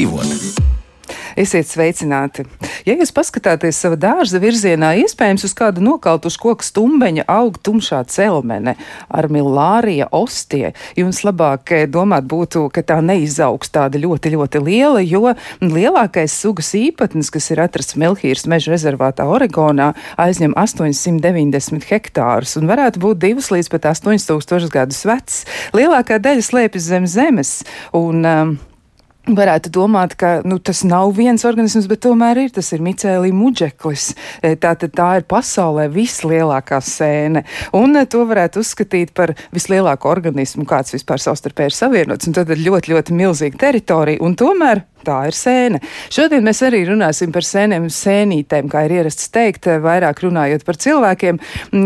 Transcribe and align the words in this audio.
dzīvot. 0.00 0.68
Esiet 1.38 1.68
sveicināti! 1.68 2.44
Ja 2.86 2.94
jūs 2.96 3.12
paskatāties 3.14 3.78
savā 3.78 3.96
dārza 4.00 4.40
virzienā, 4.42 4.92
iespējams, 5.02 5.44
uz 5.46 5.52
kādu 5.56 5.82
nokautušu 5.84 6.40
koku 6.42 6.64
stumbeņa 6.66 7.26
aug 7.30 7.58
tumšā 7.60 8.00
celmene 8.10 8.74
ar 9.08 9.28
milārija 9.32 10.08
ostie, 10.16 10.72
jums 10.98 11.20
labāk 11.26 11.72
eh, 11.76 11.84
domāt 11.90 12.26
būtu, 12.30 12.66
ka 12.74 12.82
tā 12.86 12.98
neizaugs 13.04 13.72
tāda 13.72 14.00
ļoti, 14.02 14.32
ļoti 14.34 14.62
liela, 14.64 15.02
jo 15.04 15.34
lielākais 15.62 16.34
sugas 16.34 16.72
īpatnis, 16.78 17.30
kas 17.32 17.50
ir 17.54 17.62
atrasts 17.66 17.98
Melhīras 18.00 18.48
meža 18.50 18.74
rezervātā 18.74 19.28
Oregonā, 19.30 19.92
aizņem 20.20 20.56
890 20.58 21.86
hektārus 21.90 22.56
un 22.60 22.70
varētu 22.70 23.04
būt 23.04 23.22
2 23.26 23.52
līdz 23.58 23.70
pat 23.76 23.92
8000 23.92 24.72
gadus 24.72 25.04
vecs. 25.08 25.44
Lielākā 25.76 26.18
daļa 26.22 26.48
slēpjas 26.48 26.90
zem 26.90 27.08
zemes. 27.10 27.54
Un, 27.96 28.26
um, 28.26 28.58
Varētu 29.28 29.68
domāt, 29.68 30.14
ka 30.16 30.40
nu, 30.48 30.56
tas 30.64 30.80
nav 30.88 31.12
viens 31.18 31.44
organisms, 31.44 31.84
bet 31.90 32.00
tomēr 32.06 32.38
ir. 32.46 32.52
Tas 32.56 32.70
ir 32.72 32.80
micēlī 32.82 33.34
muģeklis. 33.36 34.06
E, 34.40 34.54
tā, 34.56 34.72
tā 34.80 35.08
ir 35.20 35.26
pasaulē 35.28 35.90
vislielākā 35.92 36.80
sēne. 36.80 37.44
Un 37.76 38.00
e, 38.00 38.06
to 38.10 38.24
varētu 38.26 38.64
uzskatīt 38.64 39.12
par 39.14 39.34
vislielāko 39.54 40.08
organismu, 40.10 40.64
kāds 40.68 40.96
vispār 40.96 41.20
savstarpēji 41.20 41.72
ir 41.72 41.76
savienots. 41.76 42.30
Un 42.30 42.38
tad 42.40 42.50
ir 42.54 42.64
ļoti, 42.64 42.94
ļoti 42.94 43.18
milzīga 43.20 43.60
teritorija. 43.68 44.24
Un 44.24 44.38
tomēr 44.40 44.86
Tā 45.06 45.16
ir 45.30 45.36
sēne. 45.36 45.80
Šodien 46.12 46.44
mēs 46.44 46.60
arī 46.66 46.82
runāsim 46.88 47.32
par 47.32 47.46
sēnēm 47.46 47.86
un 47.86 47.92
sēnītēm, 47.94 48.68
kā 48.72 48.84
ir 48.84 48.98
ierasts 48.98 49.30
teikt, 49.32 49.68
vairāk 49.80 50.20
runājot 50.26 50.64
par 50.66 50.76
cilvēkiem, 50.80 51.40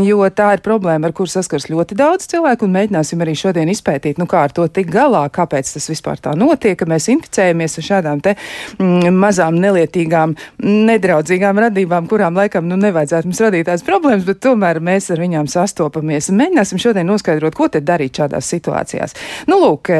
jo 0.06 0.28
tā 0.34 0.48
ir 0.56 0.64
problēma, 0.64 1.08
ar 1.08 1.14
kur 1.16 1.30
saskars 1.30 1.68
ļoti 1.70 1.98
daudz 1.98 2.26
cilvēku, 2.32 2.66
un 2.66 2.74
mēģināsim 2.74 3.22
arī 3.22 3.36
šodien 3.38 3.70
izpētīt, 3.70 4.18
nu 4.18 4.26
kā 4.30 4.44
ar 4.48 4.54
to 4.56 4.66
tik 4.66 4.90
galā, 4.90 5.22
kāpēc 5.34 5.70
tas 5.76 5.88
vispār 5.92 6.22
tā 6.24 6.34
notiek, 6.38 6.76
ka 6.80 6.88
mēs 6.90 7.06
inficējamies 7.14 7.78
ar 7.78 7.88
šādām 7.90 8.22
te 8.24 8.34
mm, 8.34 9.14
mazām 9.14 9.60
nelietīgām, 9.62 10.34
nedraudzīgām 10.64 11.62
radībām, 11.68 12.10
kurām 12.10 12.38
laikam 12.40 12.66
nu 12.70 12.78
nevajadzētu 12.82 13.30
mums 13.30 13.42
radīt 13.46 13.70
tās 13.70 13.86
problēmas, 13.86 14.26
bet 14.26 14.42
tomēr 14.44 14.82
mēs 14.84 15.12
ar 15.14 15.22
viņām 15.22 15.50
sastopamies. 15.50 16.32
Mēģināsim 16.34 16.82
šodien 16.82 17.08
noskaidrot, 17.08 17.54
ko 17.54 17.70
te 17.70 17.84
darīt 17.84 18.18
šādās 18.22 18.50
situācijās. 18.56 19.14
Nu, 19.50 19.60
lūk, 19.62 19.92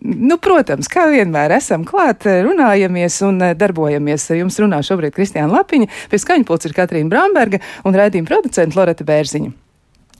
Nu, 0.00 0.38
protams, 0.38 0.86
kā 0.90 1.08
vienmēr 1.10 1.56
esam 1.56 1.84
klāt, 1.88 2.26
runājamies 2.46 3.20
un 3.26 3.40
eh, 3.42 3.54
darbojamies. 3.58 4.28
Ar 4.30 4.42
jums 4.42 4.58
runā 4.62 4.82
šobrīd 4.86 5.16
Kristiāna 5.16 5.50
Lapiņa, 5.58 5.88
pie 6.10 6.20
skaņpults 6.22 6.68
ir 6.68 6.76
Katrīna 6.76 7.10
Bramberga 7.10 7.62
un 7.88 7.98
raidījuma 7.98 8.30
producenta 8.30 8.78
Loreta 8.78 9.06
Bērziņa. 9.08 9.56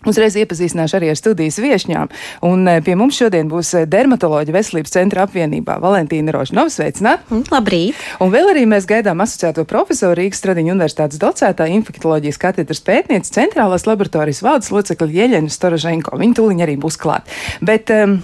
Uzreiz 0.06 0.37
iepazīstināšu 0.39 0.95
arī 0.95 1.09
ar 1.11 1.17
studijas 1.19 1.56
viesņām. 1.59 2.11
Un 2.47 2.69
eh, 2.71 2.79
pie 2.87 2.95
mums 2.99 3.19
šodien 3.19 3.49
būs 3.51 3.73
eh, 3.81 3.87
dermatoloģija 3.91 4.55
veselības 4.55 4.95
centra 4.95 5.25
apvienībā 5.27 5.79
Valentīna 5.83 6.34
Rožnova. 6.34 6.71
Sveicināti! 6.71 7.27
Mm, 7.33 7.45
labrīt! 7.55 8.03
Un 8.23 8.31
vēl 8.34 8.51
arī 8.53 8.65
mēs 8.71 8.87
gaidām 8.91 9.23
asociēto 9.23 9.67
profesoru 9.69 10.19
Rīgas 10.21 10.43
Stradiņu 10.43 10.75
universitātes 10.75 11.23
docētā 11.23 11.67
infektoloģijas 11.75 12.39
katedras 12.43 12.83
pētniece 12.87 13.34
centrālās 13.34 13.87
laboratorijas 13.91 14.43
valdes 14.47 14.71
locekļa 14.75 15.15
Jeļena 15.19 15.55
Storoženko. 15.55 16.19
Viņa 16.23 16.39
tūliņ 16.39 16.67
arī 16.67 16.79
būs 16.79 16.99
klāt. 17.03 17.27
Bet, 17.59 17.91
um, 17.91 18.21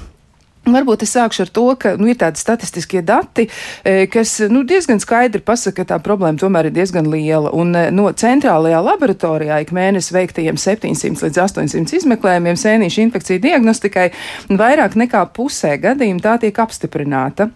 Varbūt 0.65 1.03
es 1.05 1.13
sākšu 1.13 1.45
ar 1.45 1.51
to, 1.53 1.65
ka 1.81 1.95
nu, 2.01 2.09
ir 2.09 2.17
tādi 2.21 2.41
statistiskie 2.41 3.03
dati, 3.05 3.45
e, 3.85 4.07
kas 4.09 4.39
nu, 4.49 4.63
diezgan 4.65 5.03
skaidri 5.03 5.43
pasaka, 5.45 5.83
ka 5.83 5.93
tā 5.93 5.99
problēma 6.05 6.41
tomēr 6.41 6.71
ir 6.71 6.77
diezgan 6.79 7.11
liela. 7.13 7.53
Un 7.53 7.75
e, 7.77 7.89
no 7.93 8.09
centrālajā 8.09 8.81
laboratorijā 8.85 9.61
ik 9.65 9.75
mēnesi 9.77 10.15
veiktajiem 10.17 10.61
700 10.61 11.27
līdz 11.27 11.43
800 11.45 11.99
izmeklējumiem 12.01 12.57
sēnīšu 12.61 13.05
infekciju 13.05 13.43
diagnostikai 13.45 14.09
vairāk 14.49 14.97
nekā 15.05 15.27
pusē 15.37 15.77
gadījumu 15.83 16.25
tā 16.25 16.39
tiek 16.41 16.65
apstiprināta. 16.65 17.51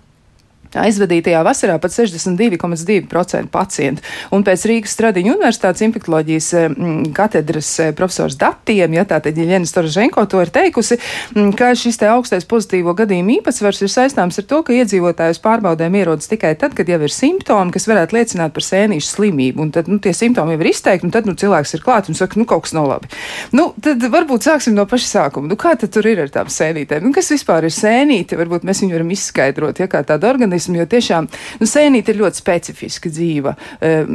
Aizvadītajā 0.76 1.40
vasarā 1.46 1.78
pat 1.80 1.94
62,2% 1.94 3.48
pacientu. 3.52 4.04
Un 4.34 4.44
pēc 4.44 4.66
Rīgas 4.68 4.92
Stradiņa 4.96 5.32
Universitātes 5.32 5.84
infektoloģijas 5.86 6.48
mm, 6.68 7.12
katedras 7.16 7.70
eh, 7.80 7.92
profesors 7.96 8.36
datiem, 8.40 8.92
ja 8.98 9.06
tātad 9.08 9.38
Jeļena 9.38 9.68
Storoženko 9.68 10.26
to 10.28 10.42
ir 10.44 10.52
teikusi, 10.52 10.98
ka 11.56 11.70
šis 11.78 12.00
te 12.02 12.10
augstais 12.12 12.44
pozitīvo 12.48 12.92
gadījumu 12.98 13.38
īpatsvars 13.38 13.80
ir 13.86 13.92
saistāms 13.92 14.40
ar 14.42 14.48
to, 14.50 14.60
ka 14.66 14.76
iedzīvotājus 14.76 15.40
pārbaudēm 15.44 15.96
ierodas 16.02 16.28
tikai 16.28 16.52
tad, 16.60 16.76
kad 16.76 16.90
jau 16.90 17.00
ir 17.00 17.14
simptomi, 17.14 17.72
kas 17.72 17.88
varētu 17.88 18.18
liecināt 18.18 18.52
par 18.56 18.66
sēnīšu 18.66 19.14
slimību. 19.14 19.64
Un 19.64 19.72
tad, 19.74 19.88
nu, 19.88 20.00
tie 20.04 20.12
simptomi 20.16 20.56
jau 20.56 20.62
ir 20.62 20.70
izteikti, 20.74 21.08
un 21.08 21.14
tad, 21.14 21.28
nu, 21.28 21.36
cilvēks 21.38 21.78
ir 21.78 21.84
klāts 21.86 22.12
un 22.12 22.18
saka, 22.18 22.40
nu, 22.40 22.44
kaut 22.48 22.66
kas 22.66 22.76
nav 22.76 22.90
labi. 22.90 23.10
Nu, 23.56 23.70
tad 23.84 24.04
varbūt 24.04 24.50
sāksim 24.50 24.76
no 24.76 24.84
paša 24.88 25.08
sākuma. 25.14 25.48
Nu, 25.48 25.56
kā 25.60 25.74
tad 25.80 25.94
tur 25.94 26.06
ir 26.08 26.20
ar 26.26 26.32
tām 26.34 26.52
sēnītēm? 26.52 27.08
Nu, 27.08 27.14
kas 27.16 27.32
vispār 27.32 27.68
ir 27.68 27.74
sēnīte? 27.74 28.36
Varbūt 28.38 28.66
mēs 28.68 28.84
viņu 28.84 28.98
varam 28.98 29.12
izskaidrot, 29.14 29.80
ja 29.80 29.88
kā 29.90 30.04
tāda 30.06 30.28
organisma 30.32 30.57
organismu, 30.58 30.78
jo 30.78 30.86
tiešām 30.86 31.28
nu, 31.60 31.66
sēnīte 31.66 32.12
ir 32.12 32.20
ļoti 32.22 32.40
specifiska 32.40 33.10
dzīva. 33.12 33.54
Uh, 33.78 34.10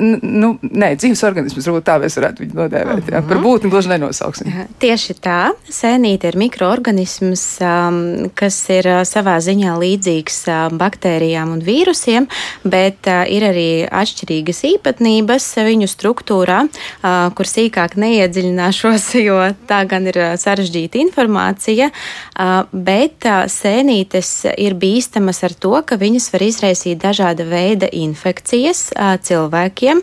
nu, 0.00 0.18
nu, 0.22 0.50
nē, 0.62 0.94
dzīves 0.96 1.22
organisms, 1.26 1.66
varbūt 1.68 1.86
tā 1.86 1.98
mēs 2.02 2.16
varētu 2.18 2.44
viņu 2.44 2.58
nodēvēt. 2.58 3.02
Uh 3.02 3.04
-huh. 3.04 3.14
jā, 3.14 3.22
par 3.28 3.36
mhm. 3.36 3.44
būtni 3.44 3.70
gluži 3.70 3.92
nenosauksim. 3.92 4.52
Tieši 4.78 5.14
tā. 5.20 5.52
Sēnīte 5.68 6.28
ir 6.28 6.36
mikroorganisms, 6.36 7.44
um, 7.60 8.30
kas 8.34 8.56
ir 8.70 8.86
uh, 8.86 9.02
savā 9.04 9.36
ziņā 9.40 9.76
līdzīgs 9.78 10.38
uh, 10.48 10.72
baktērijām 10.72 11.52
un 11.52 11.60
vīrusiem, 11.60 12.28
bet 12.64 13.06
uh, 13.06 13.24
ir 13.28 13.42
arī 13.42 13.68
atšķirīgas 13.90 14.64
īpatnības 14.74 15.48
viņu 15.64 15.88
struktūrā, 15.88 16.64
uh, 16.64 17.30
kur 17.34 17.46
sīkāk 17.46 17.96
neiedziļināšos, 17.96 19.14
jo 19.28 19.40
tā 19.68 19.84
gan 19.88 20.06
ir 20.06 20.18
uh, 20.18 20.34
sarežģīta 20.36 20.98
informācija, 20.98 21.90
uh, 21.90 22.64
bet 22.72 23.26
uh, 23.26 23.44
sēnītes 23.48 24.44
ir 24.58 24.74
bīstamas 24.74 25.42
ar 25.44 25.52
to, 25.52 25.73
ka 25.82 25.98
viņas 26.00 26.28
var 26.34 26.44
izraisīt 26.46 27.00
dažāda 27.02 27.46
veida 27.48 27.88
infekcijas 27.90 28.86
cilvēkiem, 29.26 30.02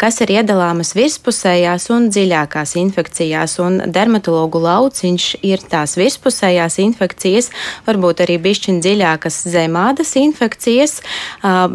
kas 0.00 0.20
ir 0.24 0.34
iedalāmas 0.38 0.94
virspusējās 0.96 1.90
un 1.94 2.08
dziļākās 2.14 2.76
infekcijās. 2.80 3.58
Un 3.64 3.80
dermatologu 3.92 4.62
lauciņš 4.64 5.28
ir 5.44 5.66
tās 5.68 5.98
virspusējās 6.00 6.80
infekcijas, 6.86 7.50
varbūt 7.88 8.24
arī 8.24 8.40
bišķiņ 8.48 8.80
dziļākas 8.84 9.44
zemādas 9.52 10.16
infekcijas, 10.20 11.00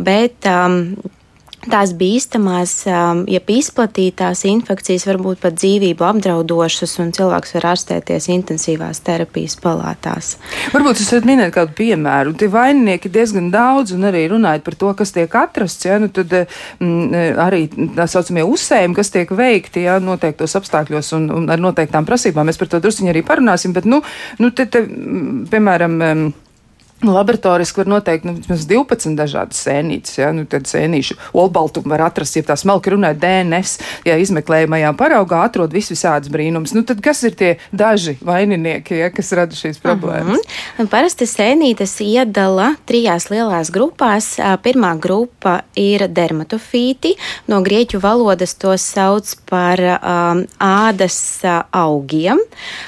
bet 0.05 0.49
tās 1.67 1.91
bīstamās, 1.97 2.73
um, 2.87 3.23
ja 3.29 3.41
izplatītās 3.43 4.45
infekcijas 4.47 5.05
var 5.09 5.19
būt 5.21 5.41
pat 5.43 5.57
dzīvību 5.59 6.05
apdraudošas, 6.07 6.95
un 7.03 7.11
cilvēks 7.15 7.55
var 7.57 7.67
ārstēties 7.73 8.29
intensīvās 8.31 9.01
terapijas 9.05 9.57
palātās. 9.59 10.35
Varbūt 10.73 11.01
jūs 11.01 11.11
varat 11.15 11.29
minēt 11.29 11.53
kādu 11.55 11.75
piemēru. 11.77 12.35
Tie 12.39 12.49
vaininieki 12.51 13.11
diezgan 13.11 13.51
daudz, 13.53 13.93
un 13.97 14.07
arī 14.09 14.25
runājot 14.31 14.65
par 14.65 14.79
to, 14.79 14.93
kas 15.01 15.13
tiek 15.15 15.39
atrasts, 15.41 15.87
ja, 15.89 15.99
nu 16.01 16.11
tad 16.13 16.31
mm, 16.33 17.39
arī 17.43 17.65
tā 17.97 18.07
saucamie 18.09 18.45
uzsējumi, 18.47 18.97
kas 18.97 19.13
tiek 19.15 19.31
veikti, 19.35 19.85
ja, 19.87 19.99
noteiktos 20.03 20.55
apstākļos 20.59 21.15
un, 21.19 21.29
un 21.41 21.49
ar 21.51 21.61
noteiktām 21.61 22.07
prasībām. 22.07 22.47
Mēs 22.49 22.61
par 22.61 22.71
to 22.71 22.81
drusciņi 22.83 23.11
arī 23.11 23.25
parunāsim, 23.27 23.75
bet, 23.75 23.89
nu, 23.89 24.01
nu 24.39 24.53
te, 24.55 24.69
te, 24.71 24.85
piemēram, 25.51 25.99
Laboratoriski 27.03 27.79
var 27.79 27.87
noteikt 27.87 28.25
nu, 28.27 28.33
12 28.43 29.15
dažādas 29.15 29.61
sēnītes. 29.63 30.17
Ja? 30.19 30.33
Nu, 30.35 30.43
tad 30.49 30.67
sēnīšu 30.67 31.15
olbaltumu 31.37 31.93
var 31.93 32.03
atrast, 32.09 32.35
ja 32.35 32.43
tā 32.43 32.57
smalki 32.59 32.91
runā 32.91 33.13
DNS. 33.15 33.77
Ja 34.07 34.17
izmeklējumajā 34.19 34.91
paraugā 34.99 35.45
atrod 35.47 35.71
vis 35.75 35.87
visādas 35.93 36.31
brīnums, 36.31 36.73
nu, 36.75 36.83
tad 36.87 36.99
kas 37.03 37.23
ir 37.23 37.37
tie 37.39 37.53
daži 37.71 38.17
vaininieki, 38.25 38.97
ja, 38.99 39.07
kas 39.15 39.31
rada 39.37 39.55
šīs 39.55 39.79
problēmas? 39.83 40.43
Uh 40.43 40.59
-huh. 40.79 40.89
Parasti 40.91 41.23
sēnītes 41.29 41.95
iedala 42.03 42.73
trijās 42.85 43.29
lielās 43.29 43.71
grupās. 43.71 44.35
Pirmā 44.63 44.99
grupa 44.99 45.61
ir 45.75 46.07
dermatofīti. 46.07 47.15
No 47.47 47.61
grieķu 47.61 47.99
valodas 47.99 48.55
to 48.55 48.77
sauc 48.77 49.35
par 49.49 49.79
um, 49.79 50.43
ādas 50.59 51.39
augiem. 51.71 52.37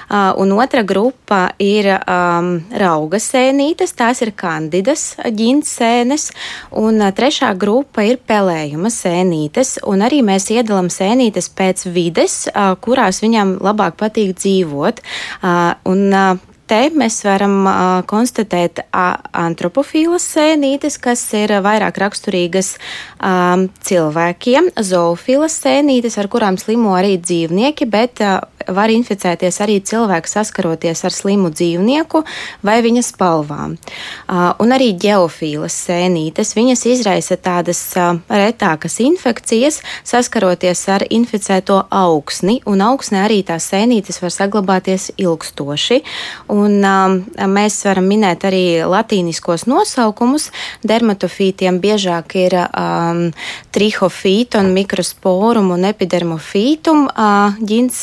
Uh, 0.09 0.33
un 0.35 0.51
otra 0.51 0.83
grupa 0.83 1.49
ir 1.59 1.87
um, 1.95 2.63
rauga 2.75 3.17
sēnītes 3.17 4.00
tās 4.01 4.23
ir 4.25 4.33
kandidas 4.37 5.05
ģintsēnes, 5.21 6.29
un 6.81 7.01
trešā 7.15 7.53
grupa 7.61 8.05
ir 8.07 8.19
pelējuma 8.27 8.91
sēnītes, 8.93 9.77
un 9.87 10.05
arī 10.05 10.21
mēs 10.25 10.49
iedalām 10.53 10.91
sēnītes 10.91 11.51
pēc 11.55 11.87
vides, 11.93 12.43
kurās 12.83 13.21
viņam 13.23 13.59
labāk 13.61 13.99
patīk 14.01 14.33
dzīvot. 14.39 15.03
Un 15.91 16.07
te 16.71 16.79
mēs 16.95 17.19
varam 17.27 17.65
uh, 17.67 17.75
konstatēt 18.07 18.79
antropofīlas 18.91 20.23
sēnītes, 20.37 20.97
kas 21.03 21.23
ir 21.35 21.57
vairāk 21.65 21.99
raksturīgas 21.99 22.75
um, 22.77 23.67
cilvēkiem, 23.83 24.71
zoofīlas 24.79 25.57
sēnītes, 25.65 26.15
ar 26.21 26.31
kurām 26.31 26.59
slimo 26.61 26.95
arī 26.95 27.17
dzīvnieki, 27.19 27.89
bet 27.91 28.23
uh, 28.23 28.39
var 28.75 28.91
inficēties 28.93 29.61
arī 29.63 29.79
cilvēks 29.85 30.37
saskaroties 30.37 31.03
ar 31.07 31.15
slimu 31.15 31.51
dzīvnieku 31.53 32.23
vai 32.65 32.79
viņa 32.85 33.03
spalvām. 33.05 33.77
Un 34.31 34.75
arī 34.75 34.91
ģeofīlas 35.01 35.75
sēnītes, 35.87 36.55
viņas 36.57 36.85
izraisa 36.91 37.37
tādas 37.37 37.81
retākas 38.29 38.99
infekcijas, 39.03 39.81
saskaroties 40.07 40.83
ar 40.93 41.05
inficēto 41.09 41.81
augsni, 41.89 42.59
un 42.69 42.83
augsnē 42.85 43.25
arī 43.25 43.41
tās 43.47 43.69
sēnītes 43.71 44.21
var 44.23 44.33
saglabāties 44.33 45.11
ilgstoši. 45.21 46.01
Un, 46.51 46.79
mēs 47.55 47.79
varam 47.87 48.07
minēt 48.09 48.45
arī 48.47 48.63
latīniskos 48.87 49.67
nosaukumus. 49.69 50.49
Dermatofītiem 50.87 51.79
biežāk 51.83 52.35
ir 52.39 52.57
um, 52.61 53.23
trihofītum, 53.75 54.71
mikrosporum 54.75 55.71
un 55.75 55.87
epidermofītum 55.89 57.07
uh, 57.09 57.57
ģints 57.59 57.99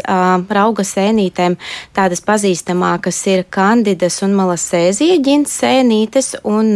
uh, 0.00 0.40
rauga 0.48 0.84
sēnītēm. 0.86 1.58
Tādas 1.96 2.22
pazīstamākas 2.24 3.20
ir 3.32 3.44
kandidas 3.52 4.20
un 4.26 4.36
malasēzija 4.38 5.18
ģints 5.24 5.58
sēnītes 5.62 6.34
un 6.48 6.74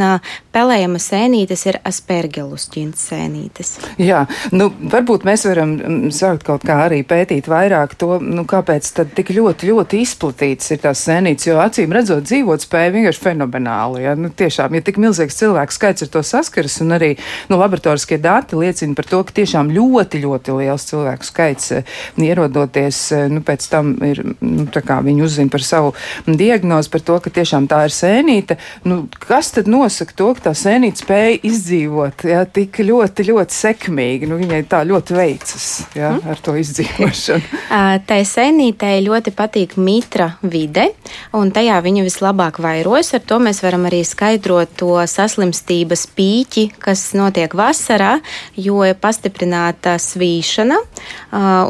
pelējama 0.56 1.00
sēnītes 1.02 1.66
ir 1.68 1.78
aspergelus 1.86 2.66
ģints 2.72 3.02
sēnītes. 3.10 3.72
Jā, 4.00 4.22
nu, 4.56 4.70
varbūt 4.92 5.26
mēs 5.28 5.44
varam 5.48 5.74
mm, 5.76 6.12
sākt 6.16 6.46
kaut 6.46 6.64
kā 6.66 6.78
arī 6.86 7.02
pētīt 7.06 7.48
vairāk 7.50 7.96
to, 8.00 8.16
nu, 8.24 8.46
kāpēc 8.48 8.88
tad 8.96 9.12
tik 9.16 9.34
ļoti, 9.36 9.68
ļoti 9.70 10.00
izplatīts 10.04 10.72
ir 10.72 10.80
tās 10.84 11.02
sēnītes, 11.08 11.48
jo 11.50 11.58
acīm 11.60 11.92
redzot 11.92 12.24
dzīvot 12.24 12.64
spēju 12.64 12.94
vienkārši 12.94 13.24
fenomenāli. 13.26 14.04
Ja? 14.06 14.14
Nu, 14.16 14.30
tiešām, 14.32 14.78
ja 14.78 14.84
tik 14.86 15.00
milzīgs 15.02 15.36
cilvēku 15.42 15.76
skaits 15.76 16.06
ar 16.06 16.12
to 16.14 16.24
saskaras, 16.24 16.78
un 16.84 16.96
arī 16.96 17.12
nu, 17.50 17.60
laboratoriskie 17.60 18.20
dati 18.22 18.56
liecina 18.56 18.96
par 18.96 19.10
to, 19.10 19.20
ka 19.28 19.36
tiešām 19.36 19.72
ļoti, 19.76 20.22
ļoti 20.24 20.56
liels 20.62 20.88
cilvēku 20.88 21.28
skaits 21.28 21.76
eh, 21.76 21.94
ierodoties, 22.22 23.02
eh, 23.12 23.26
nu, 23.32 23.44
pēc 23.44 23.68
tam 23.72 23.92
ir, 24.06 24.22
nu, 24.40 24.68
tā 24.72 24.80
kā 24.86 25.02
viņi 25.04 25.26
uzzina 25.26 25.52
par 25.52 25.66
savu 25.66 25.92
diagnozi, 26.26 26.92
par 26.96 27.04
to, 27.04 27.20
ka 27.20 27.34
tiešām 27.40 27.68
tā 27.68 27.84
ir 27.90 27.94
sēnīte. 27.94 28.56
Nu, 28.88 29.02
kas 29.20 29.52
tad 29.52 29.68
nosaka 29.70 30.16
to, 30.16 30.32
ka 30.32 30.45
tā 30.46 30.52
sēnīte 30.54 31.02
spēja 31.02 31.38
izdzīvot 31.48 32.26
ja? 32.30 32.44
tik 32.46 32.78
ļoti, 32.86 33.26
ļoti 33.30 33.56
sekmīgi? 33.56 34.28
Nu, 34.30 34.38
viņai 34.38 34.62
tā 34.70 34.82
ļoti 34.86 35.16
veicas 35.16 35.66
ja? 35.96 36.12
mm. 36.14 36.22
ar 36.30 36.42
to 36.44 36.54
izdzīvošanu. 36.60 37.62
Tā 38.06 38.18
sēnītei 38.26 39.00
ļoti 39.04 39.32
patīk 39.36 39.74
mitra 39.80 40.28
vide, 40.46 40.88
un 41.36 41.50
tajā 41.54 41.78
viņa 41.84 42.04
vislabāk 42.06 42.60
vairojas. 42.62 43.12
Ar 43.16 43.24
to 43.26 43.38
mēs 43.42 43.60
varam 43.64 43.86
arī 43.88 44.02
skaidrot 44.06 44.76
to 44.78 44.92
saslimstības 45.10 46.06
pīķi, 46.16 46.66
kas 46.82 47.08
notiek 47.18 47.54
vasarā, 47.56 48.16
jo 48.60 48.82
ir 48.86 48.96
pastiprināta 49.00 49.96
svīšana, 50.02 50.78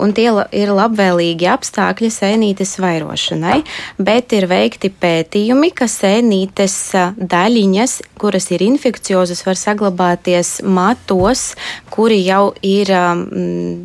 un 0.03 0.15
tie 0.17 0.29
ir 0.57 0.75
labvēlīgi 0.77 1.49
apstākļi 1.53 2.13
sēnītes 2.13 2.77
vairošanai. 2.83 3.63
Bet 3.99 4.37
ir 4.37 4.49
veikti 4.51 4.93
pētījumi, 4.93 5.73
ka 5.77 5.89
sēnītes 5.91 6.79
daļiņas, 7.17 7.99
kuras 8.21 8.51
ir 8.55 8.66
infekciozas, 8.67 9.43
var 9.47 9.59
saglabāties 9.59 10.61
matos, 10.63 11.55
kuri 11.91 12.21
jau 12.27 12.53
ir 12.67 12.93
um, 12.95 13.85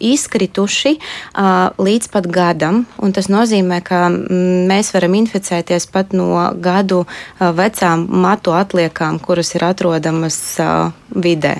izkrituši 0.00 0.96
uh, 0.96 1.70
līdz 1.80 2.10
pat 2.12 2.28
gadam. 2.32 2.84
Tas 3.16 3.30
nozīmē, 3.32 3.80
ka 3.86 4.06
mēs 4.10 4.92
varam 4.94 5.16
inficēties 5.18 5.88
pat 5.92 6.12
no 6.16 6.32
gadu 6.62 7.04
vecām 7.38 8.06
matu 8.26 8.54
atliekām, 8.56 9.20
kuras 9.22 9.54
ir 9.56 9.66
atrodamas 9.70 10.42
vidē. 11.16 11.56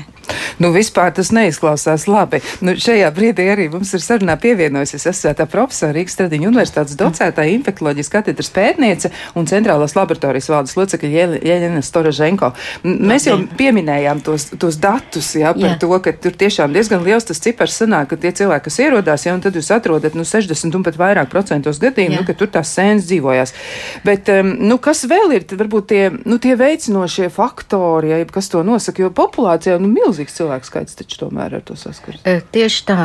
Nu, 0.63 0.71
vispār 0.75 1.13
tas 1.17 1.31
neizklausās 1.35 2.07
labi. 2.09 2.41
Nu, 2.65 2.75
šajā 2.81 3.11
brīdī 3.15 3.47
arī 3.53 3.67
mums 3.73 3.93
ir 3.97 4.03
sarunā 4.05 4.37
pievienojusies 4.41 5.09
asociētā 5.11 5.47
profesora 5.51 5.95
Rīgas 5.97 6.17
Tradiņu 6.19 6.51
universitātes 6.51 6.97
docētāja 6.99 7.55
infektuoloģijas 7.57 8.13
katedras 8.13 8.51
pētniece 8.55 9.11
un 9.37 9.49
centrālās 9.51 9.97
laboratorijas 9.97 10.49
valdes 10.53 10.77
locekļa 10.79 11.27
Jēlina 11.45 11.83
Storaženko. 11.85 12.53
Mēs 12.87 13.29
jau 13.29 13.39
pieminējām 13.59 14.23
tos, 14.27 14.49
tos 14.57 14.79
datus, 14.81 15.33
jā, 15.39 15.53
par 15.57 15.75
jā. 15.75 15.79
to, 15.83 15.93
ka 16.05 16.15
tur 16.27 16.37
tiešām 16.39 16.75
diezgan 16.77 17.05
liels 17.07 17.29
tas 17.29 17.43
cipars 17.43 17.77
sanāk, 17.83 18.11
ka 18.13 18.21
tie 18.21 18.33
cilvēki, 18.41 18.67
kas 18.69 18.81
ierodās, 18.83 19.27
jā, 19.29 19.37
un 19.37 19.45
tad 19.45 19.57
jūs 19.59 19.71
atrodat, 19.75 20.17
nu, 20.19 20.25
60 20.27 20.79
un 20.79 20.87
pat 20.87 20.99
vairāk 21.01 21.31
procentos 21.33 21.81
gadījumu, 21.83 22.23
nu, 22.23 22.27
ka 22.29 22.37
tur 22.39 22.51
tās 22.53 22.73
sēnes 22.77 23.07
dzīvojās. 23.11 23.55
Bet, 24.07 24.31
um, 24.33 24.55
nu, 24.71 24.81
kas 24.83 25.05
vēl 25.09 25.37
ir, 25.37 25.47
varbūt 25.53 25.91
tie, 25.93 26.03
nu, 26.25 26.41
tie 26.43 26.57
veicinošie 26.59 27.29
faktori, 27.35 28.13
ja, 28.15 28.21
kas 28.33 28.51
to 28.53 28.63
nosaka, 28.67 29.05
jo 29.05 29.13
populācijā, 29.15 29.77
nu, 29.83 29.91
milzīgi 29.93 30.16
milzīgs 30.17 30.37
cilvēku 30.37 30.67
skaits 30.67 30.97
taču 30.97 31.19
tomēr 31.21 31.59
ar 31.59 31.65
to 31.67 31.77
saskaras. 31.77 32.23
E, 32.25 32.41
tieši 32.53 32.85
tā, 32.89 33.01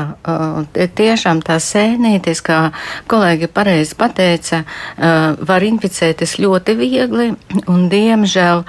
tiešām 0.96 1.42
tā 1.44 1.58
sēnītes, 1.60 2.42
kā 2.46 2.72
kolēģi 3.12 3.50
pareizi 3.52 3.98
pateica, 4.00 4.64
var 4.98 5.66
inficēties 5.68 6.38
ļoti 6.40 6.76
viegli, 6.80 7.28
un 7.68 7.90
diemžēl 7.92 8.64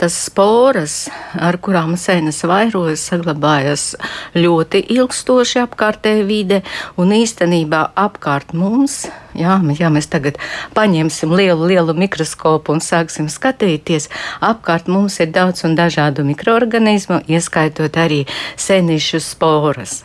tas 0.00 0.16
sporas, 0.28 0.96
ar 1.36 1.58
kurām 1.60 1.96
sēnes 2.00 2.42
vairojas, 2.48 3.04
saglabājas 3.10 3.92
ļoti 4.36 4.86
ilgstoši 4.96 5.62
apkārtē 5.66 6.18
vide, 6.26 6.62
un 6.96 7.12
īstenībā 7.16 7.90
apkārt 8.06 8.56
mums 8.56 9.04
Jā, 9.36 9.58
ja 9.78 9.90
mēs 9.92 10.08
tagad 10.08 10.38
paņemsim 10.76 11.32
lielu, 11.36 11.68
lielu 11.68 11.94
mikroskopu 11.96 12.72
un 12.72 12.82
sāksim 12.84 13.28
skatīties, 13.32 14.08
apkārt 14.44 14.88
mums 14.88 15.18
ir 15.20 15.32
daudz 15.34 15.66
un 15.68 15.76
dažādu 15.76 16.24
mikroorganismu, 16.24 17.20
ieskaitot 17.28 17.98
arī 18.00 18.22
senišu 18.56 19.20
sporas. 19.20 20.04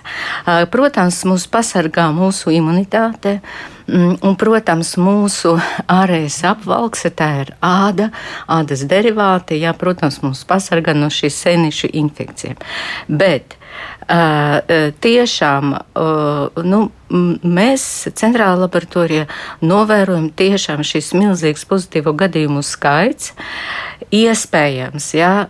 Protams, 0.74 1.22
mūs 1.28 1.48
pasargā 1.52 2.10
mūsu 2.16 2.52
imunitāte. 2.56 3.40
Mm, 3.92 4.20
un, 4.24 4.36
protams, 4.40 4.94
mūsu 5.02 5.56
ārējais 5.92 6.38
apvalks, 6.48 7.02
tā 7.18 7.30
ir 7.42 7.50
āda, 7.66 8.12
ādas 8.48 8.86
derivāti, 8.88 9.58
jā, 9.60 9.74
protams, 9.76 10.22
mūs 10.24 10.46
pasargā 10.48 10.94
no 10.96 11.10
šīs 11.12 11.40
senišu 11.44 11.90
infekcijām. 12.00 12.62
Bet 13.10 13.58
tiešām 15.02 15.76
nu, 16.68 16.80
mēs 17.44 17.86
centrālā 18.18 18.58
laboratorijā 18.66 19.28
novērojam 19.64 20.30
tiešām 20.36 20.84
šis 20.88 21.14
milzīgs 21.16 21.68
pozitīvo 21.70 22.14
gadījumu 22.20 22.64
skaits. 22.66 23.34
Iespējams, 24.12 25.06
jā, 25.16 25.48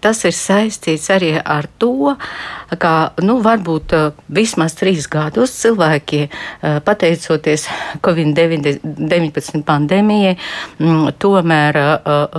tas 0.00 0.22
ir 0.24 0.32
saistīts 0.32 1.10
arī 1.12 1.34
ar 1.36 1.66
to, 1.76 2.14
ka 2.80 2.92
nu, 3.20 3.34
varbūt 3.44 3.92
vismaz 4.32 4.72
trīs 4.78 5.04
gadus 5.12 5.52
cilvēki, 5.52 6.22
pateicoties 6.86 7.66
Covid-19 8.04 9.60
pandēmijai, 9.68 10.38
tomēr 11.20 11.78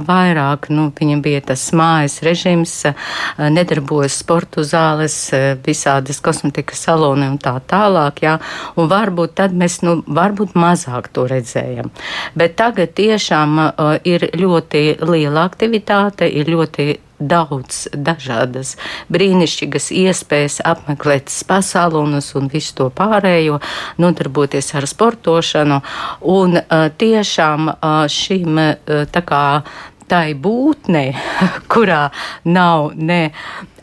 vairāk 0.08 0.72
nu, 0.74 0.88
viņiem 0.98 1.22
bija 1.22 1.44
tas 1.52 1.68
mājas 1.78 2.24
režims, 2.26 2.74
nedarbojas 3.38 4.18
sportu 4.24 4.66
zāles, 4.66 5.20
visādas 5.66 6.24
kosmetikas 6.26 6.82
saloni 6.90 7.30
un 7.30 7.38
tā 7.38 7.54
tālāk. 7.70 8.24
Jā, 8.26 8.40
un 8.82 8.90
varbūt 8.90 9.38
tad 9.44 9.54
mēs 9.54 9.84
nu, 9.86 10.00
varbūt 10.10 10.58
mazāk 10.58 11.14
to 11.14 11.30
redzējam. 11.30 11.94
Bet 12.34 12.58
tagad 12.58 12.98
tiešām 12.98 13.62
ir 14.10 14.30
ļoti 14.34 14.86
liela 14.98 15.19
aktivitāte, 15.28 16.28
ir 16.28 16.50
ļoti 16.50 17.00
daudz 17.20 17.90
dažādas 17.94 18.78
brīnišķīgas 19.12 19.90
iespējas 19.92 20.60
apmeklēt 20.66 21.30
spa 21.34 21.60
salonus 21.66 22.32
un 22.40 22.48
visu 22.52 22.76
to 22.78 22.90
pārējo, 22.96 23.60
nodarboties 24.00 24.74
ar 24.80 24.88
sportošanu. 24.88 25.82
Un 26.22 26.62
tiešām 26.98 27.74
šim 28.08 28.62
tā 29.12 29.26
kā 29.28 29.44
tai 30.10 30.34
būtnei, 30.34 31.12
kurā 31.72 32.08
nav 32.46 32.94
ne 32.96 33.30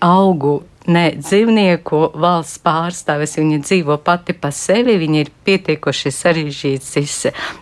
augu 0.03 0.63
ne 0.91 1.05
dzīvnieku 1.19 2.01
valsts 2.17 2.61
pārstāvis. 2.65 3.37
Viņa 3.41 3.61
dzīvo 3.65 3.99
pati 4.05 4.35
pa 4.37 4.51
sevi, 4.55 4.97
viņa 5.01 5.21
ir 5.23 5.31
pietiekoši 5.47 6.13
sarežģīts 6.15 6.93
šis 6.97 7.17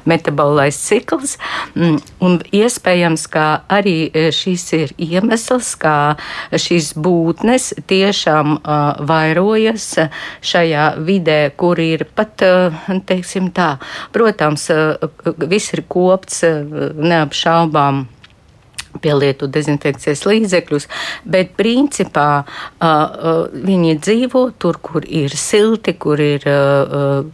metabolais 0.09 0.79
cikls. 0.79 1.37
Mm, 1.75 1.99
un 2.25 2.39
iespējams, 2.55 3.27
ka 3.33 3.47
arī 3.73 3.97
e, 4.09 4.29
šis 4.35 4.67
ir 4.79 4.95
iemesls, 4.99 5.75
kā 5.81 5.97
šīs 6.51 6.93
būtnes 7.01 7.73
tiešām 7.91 8.57
uh, 8.57 9.01
vairojas 9.07 9.87
šajā 10.45 10.87
vidē, 11.05 11.39
kur 11.57 11.81
ir 11.83 12.07
pat, 12.17 12.45
uh, 12.47 12.91
teiksim 13.09 13.51
tā, 13.55 13.75
protams, 14.15 14.69
uh, 14.73 15.09
viss 15.51 15.75
ir 15.75 15.85
kopts 15.91 16.43
neapšaubām 16.45 18.05
pielietot 19.03 19.51
dezinfekcijas 19.55 20.25
līdzekļus, 20.29 20.87
bet 21.25 21.55
principā 21.59 22.29
uh, 22.45 23.47
viņi 23.55 23.97
dzīvo 24.03 24.45
tur, 24.61 24.79
kur 24.83 25.07
ir 25.07 25.35
silti, 25.39 25.97
kur 26.01 26.21
ir 26.21 26.45
uh, 26.51 27.25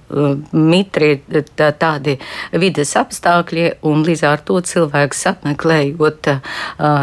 mitri, 0.52 1.12
tā, 1.56 1.70
tādi 1.76 2.16
vides 2.52 2.94
apstākļi, 3.00 3.66
un 3.88 4.04
līdz 4.06 4.24
ar 4.28 4.44
to 4.46 4.60
cilvēks 4.64 5.26
apmeklējot 5.32 6.32
uh, 6.34 6.40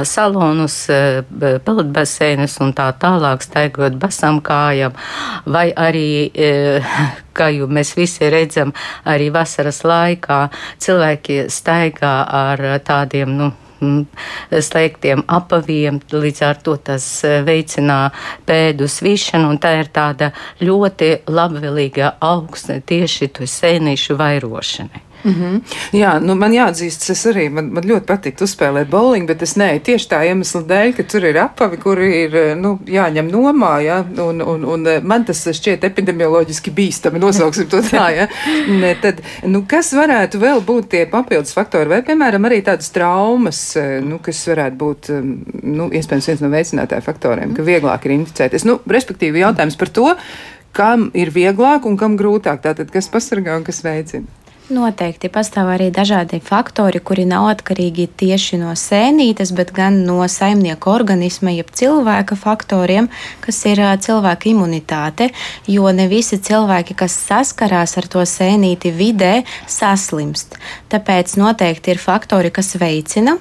salonus, 0.07 0.79
uh, 0.93 1.21
peldbaseinus 1.65 2.59
un 2.63 2.73
tā 2.77 2.89
tālāk, 3.01 3.45
staigot 3.45 3.97
basam 4.01 4.41
kājām, 4.45 4.97
vai 5.45 5.69
arī, 5.71 6.09
uh, 6.31 6.97
kā 7.37 7.51
jau 7.53 7.69
mēs 7.69 7.93
visi 7.97 8.29
redzam, 8.33 8.73
arī 9.05 9.29
vasaras 9.33 9.83
laikā 9.87 10.41
cilvēki 10.83 11.45
staigā 11.53 12.17
ar 12.41 12.67
tādiem, 12.85 13.37
nu, 13.37 13.51
slēgtiem 13.79 15.23
apaviem, 15.27 15.99
līdz 16.11 16.43
ar 16.47 16.61
to 16.63 16.77
tas 16.89 17.05
e, 17.25 17.39
veicinā 17.47 17.99
pēdu 18.47 18.89
svišanu, 18.91 19.51
un 19.53 19.61
tā 19.61 19.75
ir 19.81 19.91
tāda 19.93 20.31
ļoti 20.61 21.13
labvēlīga 21.29 22.15
augsne 22.23 22.81
tieši 22.85 23.31
to 23.37 23.49
sēnīšu 23.49 24.17
vairošanai. 24.19 25.06
Mm 25.23 25.33
-hmm. 25.33 25.61
Jā, 25.91 26.19
nu 26.21 26.35
man 26.35 26.51
jāatzīst, 26.53 27.09
es 27.11 27.25
arī 27.25 27.49
man, 27.51 27.71
man 27.73 27.83
ļoti 27.83 28.05
patīk 28.05 28.41
uzspēlēt 28.41 28.89
bowling, 28.89 29.27
bet 29.27 29.41
es 29.41 29.55
nē, 29.57 29.79
tieši 29.79 30.09
tā 30.09 30.21
iemesla 30.27 30.61
dēļ, 30.61 30.93
ka 30.95 31.03
tur 31.03 31.25
ir 31.25 31.37
apavi, 31.37 31.77
kur 31.77 31.99
ir 31.99 32.55
nu, 32.55 32.79
jāņem 32.85 33.31
nomā, 33.31 33.79
ja, 33.83 34.05
un, 34.17 34.41
un, 34.41 34.65
un 34.65 34.87
man 35.03 35.25
tas 35.25 35.47
šķiet 35.47 35.83
epidemioloģiski 35.83 36.71
bīstami, 36.71 37.19
nosauksim 37.19 37.67
to 37.67 37.81
tā, 37.81 38.09
ja. 38.15 38.27
Ne, 38.67 38.95
tad, 39.01 39.21
nu, 39.43 39.63
kas 39.67 39.93
varētu 39.93 40.39
vēl 40.39 40.61
būt 40.61 40.87
tie 40.87 41.05
papildus 41.05 41.53
faktori, 41.53 41.89
vai, 41.89 42.01
piemēram, 42.01 42.45
arī 42.45 42.61
tādas 42.61 42.89
traumas, 42.89 43.77
nu, 44.03 44.19
kas 44.19 44.47
varētu 44.47 44.75
būt, 44.77 45.09
nu, 45.63 45.89
iespējams, 45.89 46.27
viens 46.27 46.41
no 46.41 46.49
veicinātāju 46.49 47.01
faktoriem, 47.01 47.55
ka 47.55 47.61
vieglāk 47.61 48.05
ir 48.05 48.11
inficēties. 48.11 48.65
Nu, 48.65 48.79
respektīvi, 48.87 49.39
jautājums 49.39 49.75
par 49.75 49.89
to, 49.89 50.15
kam 50.71 51.11
ir 51.17 51.31
vieglāk 51.33 51.85
un 51.89 51.97
kam 51.97 52.17
grūtāk, 52.19 52.61
tātad 52.61 52.91
kas 52.93 53.09
pasargā 53.09 53.57
un 53.57 53.65
kas 53.67 53.83
veicina. 53.85 54.25
Noteikti 54.67 55.29
pastāv 55.31 55.69
arī 55.71 55.85
dažādi 55.95 56.41
faktori, 56.43 56.99
kuri 56.99 57.23
nav 57.23 57.45
atkarīgi 57.53 58.09
tieši 58.19 58.57
no 58.59 58.73
sēnītes, 58.75 59.53
bet 59.55 59.71
gan 59.71 60.01
no 60.03 60.19
saimnieka 60.27 60.91
organisma, 60.91 61.53
jeb 61.55 61.71
cilvēka 61.71 62.35
faktoriem, 62.35 63.07
kas 63.39 63.61
ir 63.63 63.79
cilvēka 64.03 64.49
imunitāte. 64.51 65.29
Jo 65.71 65.87
ne 65.95 66.09
visi 66.11 66.35
cilvēki, 66.43 66.97
kas 66.99 67.15
saskarās 67.15 67.95
ar 67.95 68.09
to 68.11 68.25
sēnīti 68.27 68.91
vidē, 68.91 69.45
saslimst. 69.71 70.59
Tāpēc 70.91 71.37
noteikti 71.39 71.95
ir 71.95 72.03
faktori, 72.03 72.51
kas 72.51 72.75
veicina 72.75 73.37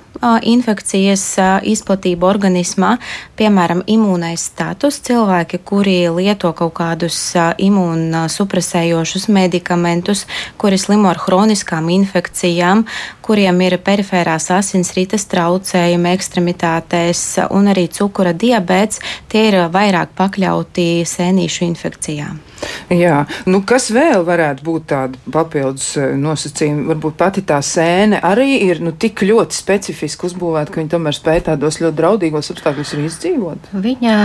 infekcijas 0.46 1.24
izplatību 1.66 2.24
organismā, 2.24 2.94
piemēram, 3.36 3.82
imūnais 3.90 4.46
status. 4.52 5.02
Cilvēki, 5.04 5.58
kuri 5.66 5.98
lieto 6.08 6.54
kaut 6.56 6.72
kādus 6.78 7.18
imūnsupresējošus 7.34 9.28
medikamentus, 9.34 10.24
kuri 10.56 10.78
slimo 10.80 11.15
ar 11.16 11.22
hroniskām 11.24 11.88
infekcijām, 11.92 12.84
kuriem 13.24 13.60
ir 13.66 13.78
perifērās 13.82 14.50
asinsrites 14.54 15.26
traucējumi 15.32 16.12
ekstremitātēs 16.12 17.22
un 17.50 17.72
arī 17.72 17.88
cukura 17.92 18.34
diabēts, 18.36 19.00
tie 19.32 19.48
ir 19.50 19.60
vairāk 19.72 20.14
pakļauti 20.18 21.06
sēnīšu 21.08 21.64
infekcijām. 21.70 22.42
Jā, 22.88 23.24
nu 23.50 23.60
kas 23.66 23.88
vēl 23.92 24.22
varētu 24.26 24.64
būt 24.64 24.86
tādi 24.92 25.20
papildus 25.32 25.88
eh, 26.00 26.14
nosacījumi? 26.18 26.86
Varbūt 26.88 27.16
pati 27.18 27.42
tā 27.46 27.58
sēne 27.64 28.20
arī 28.24 28.60
ir 28.64 28.80
nu, 28.84 28.92
tik 28.96 29.24
ļoti 29.26 29.56
specifiski 29.56 30.28
uzbūvēta, 30.30 30.72
ka 30.72 30.80
viņi 30.80 30.92
tomēr 30.94 31.16
spēj 31.16 31.42
tādos 31.50 31.80
ļoti 31.82 31.98
draudīgos 31.98 32.52
apstākļos 32.54 32.94
arī 32.96 33.08
izdzīvot. 33.10 33.70
Viņa, 33.86 34.16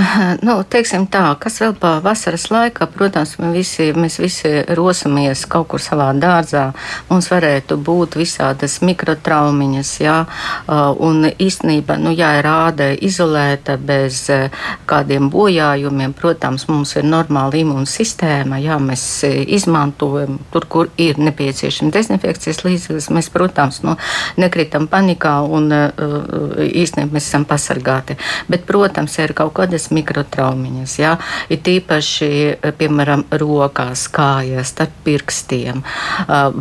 nu, 0.48 0.58
teiksim 0.64 1.08
tā, 1.12 1.26
kas 1.42 1.60
vēl 1.64 1.76
pa 1.82 1.96
vasaras 2.06 2.48
laikā, 2.54 2.88
protams, 2.94 3.36
mēs 3.42 3.58
visi, 3.58 3.90
mēs 3.98 4.20
visi 4.22 4.54
rosamies 4.78 5.44
kaut 5.52 5.72
kur 5.74 5.84
savā 5.84 6.12
dārzā. 6.18 6.70
Mums 7.10 7.30
varētu 7.32 7.78
būt 7.82 8.20
visādas 8.20 8.80
mikrotraumiņas, 8.86 9.94
jā, 10.02 10.18
un 11.08 11.30
īstenībā, 11.32 11.98
nu, 12.02 12.14
jā, 12.16 12.34
ir 12.40 12.50
āda 12.52 12.92
izolēta 12.96 13.78
bez 13.78 14.24
kādiem 14.90 15.30
bojājumiem. 15.34 16.16
Protams, 16.18 16.68
mums 16.72 16.96
ir 17.00 17.08
normāla 17.08 17.62
imūnsistēma 17.62 18.12
sistēma, 18.12 18.60
jā, 18.62 18.78
mēs 18.82 19.04
e, 19.28 19.32
izmantojam 19.56 20.40
tur, 20.54 20.66
kur 20.72 20.90
ir 21.02 21.20
nepieciešama 21.22 21.94
dezinfekcijas 21.94 22.64
līdzekļus. 22.66 23.10
Mēs, 23.16 23.30
protams, 23.34 23.82
nu, 23.86 23.96
nekritam 24.42 24.88
panikā 24.92 25.40
un 25.46 25.70
īstenībā 25.72 27.18
mēs 27.18 27.30
esam 27.30 27.46
pasargāti. 27.50 28.18
Bet, 28.52 28.66
protams, 28.70 29.18
ir 29.22 29.36
kaut 29.38 29.54
kādas 29.60 29.90
mikrotraumiņas, 29.94 30.98
jā, 31.02 31.16
ir 31.52 31.62
tīpaši, 31.66 32.32
piemēram, 32.80 33.26
rokās, 33.42 34.08
kājās, 34.14 34.74
starp 34.74 34.96
pirkstiem, 35.06 35.84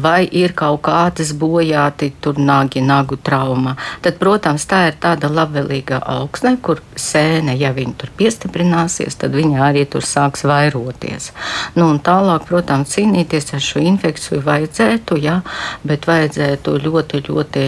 vai 0.03 0.10
ir 0.26 0.55
kaut 0.59 0.83
kādas 0.87 1.33
bojāti 1.38 2.11
tur 2.21 2.38
nagi, 2.38 2.83
nagu 2.85 3.17
trauma. 3.17 3.76
Tad, 4.02 4.19
protams, 4.21 4.67
tā 4.71 4.83
ir 4.90 4.99
tāda 5.00 5.31
labvēlīga 5.31 6.00
augsne, 6.14 6.57
kur 6.62 6.83
sēne, 6.99 7.55
ja 7.59 7.71
viņi 7.76 7.95
tur 8.00 8.12
piestiprināsies, 8.19 9.17
tad 9.21 9.35
viņa 9.37 9.62
arī 9.69 9.85
tur 9.90 10.05
sāks 10.07 10.45
vairoties. 10.49 11.31
Nu, 11.79 11.90
tālāk, 12.02 12.47
protams, 12.49 12.95
cīnīties 12.97 13.55
ar 13.55 13.64
šo 13.64 13.85
infekciju 13.85 14.43
vajadzētu, 14.47 15.21
jā, 15.21 15.38
bet 15.87 16.09
vajadzētu 16.11 16.76
ļoti, 16.85 17.23
ļoti 17.29 17.67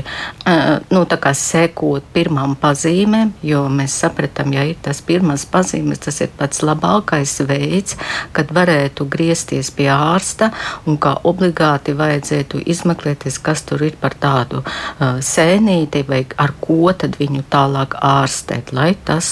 nu, 0.92 1.04
sekot 1.42 2.04
pirmām 2.14 2.56
pazīmēm, 2.60 3.32
jo 3.46 3.64
mēs 3.72 3.94
sapratām, 4.02 4.52
ja 4.56 4.64
ir 4.68 4.78
tas 4.82 5.02
pirmās 5.04 5.44
pazīmes, 5.48 6.02
tas 6.02 6.20
ir 6.24 6.32
pats 6.38 6.62
labākais 6.64 7.38
veids, 7.48 7.96
kad 8.32 8.52
varētu 8.54 9.06
griezties 9.10 9.70
pie 9.74 9.88
ārsta 9.92 10.50
un 10.86 10.98
kā 11.02 11.14
obligāti 11.28 11.94
vajadzētu 11.96 12.31
izmeklēties, 12.40 13.38
kas 13.42 13.64
tur 13.68 13.84
ir 13.86 13.96
par 14.00 14.16
tādu 14.20 14.62
uh, 14.62 15.18
sēnīti 15.22 16.04
vai 16.08 16.22
ar 16.40 16.54
ko 16.62 16.92
tad 16.96 17.16
viņu 17.20 17.44
tālāk 17.52 17.96
ārstēt, 18.02 18.72
lai 18.76 18.92
tas 19.04 19.28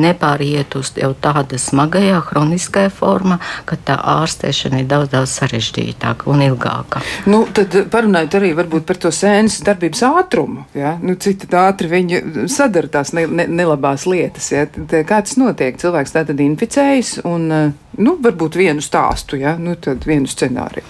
nepāriet 0.00 0.76
uz 0.78 0.92
jau 0.98 1.12
tāda 1.22 1.58
smagajā, 1.60 2.20
hroniskajā 2.30 2.90
formā, 2.94 3.38
ka 3.68 3.76
tā 3.76 3.98
ārstēšana 4.18 4.82
ir 4.82 4.88
daudz, 4.90 5.12
daudz 5.12 5.36
sarežģītāka 5.38 6.28
un 6.32 6.44
ilgāka. 6.46 7.02
Nu, 7.30 7.44
tad 7.54 7.74
parunājot 7.92 8.38
arī 8.38 8.52
par 8.86 9.00
to 9.00 9.12
sēnes 9.14 9.60
darbības 9.66 10.04
ātrumu. 10.08 10.66
Ja? 10.78 10.96
Nu, 11.02 11.16
cik 11.20 11.48
ātri 11.58 11.90
viņi 11.92 12.48
sadara 12.52 12.90
tās 12.98 13.12
ne, 13.16 13.26
ne, 13.26 13.46
nelabās 13.50 14.06
lietas. 14.10 14.50
Ja? 14.54 14.66
Kā 14.68 15.22
tas 15.22 15.38
notiek? 15.40 15.78
Cilvēks 15.80 16.14
tā 16.14 16.26
tad 16.28 16.40
inficējas 16.42 17.18
un 17.28 17.48
nu, 17.48 18.16
varbūt 18.24 18.60
vienu 18.60 18.84
stāstu, 18.84 19.40
ja? 19.40 19.56
nu, 19.60 19.76
tad 19.80 20.06
vienu 20.08 20.30
scenāriju. 20.30 20.86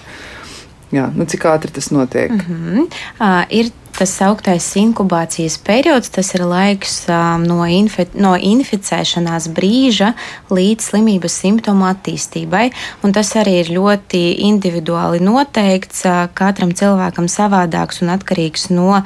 Jā, 0.93 1.07
nu, 1.17 1.25
cik 1.25 1.47
ātri 1.49 1.73
tas 1.73 1.89
notiek? 1.91 2.31
Mm 2.31 2.41
-hmm. 2.49 2.87
uh, 3.21 3.45
ir 3.49 3.73
tas 3.97 4.13
augtais 4.25 4.67
inkubācijas 4.81 5.59
periods, 5.63 6.11
tas 6.13 6.33
ir 6.37 6.45
laiks 6.49 7.03
um, 7.13 7.45
no, 7.47 7.61
infi 7.69 8.07
no 8.19 8.33
inficēšanās 8.37 9.49
brīža 9.55 10.13
līdz 10.53 10.89
slimības 10.93 11.37
simptomu 11.43 11.87
attīstībai. 11.91 12.65
Tas 13.13 13.33
arī 13.39 13.59
ir 13.61 13.73
ļoti 13.77 14.23
individuāli 14.49 15.21
noteikts. 15.23 16.05
Uh, 16.09 16.25
katram 16.35 16.73
cilvēkam 16.77 17.29
savādāks 17.31 18.03
un 18.03 18.13
atkarīgs 18.15 18.71
no 18.73 18.97
uh, 18.97 19.05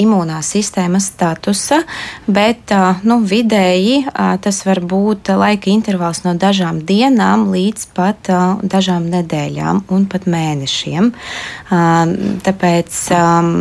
imūnās 0.00 0.54
sistēmas 0.56 1.10
statusa, 1.12 1.82
bet 2.26 2.72
uh, 2.74 3.02
nu, 3.06 3.20
vidēji 3.28 4.02
uh, 4.06 4.34
tas 4.42 4.62
var 4.66 4.80
būt 4.80 5.32
laika 5.36 5.70
intervāls 5.72 6.24
no 6.26 6.34
dažām 6.38 6.80
dienām 6.88 7.50
līdz 7.52 7.86
pat 7.96 8.32
uh, 8.32 8.58
dažām 8.62 9.10
nedēļām 9.12 9.84
un 9.92 10.08
pat 10.10 10.26
mēnešiem. 10.30 11.12
Uh, 11.12 12.38
tāpēc 12.42 12.98
um, 13.16 13.52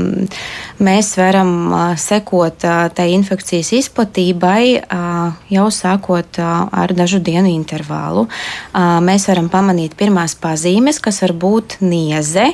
mēs 0.83 1.13
varam 1.19 1.73
sekot 1.99 2.65
tai 2.95 3.07
infekcijas 3.15 3.71
izplatībai 3.77 4.63
jau 5.51 5.67
sākot 5.73 6.39
ar 6.41 6.93
dažu 6.95 7.21
dienu 7.23 7.51
intervālu. 7.51 8.27
Mēs 9.05 9.27
varam 9.29 9.49
pamanīt 9.51 9.97
pirmās 9.99 10.35
pazīmes, 10.39 11.01
kas 11.03 11.21
var 11.25 11.35
būt 11.37 11.79
nieze, 11.83 12.51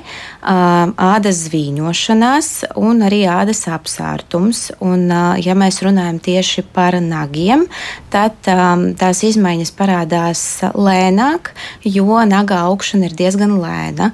ādas 0.48 1.42
zvīņošanās 1.48 2.50
un 2.80 3.04
arī 3.08 3.24
ādas 3.28 3.66
apsārtums. 3.72 4.70
Un, 4.84 5.08
ja 5.44 5.56
mēs 5.58 5.82
runājam 5.84 6.20
tieši 6.24 6.64
par 6.76 6.98
nagiem, 7.04 7.66
tad 8.14 8.38
tās 8.48 9.24
izmaiņas 9.28 9.74
parādās 9.78 10.44
lēnāk, 10.74 11.52
jo 11.84 12.24
naga 12.30 12.64
augšana 12.70 13.10
ir 13.10 13.18
diezgan 13.18 13.58
lēna. 13.62 14.12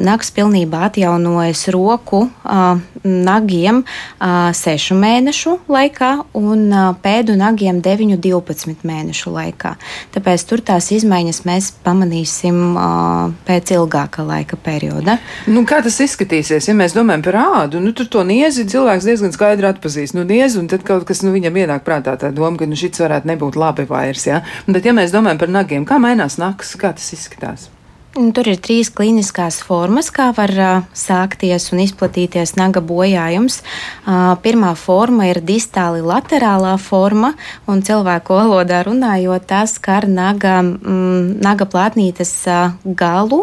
Nags 0.00 0.32
pilnībā 0.36 0.86
atjaunojas 0.90 1.66
roku 1.74 2.26
nagiem 3.06 3.82
uh, 3.82 4.50
6 4.56 4.96
mēnešu 4.98 5.56
laikā 5.70 6.10
un 6.38 6.66
uh, 6.72 6.90
pēdu 7.02 7.36
nagiem 7.38 7.80
9-12 7.84 8.86
mēnešu 8.86 9.32
laikā. 9.34 9.76
Tāpēc 10.14 10.46
tur 10.48 10.62
tās 10.66 10.90
izmaiņas 10.96 11.42
mēs 11.46 11.70
pamanīsim 11.86 12.60
uh, 12.74 13.34
pēc 13.46 13.74
ilgāka 13.76 14.26
laika 14.26 14.58
perioda. 14.58 15.18
Nu, 15.46 15.65
kā 15.68 15.82
tas 15.84 15.98
izskatīsies? 16.02 16.68
Ja 16.70 16.74
mēs 16.78 16.96
domājam 16.96 17.24
par 17.26 17.38
ādu, 17.42 17.80
nu, 17.82 17.92
tur 17.96 18.08
to 18.12 18.24
niezi 18.26 18.66
cilvēks 18.70 19.06
diezgan 19.08 19.34
skaidri 19.34 19.70
atpazīst. 19.70 20.16
Nu, 20.16 20.24
niezi, 20.28 20.60
un 20.62 20.70
tad 20.72 20.86
kaut 20.86 21.06
kas 21.08 21.22
nu, 21.26 21.34
viņam 21.36 21.62
ienāk 21.62 21.86
prātā 21.86 22.16
tā 22.20 22.32
doma, 22.34 22.56
ka 22.60 22.68
nu, 22.70 22.78
šis 22.78 23.02
varētu 23.04 23.32
nebūt 23.32 23.60
labi 23.60 23.88
vairs. 23.90 24.26
Ja? 24.30 24.42
Bet, 24.66 24.84
ja 24.86 24.96
mēs 24.96 25.14
domājam 25.14 25.42
par 25.44 25.56
nagiem, 25.60 25.88
kā 25.88 26.00
mainās 26.02 26.40
naks, 26.42 26.76
kā 26.80 26.94
tas 26.96 27.12
izskatās? 27.16 27.70
Tur 28.16 28.48
ir 28.48 28.56
trīs 28.64 28.88
kliniskās 28.88 29.58
formas, 29.60 30.06
kā 30.08 30.30
var 30.32 30.52
uh, 30.56 30.84
sākties 30.96 31.66
un 31.74 31.82
izplatīties 31.82 32.54
naga 32.56 32.80
bojājums. 32.80 33.58
Uh, 33.60 34.30
pirmā 34.40 34.70
forma 34.80 35.26
ir 35.28 35.42
distāli 35.44 36.00
laterālā 36.00 36.72
forma, 36.80 37.34
un 37.68 37.82
cilvēku 37.84 38.38
valodā 38.38 38.78
runājot, 38.86 39.44
tas 39.50 39.74
skar 39.76 40.06
naga, 40.08 40.62
mm, 40.64 41.42
naga 41.44 41.66
plātnītes 41.68 42.32
uh, 42.48 42.72
galu, 42.86 43.42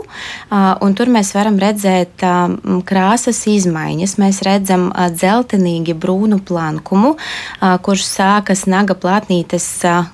un 0.50 0.98
tur 0.98 1.12
mēs 1.12 1.34
varam 1.36 1.60
redzēt 1.62 2.24
krāsas 2.88 3.44
izmaiņas. 3.50 4.16
Mēs 4.22 4.42
redzam 4.46 4.88
dzeltenīgi 5.14 5.94
brūnu 5.98 6.40
plankumu, 6.46 7.14
kurš 7.86 8.06
sākas 8.08 8.66
naga 8.70 8.96
plātnītes 8.98 9.68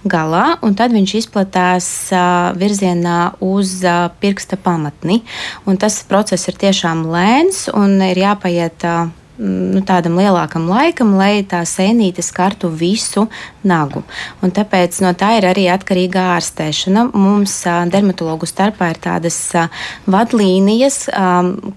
galā, 0.09 0.45
un 0.65 0.75
tad 0.79 0.95
viņš 0.95 1.15
izplatās 1.21 1.89
virzienā 2.59 3.19
uz 3.45 3.77
pirkstu 4.19 4.48
pamatni. 4.57 5.21
Un 5.69 5.77
tas 5.77 6.01
process 6.09 6.49
ir 6.49 6.57
tiešām 6.57 7.05
lēns 7.11 7.67
un 7.73 7.99
ir 8.01 8.23
jāpaiet 8.25 8.85
Mm, 8.85 9.18
nu, 9.39 9.81
tādam 9.87 10.17
lielākam 10.19 10.67
laikam, 10.69 11.13
lai 11.19 11.41
tā 11.47 11.61
sēnīte 11.67 12.23
skartu 12.25 12.69
visu 12.69 13.25
nagu. 13.63 14.03
Un 14.43 14.51
tāpēc 14.55 14.99
no 15.03 15.13
tā 15.17 15.31
ir 15.39 15.47
arī 15.49 15.65
atkarīga 15.71 16.25
ārstēšana. 16.35 17.05
Mums 17.15 17.55
dermatologu 17.91 18.47
starpā 18.49 18.91
ir 18.93 18.99
tādas 19.03 19.37
vadlīnijas, 20.09 21.05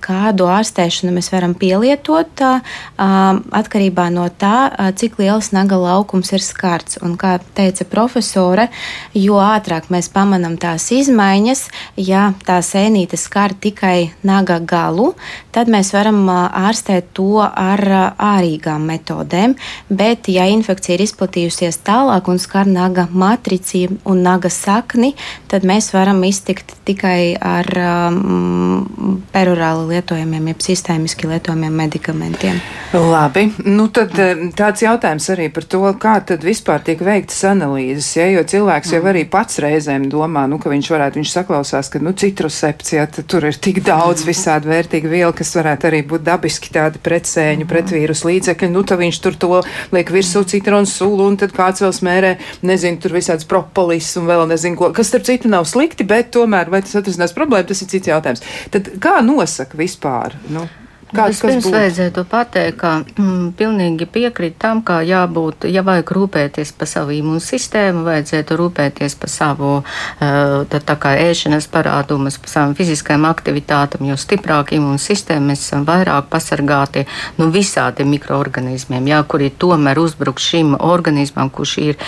kādu 0.02 0.48
ārstēšanu 0.50 1.14
mēs 1.14 1.30
varam 1.32 1.54
pielietot 1.58 2.42
atkarībā 2.42 4.08
no 4.14 4.26
tā, 4.38 4.56
cik 4.98 5.20
liels 5.22 5.52
naga 5.54 5.78
laukums 5.78 6.34
ir 6.34 6.42
skarts. 6.42 6.98
Un, 7.02 7.14
kā 7.20 7.36
teica 7.54 7.86
profesore, 7.88 8.68
jo 9.14 9.38
ātrāk 9.42 9.88
mēs 9.92 10.10
pamanām 10.12 10.58
tās 10.60 10.88
izmaiņas, 10.94 11.66
ja 12.00 12.32
tā 12.46 12.58
sēnīte 12.64 13.18
skar 13.20 13.54
tikai 13.54 14.12
naga 14.26 14.58
galu, 14.58 15.12
tad 15.54 15.70
mēs 15.70 15.92
varam 15.94 16.24
ārstēt 16.32 17.12
to 17.16 17.51
ar 17.56 17.82
ārīgām 18.16 18.86
metodēm, 18.88 19.56
bet, 19.88 20.28
ja 20.32 20.46
infekcija 20.50 20.96
ir 20.96 21.04
izplatījusies 21.06 21.80
tālāk 21.86 22.28
un 22.32 22.40
skar 22.42 22.68
naga 22.70 23.06
matrici 23.12 23.86
un 24.08 24.22
naga 24.24 24.50
sakni, 24.52 25.12
tad 25.50 25.66
mēs 25.68 25.92
varam 25.94 26.22
iztikt 26.26 26.74
tikai 26.86 27.34
ar 27.36 27.68
um, 27.78 29.22
perorāli 29.32 29.96
lietojamiem, 29.96 30.52
jeb 30.52 30.64
sistēmiski 30.64 31.30
lietojamiem 31.30 31.74
medikamentiem. 31.84 32.60
Labi, 32.92 33.46
nu 33.64 33.86
tad 33.94 34.12
tāds 34.58 34.82
jautājums 34.84 35.28
arī 35.32 35.48
par 35.52 35.64
to, 35.64 35.82
kā 36.00 36.18
tad 36.28 36.44
vispār 36.44 36.82
tiek 36.84 37.00
veiktas 37.04 37.40
analīzes, 37.48 38.10
ja, 38.18 38.26
jo 38.34 38.42
cilvēks 38.48 38.92
jau 38.96 39.02
arī 39.08 39.24
pats 39.30 39.60
reizēm 39.62 40.08
domā, 40.12 40.44
nu, 40.50 40.58
ka 40.60 40.72
viņš 40.72 40.90
varētu, 40.92 41.20
viņš 41.20 41.32
saklausās, 41.38 41.88
ka, 41.92 42.02
nu, 42.04 42.12
citrusepcija, 42.16 43.06
tur 43.28 43.48
ir 43.48 43.56
tik 43.62 43.82
daudz 43.86 44.26
visādi 44.28 44.70
vērtīgi 44.72 45.10
vielu, 45.10 45.32
kas 45.36 45.54
varētu 45.56 45.88
arī 45.88 46.02
būt 46.08 46.26
dabiski 46.26 46.72
tādi 46.74 47.00
precē 47.02 47.41
sēņu 47.42 47.68
pretvīrusu 47.70 48.28
līdzekļi, 48.30 48.70
nu 48.72 48.84
tad 48.86 49.00
viņš 49.02 49.20
tur 49.24 49.38
to 49.40 49.60
liek 49.94 50.12
virsū 50.14 50.44
citronu 50.48 50.88
sulu, 50.88 51.26
un 51.30 51.38
tad 51.40 51.54
kāds 51.56 51.82
vēl 51.82 51.94
smērē, 51.96 52.34
nezinu, 52.66 53.00
tur 53.02 53.16
visāds 53.16 53.48
propolis 53.48 54.12
un 54.20 54.28
vēl 54.30 54.46
nezinu 54.52 54.78
ko, 54.78 54.92
kas 54.96 55.10
starp 55.12 55.26
citu 55.28 55.50
nav 55.52 55.66
slikti, 55.70 56.06
bet 56.08 56.32
tomēr 56.36 56.70
vai 56.72 56.84
tas 56.84 56.98
atrisinās 57.00 57.34
problēmu, 57.36 57.68
tas 57.70 57.82
ir 57.82 57.90
cits 57.92 58.12
jautājums. 58.12 58.46
Tad 58.74 58.94
kā 59.02 59.18
nosaka 59.26 59.78
vispār? 59.80 60.38
Nu? 60.52 60.68
Kāds, 61.12 61.42
Vispirms 61.42 61.66
vajadzētu 61.68 62.22
pateikt, 62.24 62.78
ka 62.80 62.90
mm, 63.04 63.50
pilnīgi 63.58 64.06
piekrīt 64.08 64.54
tam, 64.62 64.78
ka 64.80 65.02
jābūt, 65.04 65.66
ja 65.68 65.82
vajag 65.84 66.08
rūpēties 66.16 66.70
par 66.78 66.88
savu 66.88 67.12
imūnu 67.12 67.42
sistēmu, 67.44 68.00
vajadzētu 68.06 68.56
rūpēties 68.56 69.16
par 69.20 69.28
savu 69.28 69.72
tā, 70.16 70.80
tā 70.80 70.96
kā 71.02 71.12
ēšanas 71.20 71.68
parādumus, 71.72 72.38
par 72.40 72.52
savām 72.54 72.72
fiziskajām 72.78 73.26
aktivitātēm, 73.28 74.06
jo 74.08 74.16
stiprāk 74.16 74.72
imūnu 74.78 75.02
sistēma 75.02 75.50
mēs 75.50 75.66
esam 75.66 75.84
vairāk 75.84 76.30
pasargāti 76.32 77.04
no 77.36 77.44
nu, 77.44 77.50
visādiem 77.52 78.08
mikroorganismiem, 78.14 79.12
jā, 79.12 79.20
kuri 79.28 79.52
tomēr 79.52 80.00
uzbruk 80.00 80.40
šim 80.40 80.72
organismam, 80.80 81.52
kurš 81.52 81.76
ir 81.84 82.00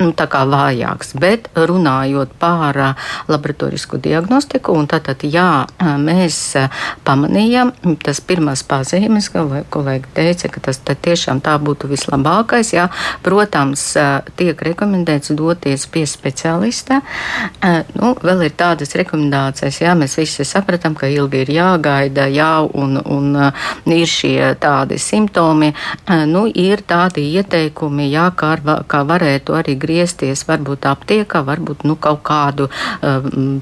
nu, 0.00 0.08
tā 0.16 0.24
kā 0.32 0.46
vājāks. 0.48 1.12
Bet 1.20 1.52
runājot 1.52 2.32
par 2.40 2.80
laboratorisku 3.28 4.00
diagnostiku, 4.00 4.72
un 4.72 4.88
tātad, 4.88 5.28
jā, 5.28 5.66
mēs 6.00 6.40
pamanījām, 7.04 7.76
tas 8.00 8.24
pirmais 8.24 8.37
pirmās 8.38 8.62
pazīmes, 8.62 9.28
ka 9.34 9.42
kolēģi 9.72 10.12
teica, 10.14 10.48
ka 10.54 10.62
tas 10.68 10.78
tiešām 10.78 11.42
tā 11.42 11.56
būtu 11.58 11.90
vislabākais. 11.90 12.72
Jā. 12.76 12.86
Protams, 13.24 13.82
tiek 14.38 14.60
rekomendēts 14.62 15.34
doties 15.34 15.86
pie 15.90 16.04
speciālista. 16.06 17.00
Nu, 17.98 18.14
vēl 18.22 18.46
ir 18.46 18.54
tādas 18.58 18.94
rekomendācijas, 18.98 19.80
jā, 19.82 19.94
mēs 19.98 20.18
visi 20.20 20.46
sapratam, 20.46 20.94
ka 20.98 21.10
ilgi 21.10 21.42
ir 21.42 21.52
jāgaida, 21.58 22.28
jā, 22.30 22.52
un, 22.62 23.00
un 23.02 23.34
ir 23.94 24.06
šie 24.06 24.54
tādi 24.62 25.00
simptomi. 25.02 25.72
Nu, 26.30 26.46
ir 26.46 26.84
tādi 26.86 27.26
ieteikumi, 27.34 28.08
jā, 28.12 28.28
kā, 28.38 28.54
kā 28.86 29.02
varētu 29.08 29.58
arī 29.58 29.74
griezties, 29.80 30.44
varbūt 30.48 30.86
aptiekā, 30.90 31.42
varbūt 31.48 31.84
nu, 31.88 31.98
kaut 31.98 32.22
kādu 32.28 32.68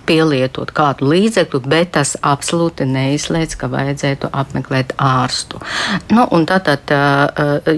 pielietot 0.07 0.73
kādu 0.77 1.11
līdzekli, 1.15 1.65
bet 1.65 1.95
tas 1.97 2.17
absolūti 2.21 2.85
neizslēdz, 2.91 3.57
ka 3.57 3.71
vajadzētu 3.73 4.31
apmeklēt 4.37 4.65
apmeklēt 4.66 4.94
ārstu. 4.98 5.61
Nu, 6.11 6.26
tātad, 6.46 6.90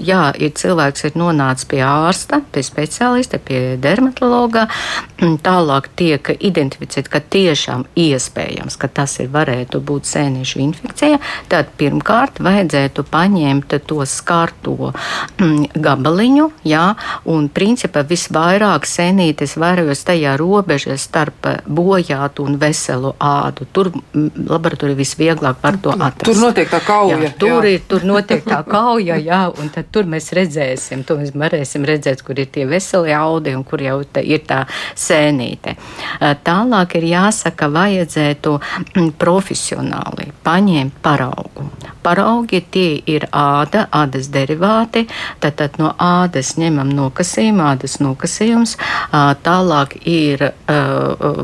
jā, 0.01 0.33
ir 0.37 0.51
cilvēks 0.57 1.05
ir 1.05 1.17
nonācis 1.19 1.67
pie 1.69 1.81
ārsta, 1.85 2.41
pie 2.51 2.63
speciālista, 2.63 3.39
pie 3.39 3.77
dermatologa. 3.77 4.67
Tālāk 5.19 5.89
tiek 5.95 6.35
identificēts, 6.39 7.09
ka 7.09 7.19
tiešām 7.19 7.85
iespējams, 7.95 8.77
ka 8.79 8.87
tas 8.87 9.19
ir 9.19 9.29
varētu 9.29 9.81
būt 9.81 10.05
sēnešu 10.09 10.59
infekcija. 10.63 11.19
Tad 11.49 11.73
pirmkārt 11.77 12.39
vajadzētu 12.39 13.05
paņemt 13.09 13.77
to 13.85 14.05
skarto 14.05 14.93
gabaliņu, 15.75 16.49
jā, 16.67 16.85
un 17.29 17.49
principā 17.49 18.03
visvairāk 18.07 18.87
sēnītes 18.87 19.57
vairojos 19.59 20.03
tajā 20.07 20.35
robežā 20.39 20.97
starp 20.97 21.51
bojātu 21.67 22.47
un 22.47 22.57
veselu 22.59 23.13
ādu. 23.19 23.67
Tur 23.73 23.91
laboratorija 24.15 24.97
visvieglāk 24.97 25.59
var 25.61 25.77
to 25.81 25.93
atrast. 25.93 26.25
Tur 26.25 26.39
notiek 26.41 26.69
tā 26.71 26.78
tā 26.79 26.85
kauja. 26.87 27.19
Jā, 27.23 27.31
tur 27.39 27.65
jā. 27.65 27.75
ir, 27.75 27.83
tur 27.89 28.05
notiek 28.07 28.43
tā 28.47 28.59
kauja, 28.67 29.17
jā, 29.21 29.41
un 29.59 29.69
tad 29.73 29.89
tur 29.93 30.07
mēs 30.09 30.31
redzēsim, 30.35 31.03
to 31.07 31.19
mēs 31.19 31.33
varēsim 31.35 31.85
redzēt, 31.87 32.23
kur 32.25 32.39
ir 32.39 32.49
tie 32.53 32.65
veseli 32.69 33.13
audi 33.15 33.55
un 33.57 33.65
kur 33.67 33.81
jau 33.83 33.99
tā, 34.03 34.23
ir 34.23 34.43
tā 34.47 34.63
sēnīte. 34.97 35.75
Tālāk 36.19 36.97
ir 36.99 37.09
jāsaka, 37.11 37.69
vajadzētu 37.73 38.55
mm, 38.59 39.11
profesionāli 39.19 40.29
paņemt 40.45 40.99
paraugu. 41.03 41.67
Paraugi 42.03 42.61
tie 42.71 43.01
ir 43.11 43.27
āda, 43.35 43.85
ādas 43.93 44.29
derivāti, 44.31 45.05
tad, 45.43 45.57
tad 45.59 45.79
no 45.81 45.91
ādas 45.99 46.55
ņemam 46.59 46.89
nokasījumu, 46.95 47.65
ādas 47.73 47.99
nokasījums, 48.01 48.77
tālāk 49.43 49.97
ir 50.07 50.45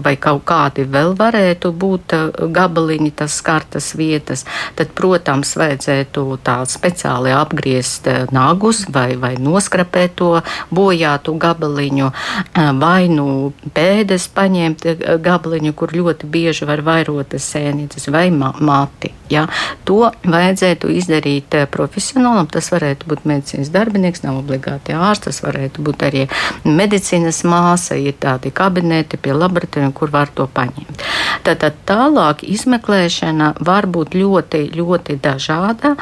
vai 0.05 0.15
kaut 0.21 0.45
kādi 0.47 0.85
vēl 0.89 1.13
varētu 1.19 1.71
būt 1.75 2.15
gabaliņi, 2.55 3.11
tas 3.19 3.35
skartas 3.41 3.91
vietas, 3.99 4.45
tad, 4.75 4.93
protams, 4.95 5.14
protams, 5.15 5.53
vajadzētu 5.55 6.23
tā 6.43 6.57
speciāli 6.67 7.31
apgriezt 7.31 8.07
eh, 8.11 8.25
nagus 8.35 8.83
vai, 8.91 9.15
vai 9.15 9.35
noskrapēt 9.39 10.17
to 10.19 10.41
bojātu 10.75 11.37
gabaliņu, 11.39 12.09
eh, 12.11 12.71
vai 12.75 13.07
nu 13.07 13.53
pēdas 13.75 14.27
paņemt 14.35 14.85
eh, 14.85 15.05
gabaliņu, 15.23 15.71
kur 15.73 15.95
ļoti 15.95 16.27
bieži 16.27 16.67
var 16.67 16.83
vairotas 16.83 17.47
sēnītes, 17.53 18.09
vai 18.11 18.27
mati. 18.31 19.13
Ja? 19.31 19.45
To 19.87 20.11
vajadzētu 20.27 20.91
izdarīt 20.99 21.55
profesionālam. 21.71 22.49
Tas 22.51 22.67
varētu 22.73 23.07
būt 23.09 23.23
medicīnas 23.25 23.71
darbinieks, 23.73 24.21
nav 24.25 24.41
obligāti 24.43 24.93
ārsts, 24.93 25.29
tas 25.29 25.41
varētu 25.45 25.85
būt 25.85 26.05
arī 26.09 26.25
medicīnas 26.67 27.41
māsa, 27.47 27.95
ir 27.97 28.19
tādi 28.21 28.51
kabineti 28.53 29.17
pie 29.17 29.33
laboratorijiem, 29.33 29.95
kur 29.95 30.11
var 30.13 30.29
to 30.35 30.45
paņemt. 30.51 31.07
Tātad 31.45 31.79
tālāk 31.87 32.43
izmeklēšana 32.45 33.55
var 33.65 33.87
būt 33.89 34.17
ļoti, 34.17 34.65
ļoti 34.75 35.04
dažāda. 35.13 35.93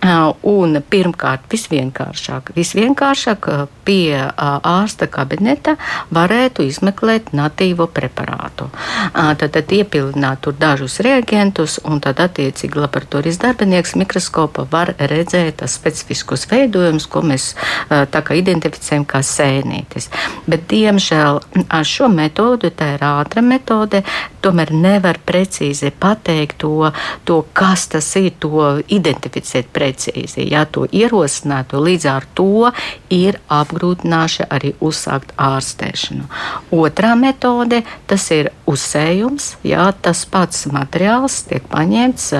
Un 0.00 0.78
pirmkārt, 0.88 1.42
visvienkāršāk, 1.52 2.54
visvienkāršāk 2.56 3.48
pie 3.84 4.16
ārsta 4.16 5.04
kabineta 5.12 5.74
varētu 6.16 6.64
izmeklēt 6.64 7.34
natīvo 7.36 7.84
preparātu. 7.92 8.70
Tad, 9.12 9.44
tad 9.52 9.74
iepilināt 9.76 10.40
tur 10.46 10.56
dažus 10.56 11.02
reagentus, 11.04 11.76
un 11.84 12.00
tad 12.00 12.22
attiecīgi 12.24 12.80
laboratorijas 12.80 13.42
darbinieks 13.42 13.92
mikroskopa 14.00 14.64
var 14.72 14.94
redzēt 14.96 15.66
specifiskus 15.68 16.46
veidojumus, 16.48 17.04
ko 17.04 17.20
mēs 17.20 17.50
tā 17.90 18.24
kā 18.24 18.38
identificējam 18.40 19.04
kā 19.04 19.20
sēnītes. 19.20 20.08
Bet, 20.48 20.64
diemžēl, 20.72 21.42
ar 21.68 21.84
šo 21.84 22.08
metodu, 22.08 22.72
tā 22.72 22.94
ir 22.96 23.04
ātra 23.04 23.44
metode, 23.44 24.00
tomēr 24.40 24.72
nevar 24.72 25.20
precīzi 25.28 25.92
pateikt 25.92 26.62
to, 26.64 26.88
to 27.28 27.42
kas 27.52 27.90
tas 27.92 28.08
ir, 28.16 28.32
to 28.40 28.80
identificēt 28.88 29.68
precīzi 29.68 29.89
precīzi, 29.90 30.46
ja 30.50 30.64
to 30.64 30.86
ierosinātu, 30.86 31.80
līdz 31.82 32.06
ar 32.10 32.26
to 32.34 32.70
ir 33.10 33.38
apgrūtināša 33.50 34.46
arī 34.50 34.74
uzsākt 34.80 35.32
ārstēšanu. 35.36 36.28
Otrā 36.70 37.16
metode 37.18 37.82
tas 38.06 38.30
ir 38.30 38.50
uzsējums, 38.70 39.56
ja 39.64 39.90
tas 39.92 40.24
pats 40.30 40.66
materiāls 40.70 41.42
tiek 41.48 41.66
paņemts, 41.70 42.30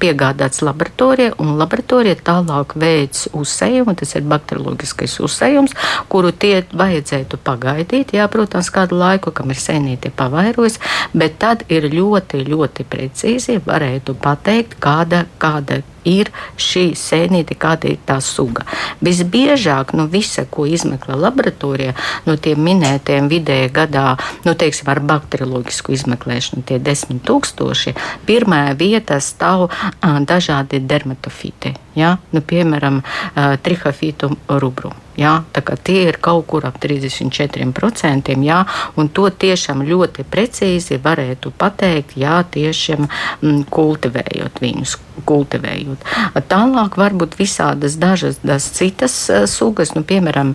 piegādāts 0.00 0.62
laboratorijai, 0.64 1.34
un 1.38 1.54
laboratorija 1.58 2.18
tālāk 2.24 2.74
veids 2.76 3.28
uzsējumu, 3.32 3.94
tas 3.94 4.14
ir 4.16 4.26
bakterioloģiskais 4.26 5.18
uzsējums, 5.22 5.76
kuru 6.08 6.32
tie 6.32 6.64
vajadzētu 6.72 7.38
pagaidīt, 7.44 8.14
jā, 8.16 8.26
protams, 8.28 8.72
kādu 8.74 8.98
laiku, 8.98 9.30
kamēr 9.34 9.60
sēnīti 9.60 10.10
pavairojas, 10.14 10.80
bet 11.14 11.38
tad 11.38 11.64
ir 11.70 11.88
ļoti, 11.92 12.44
ļoti 12.48 12.86
precīzi 12.90 13.60
varētu 13.64 14.16
pateikt, 14.18 14.78
kāda, 14.82 15.24
kāda 15.38 15.82
ir 16.08 16.30
šī 16.60 16.86
sēnīte, 16.98 17.56
kāda 17.60 17.90
ir 17.92 18.00
tā 18.06 18.20
suga. 18.24 18.64
Visbiežāk 19.04 19.94
no 19.94 20.04
nu, 20.04 20.10
visa, 20.12 20.46
ko 20.50 20.66
izmeklē 20.68 21.16
laboratorijā, 21.18 21.94
no 22.26 22.36
tiem 22.36 22.60
minētiem 22.64 23.30
vidēji 23.32 23.72
gadā, 23.74 24.06
nu, 24.44 24.54
teiksim, 24.58 24.90
ar 24.92 25.02
bakterioloģisku 25.04 25.94
izmeklēšanu, 25.96 26.64
tie 26.68 26.80
desmit 26.82 27.24
tūkstoši, 27.28 27.96
pirmajā 28.28 28.76
vietā 28.80 29.20
stāv 29.22 29.70
dažādi 30.02 30.82
dermatofīti, 30.84 31.74
ja? 31.98 32.16
nu, 32.32 32.42
piemēram, 32.44 33.00
uh, 33.02 33.56
trihofītu 33.62 34.34
rubru. 34.60 34.94
Jā, 35.14 35.44
tie 35.86 36.08
ir 36.08 36.16
kaut 36.18 36.48
kur 36.50 36.64
ap 36.66 36.80
34%, 36.82 38.34
jā, 38.42 38.58
un 38.98 39.08
to 39.14 39.28
tiešām 39.30 39.84
ļoti 39.86 40.24
precīzi 40.26 40.98
varētu 41.02 41.52
pateikt, 41.54 42.16
jā, 42.18 42.40
tiešām 42.50 43.06
mm, 43.06 43.66
kultivējot 43.70 44.62
viņus. 44.62 44.98
Kultivējot. 45.24 46.02
Tālāk 46.50 46.96
var 46.98 47.14
būt 47.14 47.36
visādas 47.38 47.94
dažas 48.02 48.40
citas 48.74 49.14
uh, 49.30 49.44
sugas, 49.46 49.92
nu, 49.94 50.02
piemēram, 50.02 50.50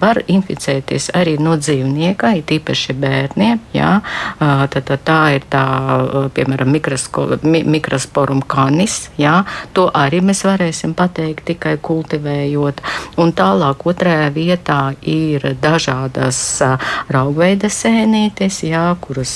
var 0.00 0.22
inficēties 0.24 1.10
arī 1.12 1.36
no 1.36 1.58
dzīvnieka, 1.60 2.32
it 2.40 2.48
īpaši 2.56 2.96
bērniem. 2.96 3.60
Jā, 3.76 3.90
uh, 4.00 4.64
tad, 4.72 4.88
tad 4.88 5.04
tā 5.04 5.20
ir 5.36 5.44
tā, 5.52 5.66
piemēram, 6.32 6.72
mi, 6.72 7.62
mikrosporum 7.76 8.40
canis, 8.48 9.10
jā, 9.20 9.42
to 9.76 9.90
arī 9.92 10.22
mēs 10.24 10.46
varēsim 10.48 10.77
pateikt 10.98 11.46
tikai 11.48 11.76
kultivējot. 11.82 12.82
Un 13.18 13.32
tālāk 13.36 13.86
Otrajā 13.88 14.28
vietā 14.34 14.80
ir 15.08 15.44
dažādas 15.62 16.38
raugveida 17.08 17.70
sēnītes, 17.72 18.60
jā, 18.68 18.84
kuras 19.00 19.32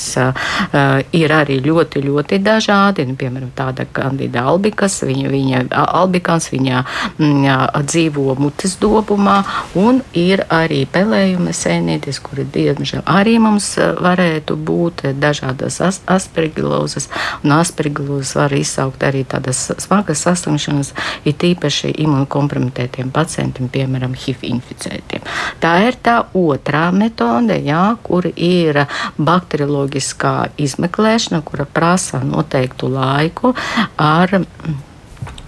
ir 1.12 1.34
arī 1.34 1.58
ļoti, 1.64 2.02
ļoti 2.04 2.40
dažādi. 2.44 3.06
Nu, 3.08 3.16
piemēram, 3.18 3.52
tāda 3.56 3.86
kandida 3.92 4.44
albikas, 4.52 5.00
viņa, 5.06 5.32
viņa, 5.32 5.62
albikans, 5.72 6.50
viņa 6.52 6.84
jā, 7.18 7.58
dzīvo 7.80 8.36
mutes 8.40 8.76
dobumā, 8.82 9.40
un 9.78 10.02
ir 10.18 10.44
arī 10.52 10.82
pelējuma 10.92 11.54
sēnītes, 11.56 12.20
kuri, 12.22 12.46
diemžēl, 12.52 13.04
arī 13.08 13.38
mums 13.42 13.74
varētu 13.78 14.56
būt 14.56 15.06
dažādas 15.22 15.80
as 15.84 16.00
aspergilozes, 16.10 17.08
un 17.42 17.56
aspergilozes 17.56 18.34
var 18.38 18.54
izsaukt 18.56 19.02
arī 19.06 19.24
tādas 19.28 19.64
smagas 19.82 20.24
saslimšanas, 20.26 20.92
ir 21.32 21.38
tīpaši 21.40 21.92
imunkompromitētiem 22.04 23.10
pacientiem, 23.14 23.70
piemēram, 23.72 24.14
HIV 24.14 24.46
inficētiem. 24.52 25.26
Tā 25.62 25.74
ir 25.88 25.98
tā 26.04 26.18
otrā 26.38 26.88
metode, 26.94 27.58
jā, 27.64 27.84
kur 28.04 28.28
ir 28.30 28.84
bakterioloģiskā 29.18 30.36
izmeklēšana, 30.62 31.42
kura 31.46 31.66
prasa 31.66 32.22
noteiktu 32.24 32.92
laiku 32.92 33.54
ar 33.96 34.42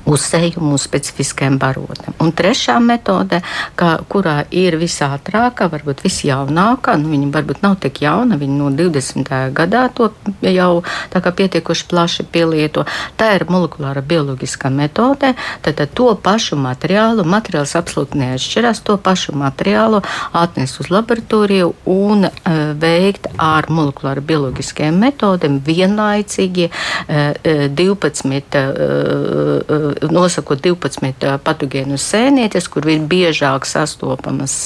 uzsējumu 0.09 0.75
uz 0.77 0.85
specifiskiem 0.85 1.57
barotnēm. 1.61 2.17
Un 2.23 2.33
trešā 2.37 2.77
metode, 2.83 3.41
kā, 3.79 3.97
kurā 4.11 4.37
ir 4.55 4.77
visātrākā, 4.81 5.69
varbūt 5.73 6.05
visjaunākā, 6.05 6.97
nu, 7.01 7.11
viņa 7.15 7.31
varbūt 7.35 7.63
nav 7.65 7.79
tik 7.83 8.03
jauna, 8.05 8.39
viņa 8.41 8.59
no 8.59 8.71
20. 8.75 9.33
gadā 9.57 9.87
to 9.97 10.11
jau 10.45 10.83
tā 11.13 11.23
kā 11.25 11.33
pietiekuši 11.41 11.89
plaši 11.91 12.27
pielieto, 12.35 12.85
tā 13.21 13.33
ir 13.39 13.47
molekulāra 13.49 14.05
bioloģiskā 14.05 14.71
metode, 14.73 15.35
tad, 15.65 15.83
to 15.95 16.11
pašu 16.21 16.59
materiālu, 16.61 17.25
materiāls 17.29 17.75
absolūti 17.79 18.21
neatšķirās, 18.21 18.83
to 18.85 18.99
pašu 19.01 19.37
materiālu 19.39 20.03
atnest 20.37 20.81
uz 20.83 20.91
laboratoriju 20.93 21.73
un 21.91 22.29
uh, 22.29 22.61
veikt 22.81 23.31
ar 23.41 23.69
molekulāra 23.73 24.23
bioloģiskajiem 24.25 25.01
metodēm 25.07 25.61
vienlaicīgi 25.65 26.69
uh, 26.69 27.73
12 27.75 28.59
uh, 28.61 29.94
nosakot 30.11 30.63
12 30.65 31.39
patogēnu 31.45 31.99
sēnītes, 32.01 32.69
kur 32.73 32.87
ir 32.91 33.05
biežāk 33.11 33.67
sastopamas 33.69 34.57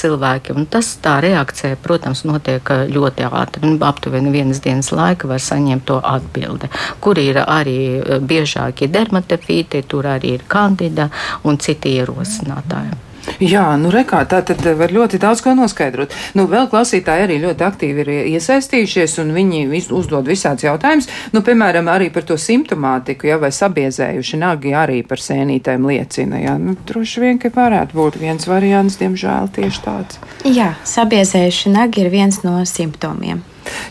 cilvēkiem. 0.00 0.62
Un 0.62 0.68
tas 0.70 0.92
tā 1.02 1.18
reakcija, 1.24 1.78
protams, 1.82 2.24
notiek 2.28 2.72
ļoti 2.90 3.28
ātri. 3.28 3.64
Nu, 3.66 3.76
aptuveni 3.86 4.32
vienas 4.34 4.62
dienas 4.64 4.92
laika 4.94 5.30
var 5.30 5.42
saņemt 5.42 5.86
to 5.90 6.00
atbildi, 6.04 6.70
kur 7.00 7.18
ir 7.20 7.42
arī 7.44 7.78
biežākie 8.20 8.90
dermatofīti, 8.92 9.84
tur 9.88 10.10
arī 10.14 10.36
ir 10.38 10.48
kandida 10.48 11.10
un 11.44 11.60
citi 11.60 11.96
ierosinātāji. 12.00 13.09
Jā, 13.40 13.64
nu 13.80 13.90
rekā, 13.92 14.22
tā 14.28 14.40
tad 14.46 14.64
var 14.76 14.92
ļoti 14.92 15.20
daudz 15.20 15.42
ko 15.44 15.54
noskaidrot. 15.56 16.14
Nu, 16.36 16.46
vēl 16.50 16.68
klausītāji 16.72 17.26
arī 17.26 17.38
ļoti 17.44 17.66
aktīvi 17.66 18.04
ir 18.04 18.10
iesaistījušies, 18.34 19.18
un 19.22 19.34
viņi 19.36 19.64
uzdod 19.96 20.28
visādus 20.28 20.66
jautājumus. 20.68 21.08
Nu, 21.34 21.44
piemēram, 21.46 21.88
arī 21.92 22.10
par 22.14 22.26
to 22.28 22.38
simptomātiku, 22.40 23.30
ja, 23.30 23.40
vai 23.42 23.52
sabiezējuši 23.54 24.40
nagi 24.40 24.74
arī 24.76 25.02
par 25.06 25.22
sēnītēm 25.22 25.88
liecina. 25.90 26.40
Jā, 26.44 26.56
nu, 26.60 26.76
droši 26.88 27.24
vien, 27.24 27.40
ka 27.42 27.52
varētu 27.54 27.96
būt 27.96 28.20
viens 28.22 28.48
variants, 28.50 28.98
diemžēl, 29.00 29.52
tieši 29.56 29.86
tāds. 29.86 30.20
Jā, 30.48 30.74
sabiezējuši 30.88 31.76
nagi 31.76 32.04
ir 32.04 32.12
viens 32.12 32.42
no 32.46 32.58
simptomiem. 32.68 33.44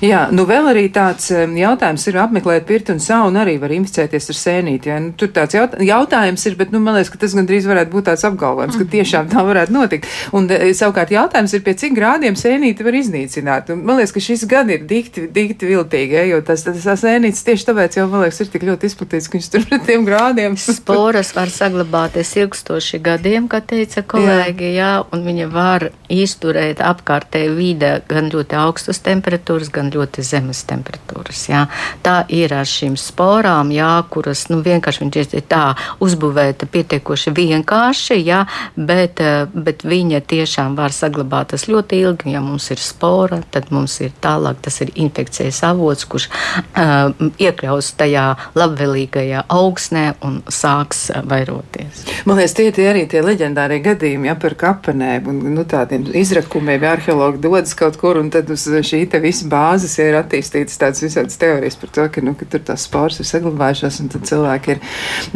Jā, 0.04 0.26
nu 0.32 0.46
vēl 0.48 0.70
arī 0.72 0.86
tāds 0.94 1.30
jautājums 1.34 2.06
ir 2.08 2.20
apmeklēt 2.22 2.68
pirti 2.70 2.94
un 2.96 3.02
saunu 3.04 3.42
arī 3.42 3.58
var 3.62 3.74
inficēties 3.76 4.30
ar 4.32 4.38
sēnīti. 4.40 4.92
Ja? 4.92 5.00
Nu, 5.04 5.12
tur 5.20 5.32
tāds 5.36 5.58
jaut 5.58 5.76
jautājums 5.84 6.46
ir, 6.48 6.56
bet 6.60 6.72
nu, 6.74 6.82
man 6.84 6.98
liekas, 6.98 7.12
ka 7.14 7.20
tas 7.22 7.36
gandrīz 7.38 7.68
varētu 7.70 7.94
būt 7.94 8.08
tāds 8.10 8.26
apgalvojums, 8.28 8.78
ka 8.80 8.88
tiešām 8.94 9.30
tā 9.32 9.44
varētu 9.46 9.76
notikt. 9.76 10.08
Un 10.36 10.48
e, 10.52 10.72
savukārt 10.78 11.12
jautājums 11.14 11.54
ir, 11.56 11.64
pie 11.66 11.76
cik 11.80 11.96
grādiem 11.98 12.38
sēnīti 12.40 12.86
var 12.86 12.98
iznīcināt. 13.00 13.74
Un, 13.74 13.84
man 13.88 14.00
liekas, 14.00 14.14
ka 14.16 14.24
šis 14.24 14.46
gan 14.50 14.72
ir 14.74 14.86
dikti, 14.90 15.28
dikti 15.36 15.70
viltīgi, 15.70 16.18
ja? 16.18 16.26
jo 16.32 16.40
tas, 16.46 16.64
tas, 16.66 16.80
tas 16.84 17.04
sēnītis 17.04 17.46
tieši 17.48 17.70
tāpēc 17.70 18.00
jau, 18.00 18.08
man 18.12 18.26
liekas, 18.26 18.42
ir 18.44 18.54
tik 18.54 18.66
ļoti 18.70 18.90
izplatīts, 18.90 19.28
ka 19.28 19.38
viņš 19.38 19.52
tur 19.54 19.68
pret 19.68 19.86
tiem 19.90 20.08
grādiem. 20.08 20.58
Sporas 20.80 21.34
var 21.36 21.52
saglabāties 21.54 22.34
ilgstoši 22.40 23.02
gadiem, 23.04 23.50
kā 23.52 23.62
teica 23.66 24.06
kolēģi, 24.16 24.72
jā. 24.72 24.78
jā, 24.80 24.92
un 25.12 25.28
viņa 25.28 25.50
var 25.52 25.90
izturēt 26.10 26.80
apkārtēju 26.86 27.56
vide 27.58 27.92
gan 28.10 28.32
ļoti 28.32 28.58
augstas 28.60 29.02
temperatūras, 29.04 29.59
temperatūras, 29.60 29.72
gan 29.74 29.92
ļoti 29.92 30.24
zemes 30.24 30.64
temperatūras. 30.68 31.50
Jā. 31.50 31.68
Tā 32.04 32.26
ir 32.30 32.54
ar 32.54 32.66
šīm 32.66 32.96
sporām, 32.98 33.72
jā, 33.72 34.04
kuras 34.10 34.50
nu, 34.50 34.62
vienkārši 34.62 35.10
ir 35.36 35.44
tā 35.48 35.76
uzbūvēta 36.00 36.68
pietiekoši 36.70 37.34
vienkārši, 37.36 38.20
jā, 38.24 38.46
bet, 38.76 39.20
eh, 39.20 39.48
bet 39.54 39.84
viņa 39.84 40.22
tiešām 40.22 40.76
var 40.76 40.92
saglabāties 40.92 41.68
ļoti 41.68 42.00
ilgi. 42.00 42.32
Ja 42.34 42.42
mums 42.42 42.70
ir 42.72 42.78
spora, 42.78 43.42
tad 43.52 43.72
mums 43.72 44.00
ir 44.02 44.12
tālāk 44.22 44.62
tas 44.62 44.82
ir 44.82 44.92
infekcijas 44.96 45.64
avots, 45.64 46.06
kurš 46.06 46.30
uh, 46.30 47.12
iekļaus 47.40 47.94
tajā 47.98 48.26
labvēlīgajā 48.56 49.46
augsnē 49.50 50.16
un 50.22 50.42
sāks 50.48 51.10
vairoties. 51.26 52.06
Man 52.26 52.38
liekas, 52.38 52.54
tie 52.54 52.70
ir 52.70 52.92
arī 52.92 53.06
tie 53.10 53.22
leģendārie 53.22 53.80
gadījumi 53.84 54.30
ja, 54.30 54.36
par 54.36 54.56
kapenēm 54.60 55.28
un 55.30 55.42
nu, 55.56 55.66
tādiem 55.66 56.06
izrakumiem. 56.14 56.84
Arheologi 56.90 57.42
dodas 57.42 57.74
kaut 57.78 57.98
kur 58.00 58.20
un 58.22 58.30
tad 58.34 58.50
uz 58.54 58.68
šī 58.68 59.04
te 59.10 59.20
visa 59.24 59.49
bāzes 59.50 59.96
ja 60.00 60.08
ir 60.10 60.18
attīstītas 60.20 60.80
tādas 60.82 61.04
visādas 61.04 61.40
teorijas 61.42 61.78
par 61.80 61.94
to, 61.96 62.06
ka, 62.14 62.24
nu, 62.26 62.36
ka 62.38 62.48
tur 62.50 62.64
tās 62.68 62.86
spārs 62.88 63.20
ir 63.22 63.28
saglabājušās 63.30 64.00
un 64.04 64.12
tad 64.14 64.28
cilvēki 64.30 64.76
ir 64.76 64.84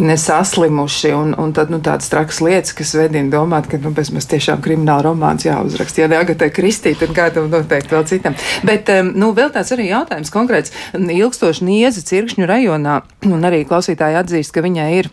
nesaslimuši 0.01 1.13
un, 1.17 1.33
un 1.39 1.55
tad 1.55 1.73
nu, 1.73 1.81
tādas 1.83 2.11
trakas 2.13 2.41
lietas, 2.45 2.75
kas 2.77 2.93
vedina 2.97 3.31
domāt, 3.33 3.69
ka 3.71 3.79
nu, 3.81 3.93
mēs 3.93 4.29
tiešām 4.31 4.61
krimināla 4.63 5.09
romāns 5.09 5.47
jāuzraksta. 5.47 6.03
Ja 6.03 6.11
ne 6.11 6.19
Agatai 6.21 6.51
Kristī, 6.53 6.95
tad 6.99 7.15
kādam 7.17 7.49
noteikti 7.53 7.95
vēl 7.95 8.07
citam. 8.09 8.37
Bet 8.67 8.91
nu, 9.13 9.33
vēl 9.37 9.51
tāds 9.55 9.73
arī 9.75 9.89
jautājums 9.89 10.33
konkrēts 10.33 10.73
ilgstoši 10.93 11.67
nieza 11.67 12.05
cirkšņu 12.05 12.47
rajonā 12.49 13.01
un 13.29 13.49
arī 13.49 13.63
klausītāji 13.67 14.21
atzīst, 14.23 14.53
ka 14.55 14.65
viņai 14.65 14.89
ir 15.01 15.11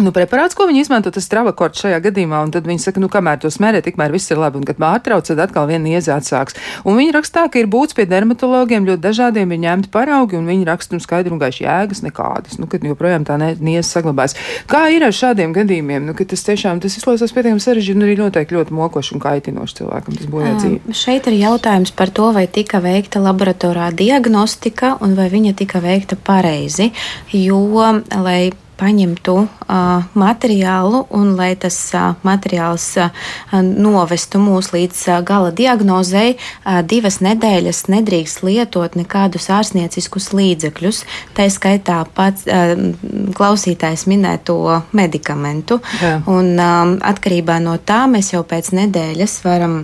Nu, 0.00 0.08
preparāts, 0.08 0.54
ko 0.56 0.64
viņi 0.64 0.86
izmanto, 0.86 1.10
tas 1.12 1.26
travakords 1.28 1.82
šajā 1.82 1.98
gadījumā, 2.06 2.38
un 2.46 2.52
tad 2.54 2.64
viņi 2.64 2.80
saka, 2.80 3.00
nu, 3.02 3.10
kamēr 3.12 3.42
to 3.42 3.50
smērē, 3.52 3.82
tikmēr 3.84 4.14
viss 4.14 4.32
ir 4.32 4.38
labi, 4.40 4.56
un 4.56 4.64
kad 4.64 4.78
pārtrauc, 4.80 5.26
tad 5.28 5.42
atkal 5.44 5.66
viena 5.68 5.84
nieze 5.84 6.08
atsāks. 6.14 6.56
Un 6.88 6.96
viņi 6.96 7.12
rakstā, 7.12 7.42
ka 7.52 7.60
ir 7.60 7.68
būts 7.68 7.92
pie 7.98 8.06
dermatologiem 8.08 8.86
ļoti 8.88 9.02
dažādiem, 9.04 9.52
ir 9.52 9.60
ņemti 9.66 9.90
paraugi, 9.92 10.38
un 10.38 10.48
viņi 10.48 10.64
raksta, 10.70 10.96
nu, 10.96 11.04
skaidri 11.04 11.36
un 11.36 11.42
gaiši 11.42 11.66
jēgas 11.66 12.00
nekādas, 12.06 12.56
nu, 12.56 12.70
kad 12.72 12.88
joprojām 12.88 13.28
tā 13.28 13.36
nieze 13.36 13.84
saglabājas. 13.90 14.38
Kā 14.72 14.86
ir 14.96 15.04
ar 15.04 15.12
šādiem 15.12 15.52
gadījumiem, 15.58 16.08
nu, 16.08 16.16
ka 16.16 16.24
tas 16.24 16.46
tiešām, 16.48 16.80
tas 16.80 16.96
izklausās 16.96 17.36
pietiekami 17.36 17.60
sarežģīti, 17.60 18.00
un 18.00 18.08
arī 18.08 18.16
noteikti 18.22 18.56
ļoti 18.56 18.80
mokoši 18.80 19.16
un 19.18 19.24
kaitinoši 19.28 19.80
cilvēkam, 19.82 20.16
tas 20.16 20.32
bojā 20.32 20.56
dzīvi. 20.56 20.96
Šeit 21.04 21.28
ir 21.28 21.36
jautājums 21.42 21.92
par 21.92 22.16
to, 22.16 22.32
vai 22.32 22.48
tika 22.48 22.80
veikta 22.80 23.20
laboratorā 23.20 23.92
diagnostika, 23.92 24.96
un 25.04 25.12
vai 25.20 25.28
viņa 25.36 25.52
tika 25.60 25.84
veikta 25.84 26.16
pareizi, 26.16 26.94
jo, 27.36 27.60
lai 28.08 28.54
paņemtu 28.82 29.36
uh, 29.38 30.08
materiālu 30.18 31.04
un 31.14 31.34
lai 31.38 31.52
tas 31.60 31.76
uh, 31.94 32.18
materiāls 32.26 32.88
uh, 33.00 33.22
novestu 33.62 34.42
mūs 34.42 34.72
līdz 34.74 35.04
uh, 35.12 35.20
gala 35.26 35.52
diagnozei, 35.54 36.34
uh, 36.34 36.80
divas 36.82 37.20
nedēļas 37.22 37.84
nedrīkst 37.92 38.42
lietot 38.46 38.98
nekādus 38.98 39.48
ārstnieciskus 39.54 40.32
līdzekļus. 40.34 41.02
Tā 41.36 41.48
skaitā 41.52 42.02
pats 42.16 42.46
uh, 42.50 42.74
klausītājs 43.38 44.06
minēto 44.10 44.58
medikamentu. 44.96 45.80
Jā. 46.02 46.18
Un 46.30 46.54
um, 46.58 46.96
atkarībā 47.12 47.60
no 47.62 47.78
tā 47.78 48.04
mēs 48.10 48.34
jau 48.34 48.42
pēc 48.48 48.72
nedēļas 48.82 49.40
varam 49.46 49.82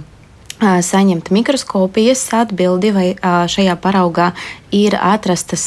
saņemt 0.60 1.30
mikroskopijas 1.30 2.24
atbildi, 2.34 2.90
vai 2.94 3.08
šajā 3.22 3.76
paraugā 3.82 4.32
ir, 4.74 4.96
atrastas, 5.00 5.64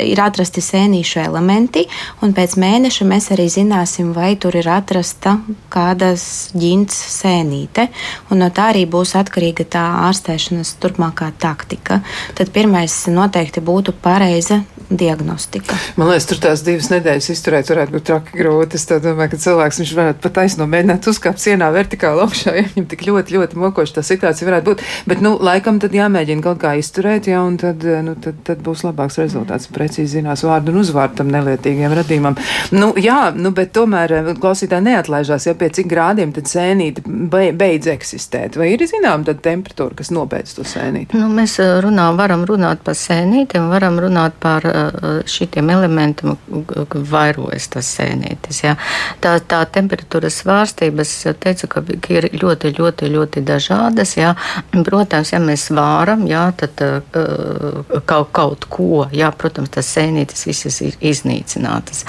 ir 0.00 0.20
atrasti 0.22 0.62
sēnīšu 0.64 1.20
elementi, 1.24 1.84
un 2.24 2.32
pēc 2.36 2.56
mēneša 2.60 3.08
mēs 3.08 3.30
arī 3.34 3.48
zināsim, 3.52 4.14
vai 4.16 4.34
tur 4.40 4.56
ir 4.58 4.68
atrasta 4.72 5.38
kādas 5.72 6.24
ģints 6.56 6.96
sēnīte, 7.18 7.88
un 8.30 8.42
no 8.44 8.50
tā 8.54 8.70
arī 8.72 8.86
būs 8.88 9.16
atkarīga 9.18 9.66
tā 9.76 9.84
ārstēšanas 10.08 10.76
turpmākā 10.82 11.32
taktika. 11.40 12.00
Tad 12.38 12.54
pirmais 12.54 13.04
noteikti 13.12 13.64
būtu 13.64 13.96
pareiza 14.02 14.62
diagnostika. 14.88 15.76
Man 16.00 16.08
liekas, 16.08 16.26
tur 16.30 16.40
tās 16.40 16.62
divas 16.64 16.88
nedēļas 16.88 17.28
izturēt 17.34 17.68
varētu 17.68 17.92
būt 17.92 18.06
traki 18.08 18.38
grūti. 18.38 18.78
Es 18.78 18.86
domāju, 18.88 19.34
ka 19.34 19.40
cilvēks 19.42 19.82
viņš 19.82 19.92
varētu 19.98 20.22
pat 20.24 20.36
taisno 20.38 20.68
mēģināt 20.70 21.08
uzkāpt 21.12 21.42
sienā 21.42 21.68
vertikāli 21.74 22.24
augšā, 22.24 22.54
ja 22.56 22.64
viņam 22.70 22.86
tik 22.88 23.04
ļoti, 23.08 23.36
ļoti 23.36 23.60
mokoši 23.60 23.87
tā 23.96 24.04
situācija 24.06 24.48
varētu 24.48 24.70
būt. 24.70 24.84
Bet, 25.08 25.22
nu, 25.24 25.34
laikam 25.42 25.80
tad 25.82 25.94
jāmēģina 25.96 26.44
kaut 26.44 26.60
kā 26.62 26.74
izturēt, 26.80 27.28
ja, 27.30 27.42
un 27.46 27.58
tad, 27.60 27.84
nu, 28.04 28.14
tad, 28.22 28.40
tad 28.46 28.62
būs 28.64 28.84
labāks 28.86 29.18
rezultāts. 29.20 29.68
Precīzi 29.72 30.18
zinās 30.18 30.44
vārdu 30.46 30.72
un 30.72 30.82
uzvārdu 30.82 31.20
tam 31.20 31.32
nelietīgiem 31.32 31.94
radījumam. 31.98 32.38
Nu, 32.74 32.90
jā, 33.00 33.28
nu, 33.36 33.52
bet 33.56 33.72
tomēr 33.76 34.14
eh, 34.18 34.30
klausītāji 34.40 34.86
neatlaižās, 34.88 35.48
ja 35.48 35.54
pie 35.58 35.70
cik 35.74 35.88
grādiem 35.90 36.32
tad 36.36 36.50
sēnīte 36.50 37.04
beidz 37.58 37.90
eksistēt. 37.92 38.58
Vai 38.60 38.72
ir 38.74 38.84
zinām 38.88 39.24
tad 39.28 39.42
temperatūra, 39.44 39.96
kas 39.98 40.12
nobeidz 40.14 40.56
to 40.58 40.66
sēnīti? 40.68 41.18
Nu, 41.18 41.30
mēs 41.32 41.58
eh, 41.62 41.76
runā, 41.84 42.08
varam 42.18 42.44
runāt 42.48 42.82
par 42.86 42.98
sēnītēm, 42.98 43.68
varam 43.72 44.00
runāt 44.02 44.38
par 44.42 44.66
eh, 44.68 45.22
šitiem 45.28 45.72
elementiem 45.74 46.36
vairojas 47.12 47.68
tas 47.74 47.92
sēnītis. 47.98 48.62
Jā. 48.64 48.74
Tā, 49.24 49.36
tā 49.48 49.62
temperatūras 49.72 50.42
svārstības, 50.42 51.14
teicu, 51.42 51.70
ka 51.72 51.84
ir 52.14 52.30
ļoti, 52.38 52.72
ļoti, 52.78 53.12
ļoti 53.14 53.44
dažādas. 53.78 54.16
Jā. 54.16 54.34
Protams, 54.84 55.32
ja 55.32 55.40
mēs 55.40 55.68
vāram, 55.70 56.26
jā, 56.28 56.52
tad 56.56 56.80
uh, 56.82 58.00
kaut, 58.06 58.30
kaut 58.32 58.66
ko, 58.68 59.06
jā, 59.12 59.30
protams, 59.32 59.70
tas 59.70 59.86
sēnītis 59.86 60.46
visas 60.46 60.80
ir 60.80 60.96
iznīcinātas. 61.00 62.04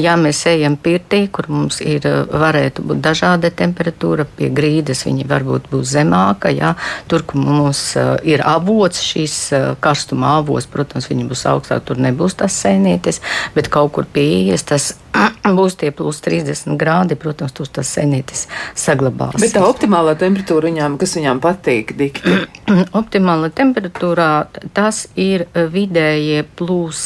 Ja 0.00 0.16
mēs 0.16 0.44
ejam 0.46 0.76
pirtī, 0.76 1.28
kur 1.28 1.48
mums 1.48 1.80
ir, 1.80 2.02
varētu 2.32 2.82
būt 2.82 3.02
dažāda 3.02 3.50
temperatūra, 3.50 4.26
pie 4.36 4.50
grīdas 4.50 5.04
viņa 5.06 5.28
varbūt 5.28 5.68
būs 5.72 5.94
zemāka, 5.96 6.52
jā, 6.52 6.74
tur, 7.08 7.24
kur 7.26 7.40
mums 7.42 7.96
ir 8.24 8.42
avots, 8.44 9.02
šīs 9.02 9.38
karstuma 9.80 10.38
avots, 10.40 10.68
protams, 10.70 11.08
viņi 11.10 11.28
būs 11.30 11.46
augstāk, 11.50 11.84
tur 11.86 12.00
nebūs 12.02 12.38
tas 12.40 12.56
sēnītis, 12.64 13.22
bet 13.54 13.70
kaut 13.72 13.92
kur 13.96 14.08
pieejas 14.08 14.66
tas 14.68 14.92
būs 15.58 15.76
tie 15.80 15.90
plus 15.94 16.20
30 16.24 16.76
grādi, 16.80 17.16
protams, 17.20 17.52
tur 17.56 17.68
tas 17.68 17.90
senītis 17.96 18.46
saglabās. 18.78 19.38
Bet 19.42 19.54
tā 19.56 19.64
optimālā 19.66 20.14
temperatūra 20.18 20.70
viņām, 20.70 20.98
kas 21.02 21.16
viņām 21.18 21.40
patīk, 21.42 21.94
dikti? 21.98 22.34
Optimāla 23.00 23.50
temperatūrā 23.52 24.28
tas 24.76 25.02
ir 25.18 25.44
vidējie 25.52 26.44
plus, 26.56 27.02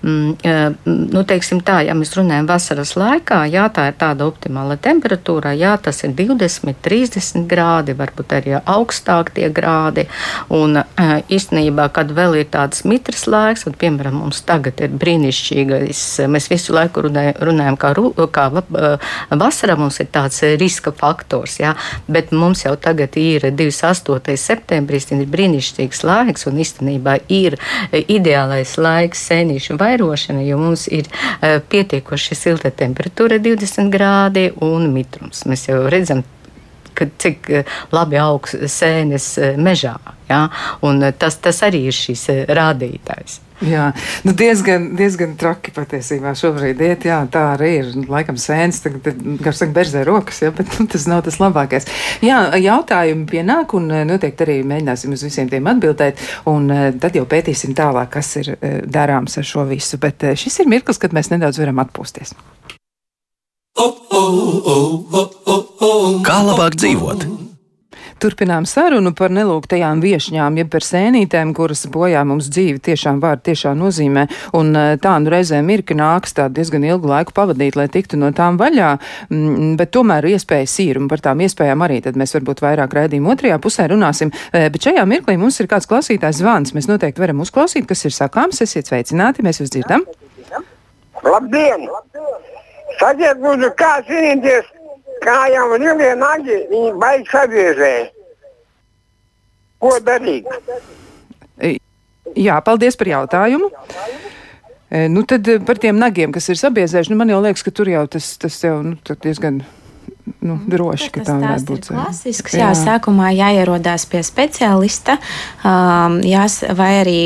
mm, 0.00 0.78
nu, 1.12 1.24
teiksim 1.28 1.60
tā, 1.66 1.82
ja 1.86 1.94
mēs 1.98 2.14
runājam 2.16 2.48
vasaras 2.48 2.94
laikā, 2.98 3.42
jā, 3.52 3.66
tā 3.76 3.90
ir 3.90 3.98
tāda 4.00 4.26
optimāla 4.26 4.78
temperatūra, 4.80 5.52
jā, 5.58 5.74
tas 5.82 6.00
ir 6.06 6.14
20, 6.16 6.80
30 6.82 7.44
grādi, 7.50 7.96
varbūt 7.98 8.34
arī 8.38 8.56
augstāk 8.62 9.34
tie 9.36 9.50
grādi, 9.52 10.06
un 10.48 10.80
īstenībā, 10.96 11.90
kad 11.94 12.14
vēl 12.16 12.40
ir 12.40 12.50
tāds 12.56 12.86
mitras 12.88 13.26
laiks, 13.28 13.66
un, 13.68 13.76
piemēram, 13.76 14.16
mums 14.24 14.40
tagad 14.48 14.80
ir 14.82 14.96
brīnišķīgais, 14.96 16.02
mēs 16.32 16.48
visu 16.50 16.74
laiku 16.76 17.04
runājam, 17.06 17.36
runājam, 17.50 17.78
kā, 17.84 17.92
kā 18.32 18.48
vasarā 19.44 19.76
mums 19.78 20.00
ir 20.00 20.10
tāds 20.14 20.40
riska 20.56 20.94
faktors, 20.96 21.60
jā, 21.60 21.76
bet 22.08 22.32
mums 22.32 22.64
jau 22.64 22.74
tagad 22.80 23.12
ir 23.20 23.25
28. 23.50 24.36
septembris, 24.40 25.08
ir 25.14 25.26
brīnišķīgs 25.32 26.02
laiks 26.06 26.46
un 26.50 26.60
īstenībā 26.62 27.18
ir 27.32 27.58
ideālais 27.92 28.76
laiks 28.80 29.26
sēnīšu 29.30 29.78
vairošana, 29.80 30.44
jo 30.46 30.60
mums 30.60 30.86
ir 30.92 31.10
pietiekoši 31.42 32.38
silta 32.38 32.70
temperatūra 32.70 33.40
20 33.42 33.92
grādi 33.92 34.48
un 34.64 34.90
mitrums. 34.94 35.44
Mēs 35.50 35.68
jau 35.70 35.82
redzam, 35.92 36.24
ka 36.96 37.08
cik 37.20 37.50
labi 37.92 38.20
augs 38.20 38.56
sēnes 38.72 39.32
mežā. 39.60 39.96
Ja? 40.30 40.46
Un 40.86 41.04
tas, 41.18 41.36
tas 41.42 41.62
arī 41.66 41.86
ir 41.90 41.96
šis 41.96 42.28
rādītājs. 42.48 43.45
Jā, 43.64 43.86
nu 44.26 44.34
diezgan, 44.36 44.90
diezgan 44.98 45.32
traki 45.40 45.72
patiesībā 45.72 46.34
šobrīd 46.36 46.80
iet. 46.84 47.06
Jā, 47.08 47.22
tā 47.32 47.44
arī 47.54 47.70
ir. 47.78 47.88
Laikam 48.10 48.36
sēnes, 48.40 48.82
tagad, 48.84 49.06
kā 49.40 49.52
saka, 49.56 49.72
berzē 49.78 50.02
rokas, 50.04 50.42
jā, 50.44 50.50
bet 50.56 50.76
nu, 50.76 50.84
tas 50.92 51.06
nav 51.08 51.22
tas 51.24 51.38
labākais. 51.40 51.88
Jā, 52.24 52.42
jautājumi 52.60 53.24
pienāk 53.30 53.72
un 53.78 53.88
eh, 53.90 54.04
noteikti 54.08 54.44
arī 54.44 54.58
mēģināsim 54.68 55.16
uz 55.16 55.24
visiem 55.24 55.48
tiem 55.52 55.70
atbildēt. 55.72 56.20
Un 56.52 56.68
eh, 56.68 56.90
tad 57.00 57.16
jau 57.16 57.24
pētīsim 57.28 57.72
tālāk, 57.78 58.12
kas 58.18 58.34
ir 58.42 58.52
eh, 58.58 58.78
darāms 58.84 59.40
ar 59.40 59.48
šo 59.48 59.64
visu. 59.70 59.96
Bet 60.02 60.28
šis 60.36 60.60
ir 60.60 60.70
mirklis, 60.70 61.00
kad 61.00 61.16
mēs 61.16 61.32
nedaudz 61.32 61.62
varam 61.62 61.80
atpūsties. 61.86 62.36
Kā 66.26 66.38
labāk 66.44 66.76
dzīvot? 66.76 67.28
Turpinām 68.16 68.64
sarunu 68.64 69.10
par 69.12 69.28
nelūgtajām 69.36 70.00
viešņām, 70.00 70.54
jeb 70.56 70.70
par 70.72 70.84
sēnītēm, 70.86 71.50
kuras 71.56 71.82
bojā 71.92 72.22
mums 72.24 72.46
dzīvi 72.48 72.80
tiešām 72.88 73.18
vārdu 73.20 73.50
tiešā 73.50 73.74
nozīmē. 73.76 74.22
Un 74.56 74.70
eh, 74.72 74.94
tā 75.02 75.12
nu 75.20 75.32
reizēm 75.32 75.68
ir, 75.74 75.82
ka 75.84 75.92
nāks 75.98 76.32
tā 76.38 76.46
diezgan 76.48 76.86
ilgu 76.88 77.10
laiku 77.10 77.34
pavadīt, 77.36 77.76
lai 77.76 77.90
tiktu 77.92 78.16
no 78.16 78.30
tām 78.36 78.56
vaļā, 78.60 78.94
mm, 79.28 79.74
bet 79.76 79.92
tomēr 79.92 80.30
iespējas 80.30 80.78
ir, 80.86 81.00
un 81.02 81.10
par 81.12 81.20
tām 81.26 81.42
iespējām 81.44 81.84
arī 81.84 81.98
tad 82.06 82.16
mēs 82.16 82.32
varbūt 82.38 82.64
vairāk 82.64 82.96
raidījumu 82.96 83.34
otrajā 83.34 83.58
pusē 83.60 83.90
runāsim. 83.92 84.32
Eh, 84.48 84.70
bet 84.72 84.88
šajā 84.88 85.04
mirklī 85.04 85.36
mums 85.42 85.60
ir 85.60 85.68
kāds 85.68 85.88
klausītājs 85.90 86.40
zvans. 86.40 86.72
Mēs 86.72 86.88
noteikti 86.88 87.20
varam 87.20 87.44
uzklausīt, 87.44 87.84
kas 87.90 88.06
ir 88.08 88.16
sakāms. 88.16 88.62
Esiet 88.64 88.88
sveicināti, 88.88 89.44
mēs 89.44 89.60
jūs 89.60 89.76
dzirdam. 89.76 90.08
Labdien! 91.20 91.84
Sakiet, 92.96 93.44
lūdzu, 93.44 93.74
kā 93.76 93.98
cīnīties 94.08 94.72
kājām 95.24 95.74
un 95.76 95.86
ilgiem 95.86 96.20
nagi, 96.20 96.60
viņi 96.70 96.92
baigi 97.00 97.30
sabiezē. 97.32 97.94
Ko 99.82 99.96
darīt? 100.04 100.48
Jā, 102.36 102.58
paldies 102.64 102.98
par 102.98 103.08
jautājumu. 103.12 103.70
E, 104.86 105.06
nu, 105.10 105.22
tad 105.28 105.48
par 105.66 105.80
tiem 105.82 105.98
nagiem, 105.98 106.32
kas 106.34 106.48
ir 106.52 106.60
sabiezējuši, 106.60 107.12
nu, 107.12 107.18
man 107.20 107.32
jau 107.32 107.40
liekas, 107.44 107.64
ka 107.66 107.72
tur 107.74 107.90
jau 107.90 108.04
tas, 108.10 108.28
tas 108.40 108.56
jau 108.62 108.78
nu, 108.84 108.96
diezgan 109.24 109.62
nu, 110.42 110.56
droši, 110.66 111.10
ka 111.14 111.24
tā 111.26 111.36
varētu 111.38 111.68
būt. 111.70 111.88
Klasisks, 111.92 112.56
jā. 112.56 112.68
jā, 112.68 112.70
sākumā 112.78 113.30
jāierodās 113.36 114.06
pie 114.10 114.22
speciālista, 114.26 115.18
um, 115.62 116.18
jās, 116.26 116.60
vai 116.76 116.90
arī 117.02 117.20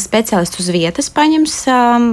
speciālists 0.00 0.60
uz 0.62 0.68
vietas 0.74 1.08
paņems 1.14 1.56
um, 1.72 2.08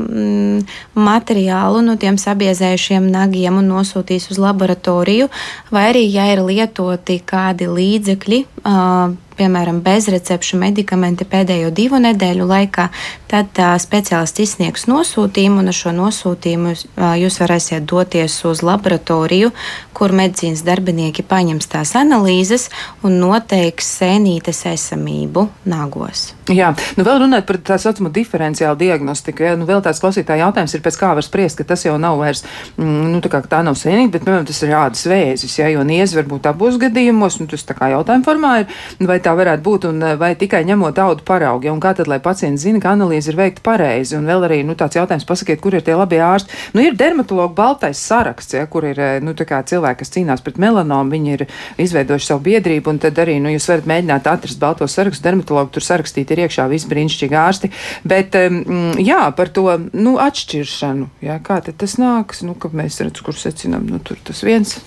materiālu 0.96 1.84
no 1.86 1.98
tiem 2.00 2.20
sabiezējušiem 2.22 3.10
nagiem 3.12 3.60
un 3.60 3.70
nosūtīs 3.74 4.30
uz 4.32 4.42
laboratoriju, 4.42 5.30
vai 5.76 5.90
arī, 5.92 6.06
ja 6.12 6.30
ir 6.34 6.44
lietoti 6.46 7.20
kādi 7.28 7.70
līdzekļi, 7.72 8.42
uh, 8.64 9.16
piemēram, 9.38 9.82
bezrecepšu 9.86 10.60
medikamenti 10.62 11.28
pēdējo 11.30 11.72
divu 11.76 12.00
nedēļu 12.04 12.48
laikā, 12.50 12.88
tad 13.32 13.62
uh, 13.62 13.76
speciālists 13.82 14.44
izsniegs 14.44 14.88
nosūtījumu, 14.92 15.62
un 15.64 15.72
ar 15.72 15.78
šo 15.78 15.94
nosūtījumu 15.96 16.74
uh, 16.76 17.08
jūs 17.20 17.40
varēsiet 17.44 17.88
doties 17.90 18.38
uz 18.48 18.64
laboratoriju, 18.66 19.52
kur 19.96 20.16
medicīnas 20.16 20.64
darbinieki 20.68 21.26
paņems 21.28 21.70
tās 21.72 21.96
analīzes 22.00 22.70
un 23.06 23.20
noteiks 23.22 23.88
sēnītes 24.00 24.66
esamību 24.74 25.48
nagos. 25.72 26.34
Jā, 26.52 26.74
nu 26.94 27.06
vēl 27.08 27.24
runājot 27.24 27.48
par 27.48 27.58
tā 27.66 27.78
saucamo 27.82 28.12
diferenciālu 28.14 28.78
diagnostiku, 28.78 29.46
ja, 29.48 29.56
nu 29.58 29.66
vēl 29.66 29.82
tāds 29.86 30.02
klausītāja 30.04 30.44
jautājums 30.44 30.76
ir, 30.76 30.84
pēc 30.86 31.00
kā 31.02 31.14
var 31.18 31.26
spriest, 31.26 31.58
ka 31.58 31.66
tas 31.72 31.86
jau 31.88 31.96
nav 32.02 32.20
vairs, 32.22 32.44
mm, 32.78 33.08
nu 33.16 33.22
tā 33.24 33.32
kā 33.34 33.42
tā 33.50 33.64
nav 33.66 33.80
sēnīte, 33.80 34.12
bet, 34.14 34.26
piemēram, 34.28 34.46
tas 34.46 34.62
ir 34.62 34.76
ādas 34.78 35.08
vēzis, 35.10 35.56
ja, 35.58 35.72
jo 35.74 35.82
niezi 35.88 36.20
var 36.20 36.28
būt 36.30 36.52
abos 36.52 36.78
gadījumos, 36.82 37.40
nu 37.42 37.50
tas 37.50 37.66
tā 37.66 37.74
kā 37.78 37.90
jautājuma 37.96 38.28
formā 38.28 38.54
ir, 38.62 38.78
vai 39.10 39.18
tā 39.26 39.34
varētu 39.38 39.64
būt, 39.66 39.88
un 39.90 40.06
vai 40.20 40.34
tikai 40.40 40.64
ņemot 40.68 41.00
audu 41.02 41.26
paraugi, 41.26 41.72
un 41.72 41.82
kā 41.84 41.96
tad, 41.98 42.10
lai 42.12 42.20
pacients 42.24 42.64
zina, 42.66 42.82
ka 42.84 42.94
analīze 42.96 43.32
ir 43.32 43.40
veikta 43.40 43.64
pareizi, 43.66 44.16
un 44.18 44.30
vēl 44.30 44.46
arī, 44.48 44.60
nu 44.68 44.78
tāds 44.78 45.00
jautājums 45.00 45.28
pasakiet, 45.28 45.62
kur 45.64 45.76
ir 45.76 45.86
tie 45.86 45.98
labie 45.98 46.22
ārsti. 46.24 46.54
Nu 46.78 46.84
ir 46.86 46.98
dermatologu 47.00 47.56
baltais 47.58 48.02
saraksts, 48.02 48.58
ja, 48.58 48.66
kur 48.72 48.88
ir, 48.88 49.02
nu 49.26 49.36
tā 49.38 49.48
kā 49.50 49.62
cilvēki, 49.66 50.02
kas 50.04 50.14
cīnās 50.16 50.46
pret 50.46 50.60
melanomu, 50.62 51.14
viņi 51.16 51.36
ir 51.36 51.46
izveidojuši 51.82 52.32
savu 52.32 52.46
biedrību, 52.46 52.94
un 52.94 53.02
tad 53.04 53.20
arī, 53.24 53.38
nu 53.44 53.54
jūs 53.54 53.70
varat 53.72 53.90
mēģināt 53.92 54.32
atrast 54.32 54.62
balto 54.62 54.88
sarakstu, 54.92 55.26
dermatologu 55.26 55.76
tur 55.76 55.86
sarakstīt 55.86 56.34
ir 56.34 56.46
iekšā 56.46 56.68
visi 56.72 56.90
brīnišķīgi 56.92 57.40
ārsti. 57.42 57.72
Bet 58.08 58.38
um, 58.40 58.62
jā, 59.02 59.22
par 59.38 59.54
to 59.56 59.68
nu, 59.94 60.18
atšķiršanu, 60.22 61.12
jā, 61.26 61.40
kā 61.46 61.62
tas 61.66 61.98
nāks, 62.02 62.46
nu, 62.46 62.58
ka 62.60 62.74
mēs 62.74 63.02
redzam, 63.02 63.26
kur 63.26 63.38
secinām, 63.40 63.88
nu, 63.90 64.02
tur 64.04 64.20
tas 64.26 64.44
viens 64.46 64.78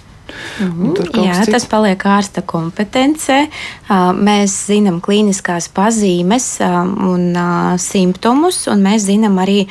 Mm 0.61 0.73
-hmm. 0.73 1.25
Jā, 1.25 1.45
cits. 1.45 1.53
tas 1.53 1.67
paliek 1.67 2.05
ārsta 2.05 2.43
kompetencē. 2.43 3.49
Mēs 4.29 4.67
zinām 4.69 5.01
klīniskās 5.01 5.69
pazīmes 5.75 6.61
un 7.13 7.37
simptomus, 7.79 8.67
un 8.67 8.83
mēs 8.83 8.99
zinām 9.09 9.39
arī 9.39 9.67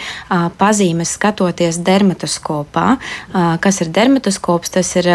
pazīmes 0.57 1.11
skatoties 1.17 1.77
dermatoskopā. 1.77 2.97
Kas 3.59 3.81
ir 3.81 3.87
dermatoskops? 3.87 4.69
Tas 4.69 4.95
ir 4.95 5.05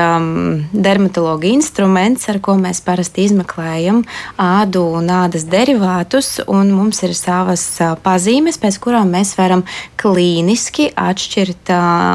dermatologa 0.73 1.49
instruments, 1.49 2.29
ar 2.29 2.39
ko 2.39 2.55
mēs 2.55 2.81
parasti 2.81 3.25
izmeklējam 3.25 4.05
ādu 4.37 4.85
un 4.99 5.09
ādas 5.09 5.45
derivātus, 5.45 6.41
un 6.47 6.71
mums 6.71 7.03
ir 7.03 7.15
savas 7.15 7.79
pazīmes, 8.03 8.59
pēc 8.59 8.79
kurām 8.79 9.11
mēs 9.11 9.37
varam 9.39 9.65
klīniski 9.97 10.93
atšķirt 10.97 11.71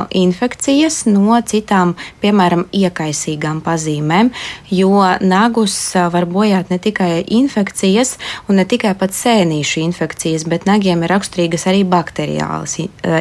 infekcijas 0.10 1.06
no 1.06 1.42
citām, 1.42 1.96
piemēram, 2.22 2.66
iekaisīšanām 2.72 3.17
neatlaisīgām 3.18 3.62
pazīmēm, 3.66 4.32
jo 4.70 5.02
nagus 5.22 5.96
var 5.96 6.26
bojāt 6.26 6.70
ne 6.70 6.78
tikai 6.80 7.24
infekcijas 7.26 8.18
un 8.48 8.58
ne 8.58 8.66
tikai 8.66 8.94
pat 8.98 9.12
sēnīšu 9.12 9.82
infekcijas, 9.82 10.46
bet 10.48 10.66
nagiem 10.66 11.04
ir 11.04 11.10
raksturīgas 11.10 11.68
arī 11.68 11.84
bakteriālas 11.84 12.78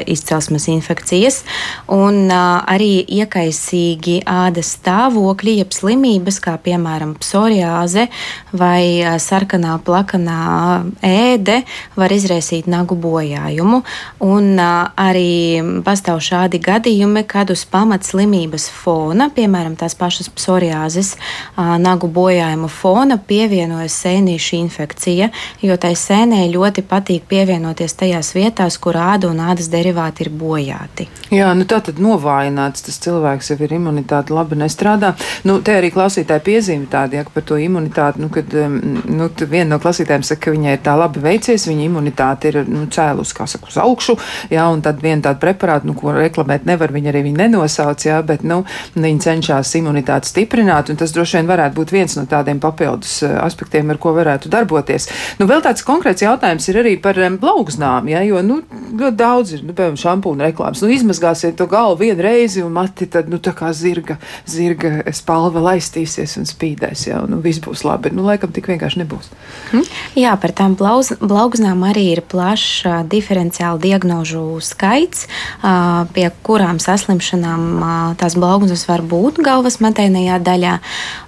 izcelsmes 0.07 0.69
infekcijas 0.69 1.45
un 1.89 2.31
arī 2.31 3.05
iekaisīgi 3.07 4.23
ādas 4.27 4.75
stāvokļi, 4.77 5.59
jeb 5.63 5.73
slimības, 5.73 6.41
kā 6.41 6.57
piemēram 6.59 7.17
psoriāze 7.21 8.09
vai 8.53 9.03
sarkanā 9.19 9.79
plakanā 9.85 10.85
ēde, 11.03 11.63
var 11.97 12.13
izraisīt 12.13 12.67
nagu 12.67 12.97
bojājumu. 12.97 13.83
Un 14.27 14.57
arī 14.61 15.83
pastāv 15.87 16.21
šādi 16.25 16.61
gadījumi, 16.63 17.25
kad 17.29 17.51
uz 17.53 17.65
pamatslimības 17.71 18.69
fona, 18.73 19.29
piemēram, 19.35 19.77
tās 19.87 19.97
pašas 19.99 20.29
psoriāzes, 20.35 21.15
nagu 21.57 22.11
bojājuma 22.11 22.69
fona 22.73 23.19
pievienojas 23.23 23.95
sēnīšu 24.03 24.59
infekcija, 24.59 25.31
jo 25.63 25.77
tai 25.79 25.95
sēnē 25.97 26.43
ļoti 26.51 26.83
patīk 26.87 27.27
pievienoties 27.31 27.95
tajās 27.95 28.35
vietās, 28.35 28.79
kur 28.83 28.99
āda 28.99 29.31
un 29.31 29.41
ādas 29.47 29.71
derivāti 29.71 30.27
ir 30.27 30.33
bojāti. 30.35 31.09
Jā, 31.31 31.53
nu 31.59 31.67
tā 31.69 31.81
tad 31.83 32.01
novājināts 32.03 32.85
tas 32.87 32.99
cilvēks 33.03 33.53
jau 33.53 33.59
ir 33.63 33.77
imunitāte 33.79 34.35
labi 34.35 34.59
nestrādā. 34.59 35.15
Nu, 35.47 35.59
te 35.63 35.75
arī 35.79 35.93
klausītāji 35.95 36.45
piezīme 36.47 36.91
tāda, 36.91 37.21
ja 37.21 37.27
par 37.31 37.47
to 37.47 37.59
imunitāti, 37.59 38.23
nu, 38.23 38.31
kad 38.33 38.53
nu, 38.55 39.31
viena 39.47 39.73
no 39.75 39.81
klausītājiem 39.83 40.27
saka, 40.27 40.47
ka 40.47 40.55
viņai 40.55 40.77
ir 40.77 40.83
tā 40.87 40.97
labi 40.99 41.23
veicies, 41.23 41.67
viņa 41.71 41.87
imunitāte 41.87 42.51
ir 42.53 42.61
nu, 42.71 42.87
cēlus, 42.93 43.35
kā 43.37 43.47
saka, 43.51 43.71
uz 43.71 43.79
augšu, 43.83 44.17
jā, 44.55 44.67
un 44.71 44.83
tad 44.87 45.03
viena 45.03 45.29
tāda 45.29 45.43
preparāta, 45.43 45.89
nu, 45.89 45.97
ko 45.99 46.15
reklamēt 46.15 46.67
nevar, 46.69 46.95
viņa 46.95 47.13
arī 47.13 47.25
viņa 47.27 47.43
nenosauc, 47.45 48.07
jā, 48.07 48.21
bet, 48.27 48.47
nu, 48.47 48.63
viņi 48.95 49.25
cenšas 49.27 49.76
imunitāti 49.79 50.31
stiprināt, 50.31 50.91
un 50.91 50.99
tas 51.01 51.15
droši 51.15 51.41
vien 51.41 51.51
varētu 51.51 51.77
būt 51.77 51.95
viens 51.95 52.17
no 52.19 52.27
tādiem 52.29 52.61
papildus 52.63 53.19
eh, 53.27 53.37
aspektiem, 53.43 53.91
ar 53.93 54.01
ko 54.03 54.15
varētu 54.17 54.51
darboties. 54.53 55.09
Nu, 55.41 55.49
vēl 55.51 55.63
tāds 55.65 55.85
konkrēts 55.87 56.25
jautājums 56.25 56.69
ir 56.71 56.81
arī 56.83 56.97
par 57.03 57.19
blauznām, 57.41 58.11
ja, 58.13 58.23
jo, 58.27 58.43
nu, 58.45 58.61
ļoti 58.97 59.17
daudz 59.19 59.55
ir, 59.57 59.65
nu, 59.67 59.75
piemēram, 59.77 59.99
šampūna 60.01 60.49
reklāmas. 60.51 60.83
Nu, 60.85 60.91
izmazgāsiet 60.93 61.57
to 61.59 61.69
galvu 61.71 62.05
vienu 62.05 62.25
reizi, 62.25 62.63
un 62.65 62.75
mati 62.77 63.09
tad, 63.11 63.31
nu, 63.33 63.41
tā 63.43 63.55
kā 63.57 63.73
zirga, 63.77 64.19
zirga 64.49 65.03
spalva 65.17 65.63
laistīsies 65.71 66.37
un 66.41 66.49
spīdēs, 66.49 67.07
ja, 67.11 67.23
un 67.25 67.37
nu, 67.37 67.41
viss 67.45 67.63
būs 67.65 67.85
labi. 67.87 68.13
Nu, 68.15 68.27
laikam 68.27 68.53
tik 68.55 68.71
vienkārši 68.71 69.03
nebūs. 69.03 69.31
Hm? 69.73 69.87
Jā, 70.19 70.37
par 70.41 70.55
tām 70.57 70.77
blauz, 70.79 71.13
blauznām 71.21 71.83
arī 71.89 72.07
ir 72.15 72.23
plašs 72.25 72.87
uh, 72.87 73.01
diferenciālu 73.09 73.81
diagnožu 73.83 74.45
skaits, 74.65 75.27
uh, 75.61 76.07
pie 76.15 76.29
kurām 76.47 76.81
saslimšanām 76.83 77.67
uh, 77.77 78.15
tās 78.21 78.37
blauznas 78.39 78.87
var 78.87 79.03
būt 79.03 79.43
galvas 79.45 79.66
galvas 79.67 79.81
matēnajā 79.83 80.37
daļā. 80.47 80.75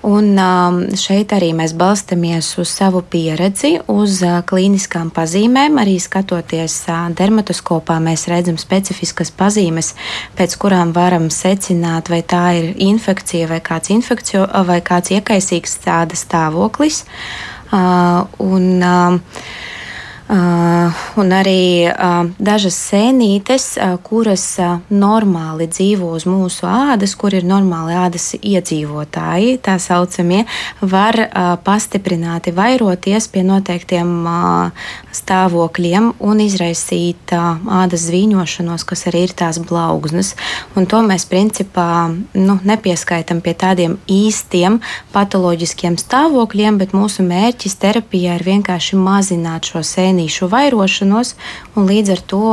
Un 0.07 0.37
um, 0.38 0.77
šeit 0.94 1.33
arī 1.35 1.51
mēs 1.57 1.74
balstamies 1.74 2.53
uz 2.61 2.70
savu 2.70 3.03
pieredzi, 3.03 3.81
uz 3.90 4.20
uh, 4.22 4.42
klīniskām 4.46 5.11
pazīmēm. 5.11 5.79
Arī 5.83 5.98
skatoties 5.98 6.77
uh, 6.87 7.09
dermatoskopā, 7.11 7.98
mēs 7.98 8.29
redzam 8.31 8.59
specifiskas 8.59 9.33
pazīmes, 9.35 9.94
pēc 10.38 10.55
kurām 10.61 10.92
varam 10.94 11.27
secināt, 11.35 12.12
vai 12.12 12.22
tā 12.22 12.44
ir 12.61 12.77
infekcija 12.79 13.48
vai 13.51 13.59
kāds, 13.59 13.90
infekcio, 13.90 14.46
vai 14.68 14.79
kāds 14.87 15.11
iekaisīgs 15.18 15.81
tāda 15.83 16.14
stāvoklis. 16.14 17.03
Uh, 17.72 18.22
un, 18.38 18.79
uh, 18.79 19.18
Uh, 20.29 20.93
un 21.17 21.31
arī 21.33 21.88
uh, 21.88 22.27
dažas 22.37 22.77
sēnītes, 22.91 23.79
uh, 23.81 23.95
kuras 24.05 24.43
uh, 24.61 24.75
normāli 24.93 25.64
dzīvo 25.73 26.11
uz 26.12 26.27
mūsu 26.29 26.67
ādas, 26.69 27.14
kur 27.17 27.33
ir 27.33 27.47
normāli 27.49 27.95
ādas 27.97 28.35
iedzīvotāji, 28.37 29.55
tā 29.64 29.79
saucamie, 29.81 30.43
var 30.85 31.17
pastiprināti 31.64 32.53
vairoties 32.53 33.31
pie 33.33 33.41
noteiktiem 33.47 34.11
stāvokļiem 35.17 36.11
un 36.21 36.43
izraisīt 36.45 37.33
ādas 37.33 38.05
zvīņošanos, 38.11 38.85
kas 38.85 39.07
arī 39.09 39.25
ir 39.29 39.35
tās 39.38 39.61
blauznas. 39.64 40.35
Un 40.77 40.87
to 40.91 41.01
mēs 41.07 41.25
principā 41.31 42.11
nu, 42.37 42.59
nepieskaitam 42.69 43.41
pie 43.45 43.57
tādiem 43.57 43.97
īstiem 44.12 44.81
patoloģiskiem 45.17 45.97
stāvokļiem, 46.01 46.81
bet 46.83 46.93
mūsu 46.97 47.25
mērķis 47.25 47.81
terapijā 47.81 48.37
ir 48.38 48.47
vienkārši 48.53 49.01
mazināt 49.01 49.73
šo 49.73 49.81
sēnīšu 49.81 50.17
sēnīšu 50.18 50.48
vairošanos, 50.50 51.35
un 51.76 51.88
līdz 51.88 52.14
ar 52.16 52.22
to 52.26 52.44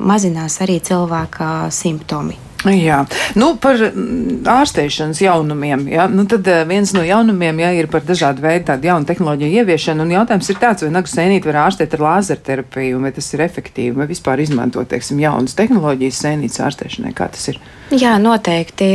mazinās 0.00 0.60
arī 0.60 0.80
cilvēka 0.80 1.70
simptomi. 1.70 2.36
Jā, 2.60 3.06
nu, 3.40 3.54
par 3.56 3.78
ārstēšanas 3.80 5.22
jaunumiem. 5.22 5.86
Jā. 5.88 6.04
Nu, 6.12 6.26
tad 6.28 6.44
viens 6.68 6.92
no 6.92 7.00
jaunumiem 7.00 7.56
jā, 7.62 7.70
ir 7.72 7.88
par 7.88 8.04
dažādu 8.04 8.44
veidu 8.44 8.66
tādu 8.68 8.90
jaunu 8.90 9.08
tehnoloģiju 9.08 9.62
ieviešanu. 9.62 10.04
Un 10.04 10.12
jautājums 10.12 10.50
ir 10.52 10.60
tāds, 10.60 10.84
vai 10.84 10.92
nagu 10.92 11.08
sēnīti 11.08 11.48
var 11.48 11.62
ārstēt 11.62 11.96
ar 11.96 12.04
lāzerterapiju, 12.04 13.00
vai 13.00 13.14
tas 13.16 13.32
ir 13.32 13.46
efektīvi, 13.46 13.96
vai 13.96 14.10
vispār 14.10 14.44
izmantot, 14.44 14.90
teiksim, 14.92 15.22
jaunas 15.24 15.56
tehnoloģijas 15.56 16.20
sēnītes 16.26 16.60
ārstēšanai. 16.66 17.16
Kā 17.16 17.30
tas 17.32 17.48
ir? 17.48 17.62
Jā, 17.96 18.18
noteikti. 18.20 18.92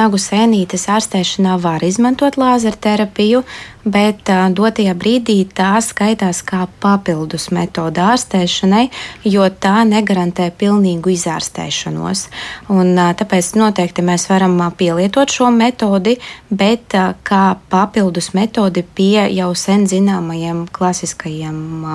Nagu 0.00 0.18
sēnītes 0.18 0.88
ārstēšanā 0.96 1.60
var 1.60 1.84
izmantot 1.84 2.40
lāzerterapiju 2.40 3.44
bet 3.86 4.26
dotajā 4.58 4.94
brīdī 4.98 5.38
tā 5.54 5.76
skaitās 5.84 6.42
kā 6.46 6.64
papildus 6.82 7.48
metode 7.54 8.02
ārstēšanai, 8.02 8.88
jo 9.24 9.46
tā 9.62 9.84
negarantē 9.88 10.50
pilnīgu 10.58 11.14
izārstēšanos. 11.14 12.26
Un, 12.74 12.92
tāpēc 13.18 13.52
noteikti 13.60 14.04
mēs 14.06 14.26
varam 14.30 14.58
pielietot 14.76 15.30
šo 15.32 15.52
metodi, 15.54 16.16
bet 16.50 16.96
kā 17.26 17.44
papildus 17.70 18.32
metodi 18.34 18.82
pie 18.82 19.28
jau 19.36 19.52
sen 19.54 19.86
zināmajiem 19.86 20.66
klasiskajiem 20.74 21.86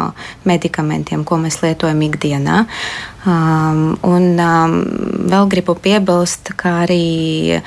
medikamentiem, 0.47 1.25
ko 1.27 1.41
mēs 1.43 1.61
lietojam 1.65 2.01
ikdienā. 2.07 2.63
Um, 3.21 3.91
un 4.01 4.23
um, 4.41 4.71
vēl 5.29 5.45
gribu 5.51 5.75
piebilst, 5.77 6.55
ka 6.57 6.79
arī 6.87 7.53
uh, 7.53 7.61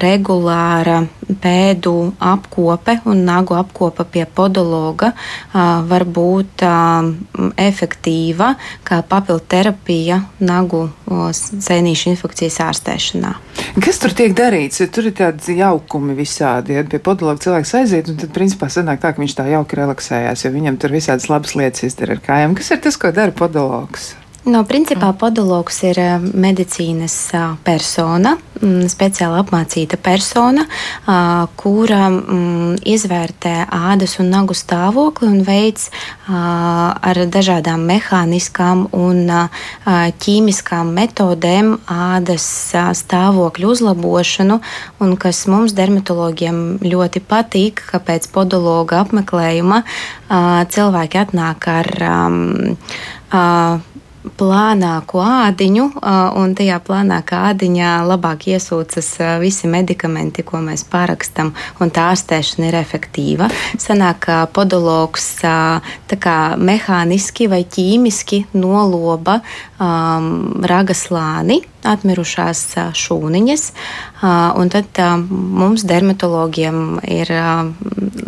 regulāra 0.00 1.02
pēdu 1.42 1.92
apkope 2.16 2.94
un 3.04 3.20
nagu 3.26 3.58
apkope 3.58 4.06
pie 4.08 4.24
podologa 4.24 5.10
uh, 5.12 5.82
var 5.84 6.06
būt 6.08 6.64
uh, 6.64 7.10
efektīva 7.60 8.54
kā 8.88 9.02
papildu 9.04 9.44
terapija 9.52 10.22
nagu 10.40 10.86
sēnīšu 11.36 12.14
infekcijas 12.14 12.56
ārstēšanā. 12.64 13.34
Kas 13.84 14.00
tur 14.00 14.16
tiek 14.16 14.32
darīts? 14.38 14.80
Tur 14.88 15.10
ir 15.10 15.16
tādi 15.18 15.58
jaukumi 15.58 16.16
visādi. 16.16 16.78
Ja 16.78 16.86
pie 16.88 17.02
podologa 17.04 17.44
cilvēks 17.44 17.74
aiziet, 17.82 18.08
un 18.08 18.16
tad 18.24 18.32
principā 18.32 18.70
sanāk 18.72 19.04
tā, 19.04 19.12
ka 19.12 19.20
viņš 19.20 19.36
tā 19.42 19.44
jauki 19.52 19.82
relaksējās, 19.82 20.46
jo 20.46 20.54
viņam 20.56 20.80
tur 20.80 20.96
visādas 20.96 21.28
labas 21.28 21.52
lietas 21.58 21.84
izdara 21.90 22.16
ar 22.16 22.24
kājām. 22.24 22.56
Kas 22.56 22.72
ir 22.72 22.80
tas, 22.88 22.96
ko 22.96 23.12
dara 23.12 23.36
podologs? 23.36 24.14
No 24.48 24.62
principā 24.64 25.10
podologs 25.20 25.82
ir 25.84 25.98
eh, 26.00 26.14
medicīnas 26.16 27.14
persona, 27.60 28.38
mm, 28.62 28.86
speciāli 28.88 29.36
apmācīta 29.42 29.98
persona, 30.00 30.64
kura 31.60 32.06
mm, 32.08 32.78
izvērtē 32.88 33.52
ādas 33.68 34.16
un 34.22 34.30
nagu 34.32 34.56
stāvokli 34.56 35.28
un 35.28 35.42
veids 35.44 35.90
ar 36.30 37.20
dažādām 37.34 37.84
mehāniskām 37.88 38.86
un 38.96 39.28
ķīmiskām 40.24 40.92
metodēm 40.96 41.74
ādas 41.90 42.46
stāvokļu 43.02 43.74
uzlabošanu, 43.74 44.60
un 45.04 45.14
kas 45.20 45.42
mums 45.50 45.76
dermatologiem 45.76 46.78
ļoti 46.86 47.24
patīk, 47.28 47.84
ka 47.90 48.00
pēc 48.00 48.30
podologa 48.32 49.02
apmeklējuma 49.04 49.82
cilvēki 50.72 51.24
atnāk 51.26 51.70
ar 51.74 51.92
plānāku 54.20 55.20
ādiņu, 55.24 55.86
un 56.40 56.52
tajā 56.56 56.76
plānākā 56.84 57.40
ādiņā 57.50 57.92
labāk 58.08 58.48
iesūcas 58.52 59.08
visi 59.40 59.70
medikamenti, 59.70 60.44
ko 60.46 60.60
mēs 60.64 60.84
parakstam, 60.90 61.54
un 61.80 61.92
tā 61.94 62.10
ārstēšana 62.12 62.68
ir 62.68 62.78
efektīva. 62.82 63.48
Sanāk, 63.80 64.20
ka 64.26 64.38
podologs 64.52 65.30
kā 65.40 66.38
mehāniski 66.60 67.48
vai 67.48 67.62
ķīmiski 67.64 68.42
noloba 68.60 69.38
um, 69.40 70.60
ragaslāni, 70.68 71.62
atmirušās 71.88 72.64
šūniņas, 73.00 73.66
un 74.60 74.72
tad 74.72 75.00
mums, 75.30 75.86
dermatologiem, 75.88 77.00
ir 77.08 77.32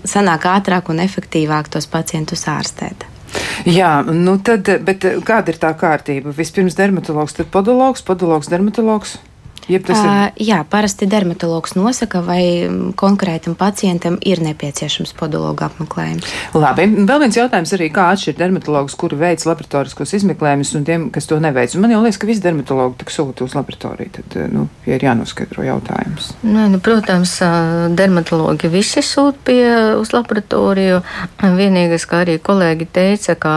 sanāk 0.09 0.49
ātrāk 0.57 0.89
un 0.93 1.05
efektīvāk 1.05 1.69
tos 1.73 1.91
pacientus 1.93 2.49
ārstēt. 2.49 3.12
Jā, 3.69 4.03
nu 4.07 4.37
tad, 4.45 4.69
bet 4.87 5.05
kāda 5.27 5.53
ir 5.53 5.61
tā 5.63 5.73
kārtība? 5.79 6.35
Vispirms 6.37 6.77
dermatologs, 6.79 7.37
tad 7.39 7.53
podologs, 7.55 8.03
podologs, 8.07 8.51
dermatologs. 8.53 9.19
Ir... 9.71 9.85
Uh, 9.87 10.33
jā, 10.43 10.59
parasti 10.67 11.07
dermatologs 11.07 11.77
nosaka, 11.79 12.23
vai 12.27 12.67
konkrētam 12.99 13.55
pacientam 13.59 14.17
ir 14.27 14.43
nepieciešams 14.43 15.15
podologa 15.19 15.69
apmeklējums. 15.69 16.27
Labi, 16.59 16.89
vēl 17.07 17.23
viens 17.23 17.39
jautājums 17.39 17.75
arī, 17.77 17.89
kā 17.95 18.09
atšķirt 18.15 18.41
dermatologus, 18.41 18.97
kuri 18.99 19.19
veic 19.21 19.45
laboratoriskos 19.47 20.17
izmeklējumus 20.19 20.75
un 20.79 20.87
tiem, 20.89 21.07
kas 21.15 21.31
to 21.31 21.39
neveic. 21.43 21.77
Un 21.77 21.85
man 21.85 21.95
jau 21.95 22.01
liekas, 22.03 22.19
ka 22.19 22.29
visi 22.31 22.43
dermatologi 22.43 22.99
tik 23.03 23.15
sūta 23.15 23.47
uz 23.47 23.55
laboratoriju, 23.55 24.15
tad, 24.19 24.37
nu, 24.51 24.67
ja 24.89 24.99
ir 24.99 25.07
jānoskaidro 25.07 25.67
jautājums. 25.67 26.33
Nē, 26.43 26.67
nu, 26.75 26.83
protams, 26.83 27.37
dermatologi 27.95 28.73
visi 28.73 29.05
sūta 29.07 29.47
pie 29.47 29.63
uz 30.01 30.11
laboratoriju. 30.15 31.01
Vienīgais, 31.43 32.09
kā 32.11 32.25
arī 32.27 32.39
kolēģi 32.43 32.91
teica, 32.99 33.39
ka 33.39 33.55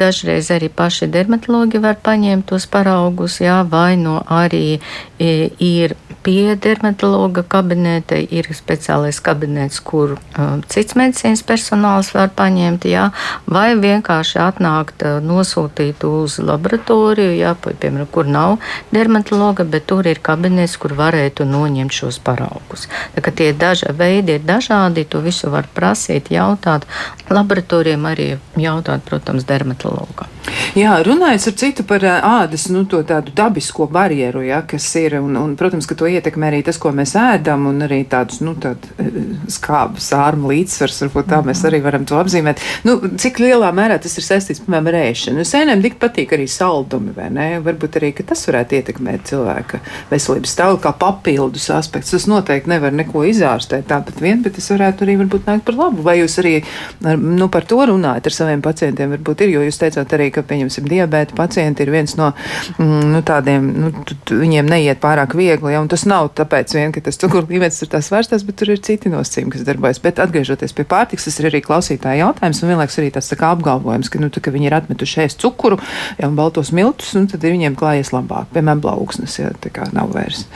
dažreiz 0.00 0.50
arī 0.54 0.72
paši 0.72 1.10
dermatologi 1.12 1.80
var 1.82 2.00
paņemt 2.00 2.48
tos 2.50 2.66
paraugus, 2.70 3.40
jā, 3.44 3.60
vai 3.68 3.94
no 4.00 4.20
arī 4.30 4.80
ir 5.20 5.94
pie 6.22 6.56
dermatologa 6.56 7.42
kabineta, 7.48 8.16
ir 8.16 8.48
speciālais 8.56 9.20
kabinets, 9.24 9.80
kur 9.84 10.16
um, 10.16 10.60
cits 10.68 10.96
medicīnas 10.98 11.42
personāls 11.46 12.10
var 12.12 12.32
paņemt, 12.36 12.84
jā, 12.90 13.06
vai 13.48 13.72
vienkārši 13.80 14.40
atnākt, 14.44 15.04
uh, 15.06 15.20
nosūtīt 15.24 16.04
uz 16.08 16.36
laboratoriju, 16.44 17.32
jā, 17.40 17.54
piemēram, 17.64 18.08
kur 18.12 18.28
nav 18.28 18.58
dermatologa, 18.92 19.64
bet 19.64 19.88
tur 19.88 20.08
ir 20.08 20.20
kabinets, 20.24 20.76
kur 20.80 20.96
varētu 20.98 21.48
noņemt 21.48 21.96
šos 22.00 22.20
paraugus. 22.24 22.88
Tā 23.16 23.24
kā 23.24 23.32
tie 23.32 23.52
daži 23.56 23.92
veidi 23.96 24.36
ir 24.36 24.44
dažādi, 24.44 25.08
to 25.08 25.24
visu 25.24 25.52
var 25.52 25.68
prasīt, 25.74 26.32
jautāt. 26.34 26.84
Laboratorijām 27.30 28.04
arī 28.10 28.32
jautāt, 28.60 29.04
protams, 29.08 29.46
dermatologam. 29.48 30.28
Jā, 30.74 30.96
runājot 31.06 31.48
ar 31.50 31.54
citu 31.58 31.84
par 31.86 32.04
ādas, 32.04 32.68
nu, 32.70 32.84
to 32.88 33.00
tādu 33.06 33.32
dabisko 33.36 33.86
barjeru, 33.90 34.42
ja, 34.46 34.60
kas 34.66 34.86
ir, 35.00 35.09
un, 35.18 35.34
un, 35.40 35.56
protams, 35.58 35.88
ka 35.90 35.96
to 35.98 36.08
ietekmē 36.10 36.50
arī 36.50 36.60
tas, 36.66 36.78
ko 36.80 36.92
mēs 36.94 37.16
ēdam, 37.18 37.66
un 37.70 37.82
arī 37.86 38.02
tādus, 38.10 38.40
nu, 38.44 38.54
tādu 38.60 39.10
skābu 39.50 40.00
sārmu 40.02 40.50
līdzsvars, 40.52 41.00
varbūt 41.06 41.30
tā 41.32 41.40
mēs 41.46 41.64
arī 41.68 41.82
varam 41.84 42.06
to 42.08 42.18
apzīmēt. 42.20 42.62
Nu, 42.86 42.96
cik 43.20 43.40
lielā 43.42 43.70
mērā 43.76 43.98
tas 44.02 44.16
ir 44.18 44.26
saistīts, 44.26 44.62
piemēram, 44.64 44.90
ar 44.92 44.98
ēšanu? 45.00 45.46
Sēnēm 45.48 45.84
tik 45.84 45.98
patīk 46.02 46.34
arī 46.36 46.46
saldumi, 46.50 47.14
vai 47.16 47.30
ne? 47.34 47.48
Varbūt 47.64 48.00
arī, 48.00 48.12
tas 48.26 48.44
varētu 48.48 48.78
ietekmēt 48.78 49.26
cilvēka 49.30 49.80
veselības 50.10 50.54
stāvokli 50.54 50.84
kā 50.84 50.94
papildus 51.00 51.68
aspekts. 51.74 52.14
Tas 52.14 52.28
noteikti 52.30 52.70
nevar 52.70 52.94
neko 52.96 53.24
izārstēt 53.28 53.88
tāpat 53.90 54.20
vien, 54.22 54.42
bet 54.44 54.56
tas 54.58 54.70
varētu 54.72 55.06
arī 55.06 55.16
varbūt 55.24 55.48
nākt 55.50 55.66
par 55.68 55.78
labu. 55.78 56.04
Vai 56.06 56.18
jūs 56.20 56.38
arī, 56.42 56.56
nu, 57.02 57.50
par 57.52 57.66
to 57.68 57.80
runājat 57.90 58.30
ar 58.30 58.36
saviem 58.36 58.64
pacientiem? 58.64 59.14
Varbūt 59.16 59.44
ir, 59.46 59.54
jo 59.56 59.64
jūs 59.66 59.80
teicāt 59.80 60.14
arī, 60.16 60.30
ka, 60.34 60.44
pieņemsim, 60.46 60.88
diabēta 60.90 61.36
pacienti 61.38 61.84
ir 61.84 61.92
viens 61.94 62.16
no 62.18 62.32
mm, 62.32 63.10
nu, 63.14 63.22
tādiem, 63.26 63.70
nu, 63.84 63.92
tu, 64.06 64.16
tu, 64.24 64.38
viņiem 64.40 64.70
neiet 64.70 64.99
pārāk 65.02 65.34
viegli, 65.38 65.72
ja, 65.74 65.80
un 65.82 65.88
tas 65.90 66.04
nav 66.08 66.30
tāpēc 66.38 66.74
vien, 66.76 66.92
ka 66.94 67.02
tas 67.06 67.18
cukuru 67.20 67.48
līmenis 67.50 67.80
ir 67.84 67.90
tās 67.92 68.10
vērstās, 68.12 68.44
bet 68.46 68.58
tur 68.60 68.74
ir 68.74 68.82
citi 68.84 69.12
nosacījumi, 69.12 69.54
kas 69.54 69.64
darbojas. 69.68 70.02
Bet 70.02 70.20
atgriežoties 70.22 70.76
pie 70.76 70.86
pārtiks, 70.88 71.26
tas 71.28 71.40
ir 71.40 71.50
arī 71.50 71.62
klausītāja 71.64 72.24
jautājums, 72.24 72.62
un 72.62 72.74
vienlaiks 72.74 73.00
arī 73.00 73.12
tāds 73.14 73.30
tā 73.32 73.40
kā 73.40 73.54
apgalvojums, 73.56 74.12
ka, 74.12 74.20
nu, 74.22 74.30
tā, 74.32 74.44
ka 74.44 74.54
viņi 74.54 74.70
ir 74.70 74.78
atmetuši 74.80 75.24
ēst 75.26 75.42
cukuru 75.42 75.80
ja, 76.18 76.28
un 76.28 76.36
baltos 76.38 76.74
miltus, 76.76 77.14
un 77.18 77.30
tad 77.30 77.44
viņiem 77.46 77.78
klājies 77.80 78.14
labāk, 78.16 78.52
piemēram, 78.54 78.84
blauksnes, 78.84 79.40
ja 79.40 79.54
tā 79.60 79.72
kā 79.74 79.90
nav 79.96 80.14
vairs. 80.14 80.46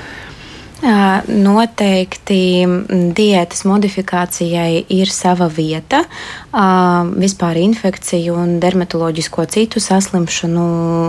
Noteikti 0.85 2.67
diētas 3.17 3.63
modifikācijai 3.65 4.85
ir 4.93 5.09
sava 5.09 5.47
vieta. 5.49 6.03
Vispār 7.15 7.61
infekciju 7.63 8.37
un 8.37 8.59
dermatoloģisko 8.61 9.47
citu 9.55 9.81
saslimšanu 9.81 10.67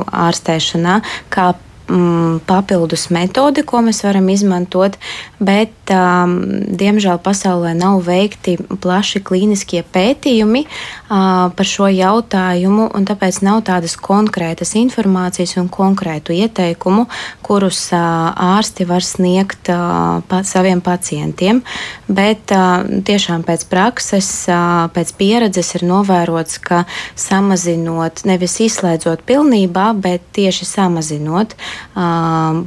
ārstēšanā, 0.08 1.00
kā 1.34 1.50
mm, 1.88 2.40
papildus 2.48 3.10
metode, 3.14 3.64
ko 3.68 3.82
mēs 3.86 4.02
varam 4.06 4.28
izmantot, 4.34 4.98
bet, 5.40 5.74
um, 5.94 6.36
diemžēl, 6.80 7.20
pasaulē 7.24 7.74
nav 7.78 8.02
veikti 8.06 8.58
plaši 8.82 9.22
klīniskie 9.26 9.84
pētījumi 9.94 10.66
uh, 10.66 11.52
par 11.56 11.70
šo 11.70 11.90
jautājumu, 11.92 12.90
un 12.96 13.08
tāpēc 13.08 13.42
nav 13.46 13.64
tādas 13.70 13.98
konkrētas 14.00 14.76
informācijas 14.80 15.56
un 15.62 15.70
konkrētu 15.70 16.36
ieteikumu, 16.36 17.08
kurus 17.46 17.88
uh, 17.94 18.32
ārsti 18.56 18.88
var 18.90 19.06
sniegt 19.06 19.72
uh, 19.74 20.22
pa, 20.30 20.42
saviem 20.48 20.82
pacientiem. 20.86 21.62
Bet 22.08 22.54
uh, 22.56 22.86
tiešām 23.06 23.46
pēc 23.48 23.68
prakses, 23.70 24.30
uh, 24.50 24.88
pēc 24.96 25.14
pieredzes 25.20 25.76
ir 25.78 25.86
novērots, 25.88 26.60
ka 26.64 26.84
samazinot, 27.20 28.26
nevis 28.26 28.60
izslēdzot 28.66 29.26
pilnībā, 29.28 29.92
bet 30.02 30.26
tieši 30.36 30.68
samazinot 30.68 31.56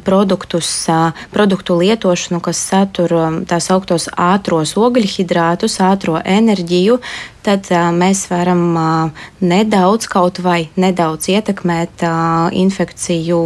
produktus, 0.05 0.71
produktu 1.33 1.79
lietošanu, 1.79 2.41
kas 2.45 2.61
satur 2.71 3.15
tās 3.49 3.71
augtos 3.75 4.09
ātros 4.17 4.75
ogļhidrātus, 4.79 5.79
ātro 5.85 6.19
enerģiju, 6.25 6.99
tad 7.47 7.71
mēs 7.97 8.27
varam 8.31 8.65
nedaudz 9.41 10.09
kaut 10.11 10.43
vai 10.45 10.69
nedaudz 10.77 11.31
ietekmēt 11.33 12.05
infekciju 12.65 13.41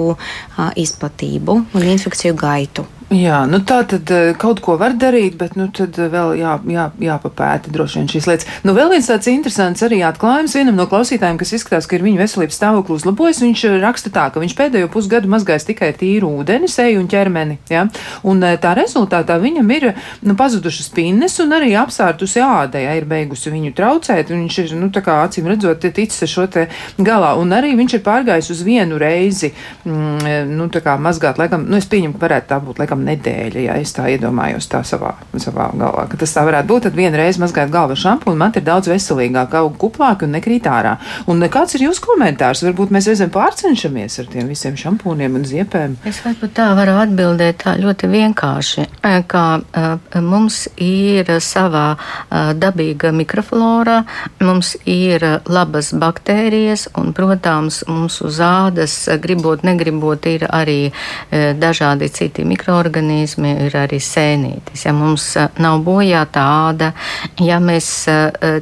izplatību 0.87 1.61
un 1.75 1.93
infekciju 1.95 2.35
gaitu. 2.39 2.87
Jā, 3.13 3.43
nu 3.45 3.59
tā 3.69 3.83
tad 3.85 4.09
eh, 4.15 4.31
kaut 4.41 4.63
ko 4.65 4.79
var 4.81 4.95
darīt, 4.97 5.35
bet 5.37 5.53
nu 5.59 5.67
tad 5.75 5.99
eh, 6.01 6.09
vēl 6.09 6.31
jā, 6.39 6.55
jā, 6.73 6.87
jāpapēta 7.03 7.73
droši 7.73 7.99
vien 7.99 8.07
šīs 8.09 8.29
lietas. 8.31 8.47
Nu 8.65 8.73
vēl 8.73 8.89
viens 8.95 9.09
tāds 9.11 9.29
interesants 9.29 9.85
arī 9.85 9.99
atklājums 10.07 10.55
vienam 10.57 10.79
no 10.81 10.87
klausītājiem, 10.89 11.37
kas 11.41 11.53
izskatās, 11.59 11.89
ka 11.91 11.99
ir 11.99 12.07
viņa 12.07 12.23
veselības 12.23 12.57
stāvokli 12.57 12.97
uzlabojas. 12.97 13.43
Viņš 13.45 13.65
eh, 13.69 13.77
raksta 13.83 14.13
tā, 14.15 14.25
ka 14.33 14.41
viņš 14.41 14.55
pēdējo 14.57 14.89
pusgadu 14.95 15.29
mazgājis 15.33 15.69
tikai 15.69 15.91
tīru 15.99 16.31
ūdeni, 16.39 16.71
seju 16.73 17.03
un 17.03 17.11
ķermeni. 17.13 17.59
Ja? 17.73 17.83
Un 18.25 18.41
tā 18.63 18.73
rezultātā 18.79 19.37
viņam 19.43 19.75
ir 19.77 19.89
nu, 20.25 20.37
pazudušas 20.39 20.89
pinnes 20.97 21.37
un 21.45 21.53
arī 21.59 21.75
apsārtusi 21.83 22.41
āda, 22.41 22.81
ja 22.81 22.97
ir 22.97 23.05
beigusi 23.11 23.53
viņu 23.53 23.75
traucēt. 23.77 24.33
Viņš 24.33 24.59
ir, 24.65 24.75
nu 24.81 24.89
tā 24.95 25.05
kā 25.05 25.19
acīm 25.27 25.53
redzot, 25.53 25.85
ticis 25.85 26.25
ar 26.25 26.33
šo 26.33 26.47
te 26.57 26.65
galā. 26.97 27.35
Un 27.43 27.53
arī 27.53 27.75
viņš 27.77 27.99
ir 27.99 28.05
pārgājis 28.09 28.55
uz 28.57 28.65
vienu 28.65 28.97
reizi, 29.03 29.53
mm, 29.85 30.49
nu 30.57 30.73
tā 30.73 30.81
kā 30.81 30.97
mazgāt, 30.97 31.37
laikam, 31.43 31.69
nu 31.69 31.77
es 31.77 31.91
pieņemu, 31.93 32.17
ka 32.17 32.27
varētu 32.29 32.53
tā 32.55 32.63
būt, 32.63 32.81
laikam, 32.81 33.01
nedēļa, 33.07 33.64
ja 33.66 33.76
es 33.80 33.94
tā 33.96 34.09
iedomājos 34.12 34.68
tā 34.70 34.82
savā, 34.86 35.14
savā 35.42 35.68
galvā, 35.76 36.07
ka 36.11 36.18
tas 36.20 36.34
tā 36.34 36.44
varētu 36.46 36.68
būt, 36.70 36.86
tad 36.86 36.98
vienreiz 36.98 37.38
mazgāt 37.42 37.72
galvu 37.72 37.96
šampūnu, 37.98 38.38
man 38.38 38.55
ir 38.57 38.64
daudz 38.66 38.90
veselīgāk, 38.90 39.57
auga 39.59 39.78
kuplāk 39.80 40.24
un 40.26 40.36
nekrīt 40.36 40.68
ārā. 40.70 40.96
Un 41.30 41.42
kāds 41.53 41.76
ir 41.76 41.86
jūsu 41.86 42.05
komentārs? 42.07 42.64
Varbūt 42.66 42.92
mēs 42.94 43.09
reizēm 43.11 43.32
pārcenšamies 43.34 44.18
ar 44.22 44.30
tiem 44.32 44.50
visiem 44.50 44.78
šampūniem 44.78 45.38
un 45.38 45.46
ziepēm. 45.48 45.98
Es 46.09 46.22
varbūt 46.24 46.55
tā 46.59 46.70
varu 46.78 46.96
atbildēt 47.03 47.62
tā 47.64 47.76
ļoti 47.80 48.11
vienkārši, 48.12 48.86
ka 49.30 49.44
uh, 49.61 50.20
mums 50.22 50.64
ir 50.80 51.30
savā 51.42 51.86
uh, 51.96 52.53
dabīga 52.59 53.12
mikroflora, 53.16 54.03
mums 54.42 54.74
ir 54.88 55.24
labas 55.50 55.92
baktērijas 55.98 56.88
un, 56.98 57.12
protams, 57.16 57.82
mums 57.88 58.20
uz 58.24 58.40
ādas, 58.42 58.96
gribot, 59.22 59.64
negribot, 59.66 60.26
ir 60.26 60.46
arī 60.50 60.92
dažādi 61.32 62.09
citi 62.12 62.44
mikroorganismi, 62.46 62.91
ir 62.97 63.76
arī 63.78 63.99
sēnītis. 64.03 64.84
Ja 64.86 64.93
mums 64.93 65.36
nav 65.59 65.80
bojāta 65.86 66.43
āda, 66.68 66.93
ja 67.40 67.59
mēs 67.62 67.88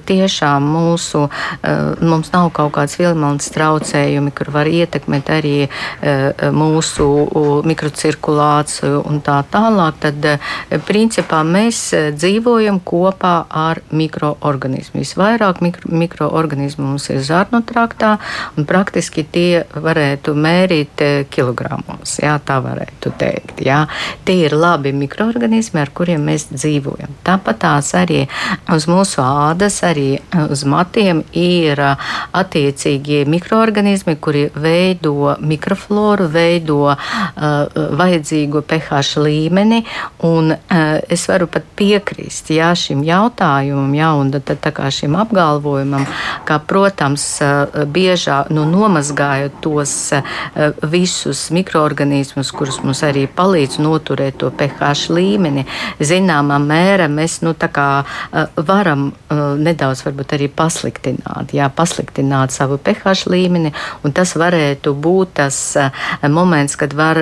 tiešām 0.07 0.67
mūsu, 0.71 1.25
mums 2.01 2.33
nav 2.33 2.51
kaut 2.57 2.73
kāds 2.77 2.99
vilmons 3.01 3.51
traucējumi, 3.55 4.31
kur 4.37 4.51
var 4.55 4.71
ietekmēt 4.71 5.31
arī 5.31 5.69
mūsu 6.55 7.09
mikrocirkulāciju 7.67 9.03
un 9.11 9.21
tā 9.25 9.41
tālāk, 9.51 10.01
tad 10.05 10.29
principā 10.87 11.43
mēs 11.47 11.83
dzīvojam 12.17 12.81
kopā 12.85 13.35
ar 13.49 13.83
mikroorganismu. 13.91 15.01
Visvairāk 15.01 15.63
mikro, 15.65 15.91
mikroorganismu 15.91 16.87
mums 16.93 17.09
ir 17.11 17.21
zarnu 17.25 17.63
traktā, 17.67 18.17
un 18.57 18.67
praktiski 18.69 19.25
tie 19.25 19.65
varētu 19.75 20.35
mērīt 20.37 21.03
kilogramos. 21.33 22.19
Jā, 22.23 22.37
tā 22.45 22.61
varētu 22.65 23.13
teikt. 23.21 23.63
Jā. 23.65 23.85
Tie 24.25 24.47
ir 24.47 24.55
labi 24.57 24.93
mikroorganismi, 24.97 25.81
ar 25.81 25.91
kuriem 25.95 26.25
mēs 26.31 26.49
dzīvojam. 26.53 27.17
Tāpat 27.27 27.61
tās 27.65 27.93
arī 27.99 28.25
uz 28.73 28.87
mūsu 28.91 29.23
ādas, 29.25 29.81
arī 29.87 30.21
uz 30.51 30.65
matiem 30.69 31.23
ir 31.37 31.81
attiecīgie 31.81 33.25
mikroorganismi, 33.31 34.17
kuri 34.21 34.47
veido 34.55 35.35
mikrofloru, 35.41 36.29
veido 36.31 36.79
uh, 36.91 36.97
vajadzīgo 38.01 38.63
pH 38.67 39.21
līmeni. 39.21 39.83
Un, 40.27 40.53
uh, 40.55 40.99
es 41.09 41.27
varu 41.31 41.49
pat 41.51 41.67
piekrist 41.79 42.53
jā, 42.55 42.71
šim 42.77 43.03
jautājumam, 43.07 43.93
jā, 43.97 44.11
un 44.21 44.33
tad, 44.35 44.51
tā 44.63 44.73
kā 44.77 44.91
šim 44.95 45.17
apgalvojumam, 45.21 46.07
ka, 46.49 46.61
protams, 46.71 47.27
uh, 47.45 47.85
biežā 47.91 48.43
nu, 48.55 48.67
nomazgājot 48.71 49.61
tos 49.65 49.95
uh, 50.17 50.35
visus 50.91 51.49
mikroorganismus, 51.55 52.53
kurus 52.55 52.81
mums 52.85 53.03
arī 53.07 53.27
palīdz 53.31 53.81
noturēt 54.01 54.39
to 54.41 54.51
pH 54.51 55.11
līmeni, 55.13 55.67
zināmā 56.01 56.59
mērā 56.59 57.09
mēs 57.09 57.41
nu, 57.45 57.55
kā, 57.55 58.05
uh, 58.05 58.63
varam 58.67 59.11
uh, 59.13 59.57
nedaudz 59.61 60.05
arī 60.07 60.49
pasliktināt, 60.49 61.53
jā, 61.53 61.69
pasliktināt 61.69 62.51
savu 62.53 62.79
pH 62.79 63.29
līmeni, 63.31 63.73
un 64.05 64.13
tas 64.13 64.35
varētu 64.35 64.95
būt 64.95 65.35
tas 65.35 65.77
uh, 65.77 65.91
moments, 66.29 66.77
kad 66.77 66.93
var 66.95 67.21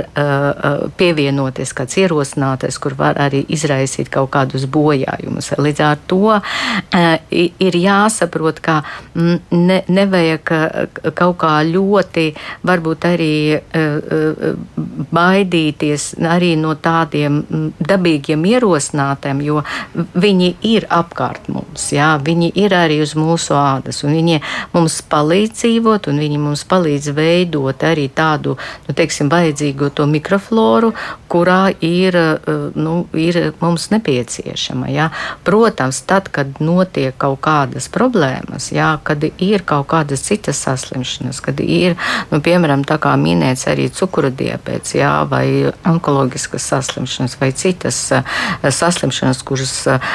pievienoties 0.98 1.72
kāds 1.76 1.96
ierosinātais, 1.98 2.78
kur 2.78 2.94
var 2.98 3.18
arī 3.20 3.40
izraisīt 3.48 4.08
kaut 4.12 4.30
kādus 4.34 4.66
bojājumus. 4.70 5.50
Līdz 5.58 5.80
ar 5.84 5.98
to 6.10 6.36
ir 7.30 7.78
jāsaprot, 7.78 8.60
ka 8.62 8.80
mm, 9.14 9.38
ne, 9.54 9.80
nevajag 9.88 10.52
kaut 11.18 11.38
kā 11.40 11.54
ļoti 11.66 12.26
varbūt 12.68 13.08
arī 13.08 13.32
baidīties 15.14 16.08
arī 16.28 16.54
no 16.60 16.67
tādiem 16.74 17.40
mm, 17.42 17.68
dabīgiem 17.88 18.44
ierosinātājiem, 18.48 19.42
jo 19.46 19.62
viņi 20.14 20.50
ir 20.68 20.86
apkārt 20.92 21.48
mums, 21.52 21.88
jā, 21.94 22.14
viņi 22.24 22.52
ir 22.58 22.74
arī 22.76 23.00
uz 23.04 23.14
mūsu 23.18 23.56
ādas, 23.58 24.02
un 24.04 24.16
viņi 24.18 24.40
mums 24.74 25.00
palīdz 25.08 25.54
dzīvot, 25.58 26.10
un 26.10 26.22
viņi 26.22 26.40
mums 26.42 26.64
palīdz 26.68 27.12
veidot 27.16 27.84
arī 27.86 28.08
tādu, 28.14 28.56
nu, 28.88 28.94
teiksim, 28.94 29.30
vajadzīgo 29.32 29.90
to 29.94 30.06
mikrofloru, 30.10 30.92
kurā 31.28 31.74
ir, 31.84 32.16
eh, 32.16 32.70
nu, 32.74 33.06
ir 33.12 33.52
mums 33.60 33.88
nepieciešama. 33.92 34.88
Jā. 34.88 35.10
Protams, 35.44 36.00
tad, 36.08 36.28
kad 36.32 36.60
notiek 36.60 37.16
kaut 37.18 37.40
kādas 37.40 37.88
problēmas, 37.92 38.70
jā, 38.72 38.98
kad 39.04 39.24
ir 39.38 39.62
kaut 39.62 39.88
kādas 39.88 40.24
citas 40.24 40.58
saslimšanas, 40.64 41.40
kad 41.40 41.60
ir, 41.60 41.96
nu, 42.30 42.40
piemēram, 42.40 42.84
tā 42.84 42.98
kā 42.98 43.14
minēts 43.20 43.68
arī 43.68 43.88
cukura 43.92 44.30
diabetes, 44.30 44.94
jā, 44.94 45.28
vai 45.28 45.72
onkoloģiskas 45.86 46.57
saslimšanas, 46.62 47.36
vai 47.40 47.52
citas 47.52 48.00
uh, 48.12 48.22
saslimšanas, 48.62 49.42
kuras 49.46 49.74
uh, 49.86 50.08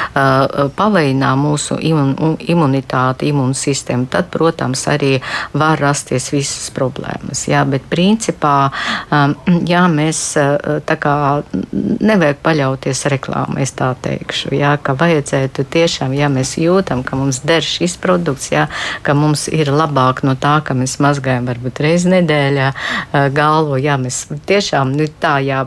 pavainā 0.77 1.33
mūsu 1.39 1.77
imun, 1.79 2.37
imunitāti, 2.39 3.29
imūnsistēmu, 3.31 4.07
tad, 4.11 4.29
protams, 4.33 4.85
arī 4.91 5.17
var 5.53 5.81
rasties 5.81 6.29
visas 6.33 6.69
problēmas. 6.73 7.45
Jā, 7.49 7.63
bet 7.69 7.85
principā 7.91 8.71
jā, 9.67 9.83
mēs 9.91 10.21
kā 11.03 11.15
nevajag 11.73 12.39
paļauties 12.45 13.05
reklāmai, 13.13 13.63
es 13.65 13.73
tā 13.77 13.91
teikšu. 14.03 14.53
Jā, 14.57 14.75
ka 14.83 14.95
vajadzētu 14.99 15.65
tiešām, 15.73 16.15
ja 16.17 16.29
mēs 16.31 16.55
jūtam, 16.61 17.03
ka 17.05 17.17
mums 17.19 17.41
der 17.45 17.65
šis 17.65 17.97
produkts, 18.01 18.51
jā, 18.53 18.67
ka 19.05 19.15
mums 19.17 19.47
ir 19.51 19.71
labāk 19.73 20.23
no 20.27 20.35
tā, 20.39 20.59
ka 20.65 20.75
mēs 20.77 20.99
mazgājam 21.03 21.47
varbūt 21.49 21.83
reizi 21.83 22.11
nedēļā 22.13 22.71
galvu. 23.35 23.79
Jā, 23.83 23.97
mēs 24.01 24.25
tiešām 24.49 24.93
nu, 24.97 25.07
tā, 25.21 25.37
jā, 25.43 25.63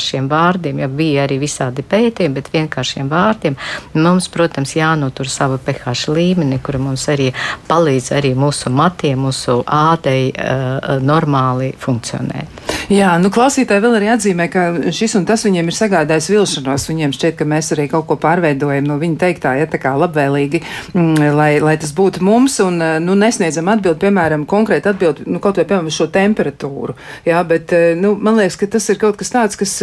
vienkāršiem 0.00 0.28
vārdiem, 0.28 0.78
ja 0.80 0.88
bija 0.88 1.24
arī 1.26 1.38
visādi 1.40 1.82
pētījumi, 1.82 2.34
bet 2.34 2.50
vienkāršiem 2.52 3.08
vārdiem 3.10 3.56
mums, 3.94 4.28
protams, 4.28 4.74
jānotur 4.76 5.28
savu 5.28 5.58
pH 5.58 6.08
līmeni, 6.08 6.60
kura 6.62 6.78
mums 6.78 7.08
arī 7.08 7.32
palīdz 7.68 8.12
arī 8.16 8.34
mūsu 8.34 8.70
matiem, 8.70 9.20
mūsu 9.20 9.62
ādai 9.66 10.32
uh, 10.32 10.98
normāli 11.00 11.74
funkcionēt. 11.78 12.69
Jā, 12.90 13.12
nu 13.22 13.30
klausītāji 13.32 13.82
vēl 13.84 13.96
arī 13.98 14.10
atzīmē, 14.14 14.46
ka 14.52 14.64
šis 14.94 15.16
un 15.20 15.26
tas 15.28 15.44
viņiem 15.46 15.70
ir 15.70 15.76
sagādājis 15.76 16.30
vilšanos. 16.32 16.88
Viņiem 16.90 17.14
šķiet, 17.16 17.36
ka 17.38 17.46
mēs 17.48 17.72
arī 17.76 17.86
kaut 17.92 18.08
ko 18.08 18.16
pārveidojam 18.20 18.88
no 18.88 18.98
viņa 19.00 19.20
teiktā, 19.24 19.54
ja 19.60 19.68
tā 19.70 19.80
kā 19.82 19.94
labvēlīgi, 19.98 20.62
mm, 20.94 21.30
lai, 21.38 21.50
lai 21.62 21.76
tas 21.80 21.94
būtu 21.96 22.24
mums 22.26 22.58
un 22.64 22.80
nu, 23.04 23.16
nesniedzam 23.18 23.70
atbildi, 23.72 24.00
piemēram, 24.04 24.46
konkrēti 24.50 24.90
atbildi, 24.92 25.28
nu, 25.30 25.42
kaut 25.42 25.60
vai, 25.60 25.66
piemēram, 25.68 25.92
šo 25.94 26.10
temperatūru. 26.14 26.96
Jā, 27.28 27.42
bet, 27.46 27.74
nu, 28.00 28.16
man 28.18 28.40
liekas, 28.40 28.58
ka 28.60 28.70
tas 28.76 28.88
ir 28.90 29.00
kaut 29.00 29.20
kas 29.20 29.34
tāds, 29.34 29.60
kas, 29.60 29.76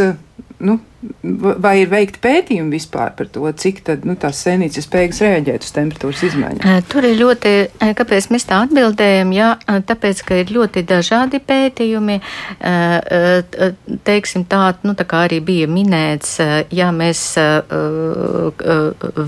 nu, 0.57 0.79
Vai 1.61 1.75
ir 1.83 1.91
veikti 1.91 2.17
pētījumi 2.23 2.73
vispār 2.73 3.11
par 3.13 3.27
to, 3.29 3.45
cik 3.61 3.83
tad, 3.85 4.05
nu, 4.09 4.15
tās 4.17 4.39
sēnītes 4.41 4.79
ir 4.79 4.85
spējīgas 4.87 5.19
reaģēt 5.21 5.65
uz 5.67 5.73
temperatūras 5.75 6.23
izmaiņām? 6.25 6.85
Tur 6.89 7.05
ir 7.05 7.19
ļoti, 7.19 7.51
kāpēc 7.99 8.27
mēs 8.33 8.47
tā 8.49 8.63
atbildējam, 8.65 9.33
jā, 9.35 9.51
tāpēc, 9.91 10.23
ka 10.25 10.39
ir 10.41 10.53
ļoti 10.55 10.81
dažādi 10.89 11.37
pētījumi, 11.45 12.15
teiksim 14.09 14.47
tā, 14.49 14.63
nu, 14.89 14.95
tā 14.97 15.05
kā 15.05 15.21
arī 15.27 15.37
bija 15.45 15.67
minēts, 15.69 16.39
ja 16.73 16.89
mēs 16.95 17.21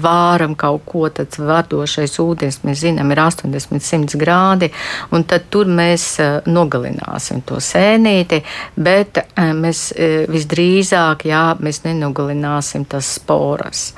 vāram 0.07 0.57
kaut 0.57 0.89
ko, 0.89 1.05
tad 1.13 1.37
vadošais 1.37 2.17
ūdens, 2.25 2.59
mēs 2.65 2.81
zinām, 2.81 3.13
ir 3.13 3.23
80-100 3.27 4.17
grādi, 4.17 4.71
un 5.13 5.27
tad 5.29 5.45
tur 5.53 5.69
mēs 5.69 6.15
nogalināsim 6.49 7.45
to 7.45 7.61
sēnīti, 7.61 8.41
bet 8.89 9.21
mēs 9.37 9.85
visdrīzāk, 10.33 11.18
jā, 11.27 11.55
mēs 11.59 11.81
nenogalināsim 11.83 12.85
tas 12.89 13.07
sporas. 13.17 13.93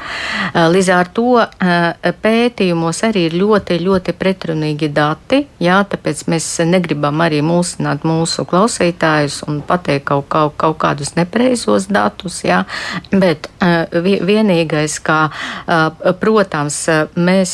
Eh, 0.54 0.68
līdz 0.72 0.90
ar 0.96 1.10
to 1.14 1.40
eh, 1.42 2.14
pētījumos 2.24 3.04
arī 3.08 3.28
ir 3.30 3.38
ļoti, 3.40 3.80
ļoti 3.84 4.16
pretrunīgi 4.18 4.92
dati, 4.94 5.44
jā, 5.62 5.82
tāpēc 5.92 6.26
mēs 6.32 6.48
negribam 6.68 7.22
arī 7.24 7.42
mūsināt 7.46 8.06
mūsu 8.08 8.46
klausītājus 8.50 9.42
un 9.48 9.62
pateikt 9.66 10.08
kaut, 10.12 10.28
kaut, 10.32 10.56
kaut 10.62 10.80
kādus 10.82 11.16
nepreizos 11.18 11.88
datus, 11.92 12.42
jā, 12.48 12.64
bet 13.12 13.50
eh, 13.62 13.86
vienīgais, 14.32 14.98
kā, 15.02 15.22
protams, 16.22 16.78
mēs 17.16 17.52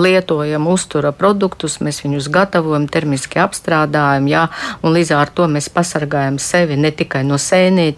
lietojam 0.00 0.66
uztura 0.70 1.12
produktus, 1.16 1.78
mēs 1.84 2.02
viņus 2.04 2.28
gatavojam, 2.32 2.86
termiski 2.90 3.40
apstrādājam, 3.42 4.28
jā, 4.30 4.46
un 4.82 4.94
līdz 4.96 5.12
ar 5.16 5.32
to 5.34 5.46
mēs 5.50 5.70
pasargājam 5.72 6.38
sevi 6.42 6.78
ne 6.80 6.90
tikai 6.94 7.22
no 7.26 7.38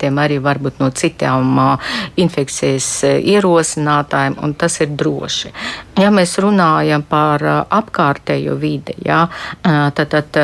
sēnītiem, 0.02 0.18
arī 0.18 0.38
varbūt 0.42 0.80
no 0.80 0.90
citām 0.90 1.78
infekcijas 2.16 3.04
ierosinātājiem, 3.22 4.36
un 4.42 4.54
tas 4.54 4.80
ir 4.80 4.90
droši. 4.96 5.52
Ja 5.98 6.10
mēs 6.10 6.38
runājam 6.38 7.02
par 7.02 7.42
apkārtējo 7.70 8.56
vidi, 8.58 8.94
jā, 9.04 9.28
tad, 9.62 10.12
tad 10.12 10.38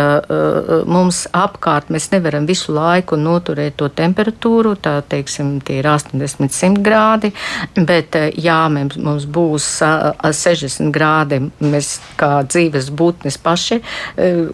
mums 0.86 1.26
apkārt 1.32 1.90
mēs 1.90 2.10
nevaram 2.12 2.46
visu 2.46 2.72
laiku 2.72 3.16
noturēt 3.16 3.76
to 3.78 3.88
temperatūru, 3.88 4.76
tā 4.76 5.00
teiksim, 5.08 5.60
tie 5.60 5.80
ir 5.80 5.88
80-100 5.88 6.82
grādi, 6.82 7.32
bet 7.74 8.14
jā, 8.36 8.68
mums, 8.68 8.96
mums 8.96 9.26
būs 9.26 9.82
60 9.82 10.92
grādi, 10.92 11.40
mēs 11.60 11.98
kā 12.18 12.42
dzīves 12.44 12.90
būtnes 12.90 13.38
paši 13.38 13.80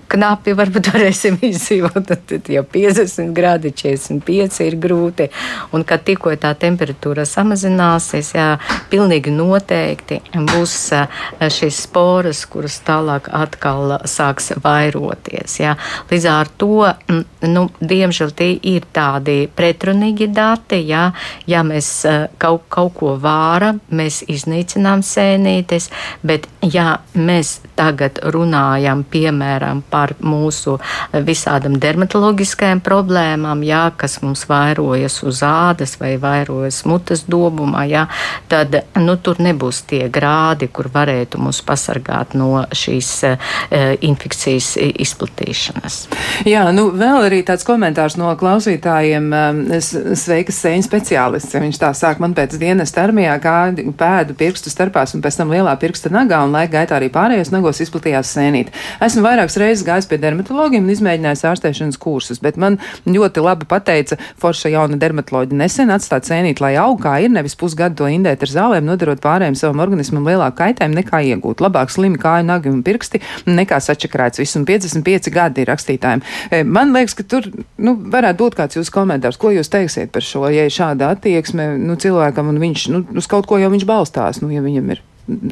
knapi 0.08 0.54
varbūt 0.54 0.92
varēsim 0.94 1.40
izdzīvot, 1.50 2.04
tad 2.06 2.50
jau 2.50 2.64
50 2.64 3.34
grādi, 3.34 3.74
45 3.74 4.62
ir 4.64 4.78
grūti. 4.78 4.93
Un 5.74 5.84
kad 5.86 6.04
tikko 6.06 6.34
tā 6.40 6.54
temperatūra 6.58 7.26
samazināsies, 7.28 8.32
jā, 8.36 8.48
pilnīgi 8.92 9.32
noteikti 9.34 10.20
būs 10.52 10.76
šīs 11.40 11.82
sporas, 11.86 12.44
kuras 12.50 12.80
tālāk 12.86 13.28
atkal 13.34 13.98
sāks 14.10 14.52
vairoties. 14.64 15.58
Jā. 15.60 15.76
Līdz 16.10 16.28
ar 16.30 16.50
to, 16.60 16.88
nu, 17.48 17.66
diemžēl 17.80 18.34
tie 18.36 18.52
ir 18.74 18.86
tādi 18.94 19.44
pretrunīgi 19.56 20.30
dati, 20.34 20.80
jā, 20.88 21.08
ja 21.50 21.64
mēs 21.66 21.90
kaut, 22.38 22.66
kaut 22.72 22.94
ko 22.98 23.14
vāram, 23.20 23.80
mēs 23.94 24.22
iznīcinām 24.30 25.02
sēnītes, 25.04 25.90
bet 26.22 26.48
ja 26.62 26.98
mēs 27.14 27.58
tagad 27.78 28.20
runājam, 28.34 29.04
piemēram, 29.10 29.82
par 29.90 30.14
mūsu 30.24 30.78
visādam 31.26 31.78
dermatoloģiskajām 31.82 32.82
problēmām, 32.84 33.64
jā, 33.66 33.84
kas 33.98 34.20
mums 34.22 34.46
vairojas 34.84 35.22
uz 35.22 35.40
ādas 35.42 35.96
vai 36.00 36.16
vairojas 36.20 36.84
mutes 36.84 37.24
dobumā, 37.28 37.84
jā, 37.88 38.06
tad 38.48 38.74
nu, 39.00 39.16
tur 39.16 39.40
nebūs 39.42 39.84
tie 39.88 40.08
grādi, 40.12 40.68
kur 40.68 40.88
varētu 40.92 41.40
mūs 41.40 41.62
pasargāt 41.64 42.34
no 42.34 42.64
šīs 42.72 43.10
uh, 43.28 43.54
infekcijas 44.04 44.74
izplatīšanas. 44.78 45.98
Jā, 46.48 46.66
nu 46.74 46.90
vēl 46.92 47.28
arī 47.28 47.42
tāds 47.46 47.64
komentārs 47.66 48.18
no 48.20 48.32
klausītājiem. 48.38 49.30
Sveikas 50.14 50.60
sēņu 50.62 50.84
speciālists. 50.86 51.54
Viņš 51.54 51.80
tā 51.80 51.90
sāk 51.96 52.20
man 52.22 52.34
pēc 52.36 52.56
dienas 52.60 52.92
armijā, 53.00 53.36
kā 53.42 53.56
pēdu 53.98 54.36
pirkstu 54.38 54.72
starpās 54.72 55.14
un 55.16 55.22
pēc 55.24 55.40
tam 55.40 55.52
lielā 55.54 55.74
pirksta 55.80 56.12
nagā 56.12 56.42
un 56.44 56.54
laika 56.54 56.78
gaitā 56.78 56.98
arī 56.98 57.10
pārējos 57.14 57.52
nagos 57.54 57.80
izplatījās 57.84 58.34
sēnīt. 58.36 58.72
Esmu 59.04 59.24
vairākas 59.24 59.58
reizes 59.60 59.86
gājis 59.86 60.08
pie 60.10 60.20
dermatologiem 60.22 60.84
un 60.84 60.94
izmēģinājis 60.94 61.44
ārstēšanas 61.50 62.00
kursus, 62.00 62.42
bet 62.42 62.58
man 62.60 62.78
ļoti 63.08 63.44
labi 63.44 63.68
pateica 63.70 64.18
forša 64.40 64.73
jauna 64.74 64.98
dermatoloģija 65.00 65.58
nesen 65.58 65.92
atstāt 65.94 66.28
sēnīt, 66.28 66.60
lai 66.64 66.74
aug 66.80 66.98
kā 67.02 67.16
ir, 67.24 67.32
nevis 67.34 67.56
pusgadu 67.58 68.02
to 68.02 68.10
indēt 68.10 68.44
ar 68.44 68.52
zālēm, 68.52 68.86
nodarot 68.88 69.22
pārējiem 69.24 69.56
savam 69.58 69.82
organismam 69.84 70.26
lielāku 70.28 70.60
kaitējumu 70.60 70.98
nekā 71.00 71.22
iegūt. 71.30 71.62
Labāk 71.64 71.94
slimi 71.94 72.20
kāju, 72.20 72.48
nagi 72.50 72.72
un 72.72 72.82
pirksti 72.86 73.22
nekā 73.48 73.80
sačakrēts 73.84 74.42
viss, 74.42 74.58
un 74.58 74.66
55 74.68 75.32
gadi 75.34 75.64
ir 75.64 75.72
rakstītājiem. 75.72 76.24
E, 76.50 76.62
man 76.66 76.94
liekas, 76.96 77.16
ka 77.18 77.26
tur 77.28 77.48
nu, 77.78 77.96
varētu 78.14 78.42
būt 78.42 78.60
kāds 78.60 78.80
jūsu 78.80 78.94
komentārs, 78.94 79.40
ko 79.40 79.54
jūs 79.54 79.72
teiksiet 79.72 80.12
par 80.14 80.26
šo, 80.26 80.46
ja 80.52 80.68
ir 80.68 80.74
šāda 80.74 81.14
attieksme 81.14 81.74
nu, 81.80 81.98
cilvēkam, 82.00 82.52
un 82.52 82.62
viņš 82.62 82.86
nu, 82.92 83.04
uz 83.18 83.30
kaut 83.30 83.48
ko 83.50 83.62
jau 83.62 83.72
viņš 83.72 83.88
balstās, 83.88 84.44
nu, 84.44 84.52
ja 84.54 84.64
viņam 84.64 84.94
ir 84.94 85.04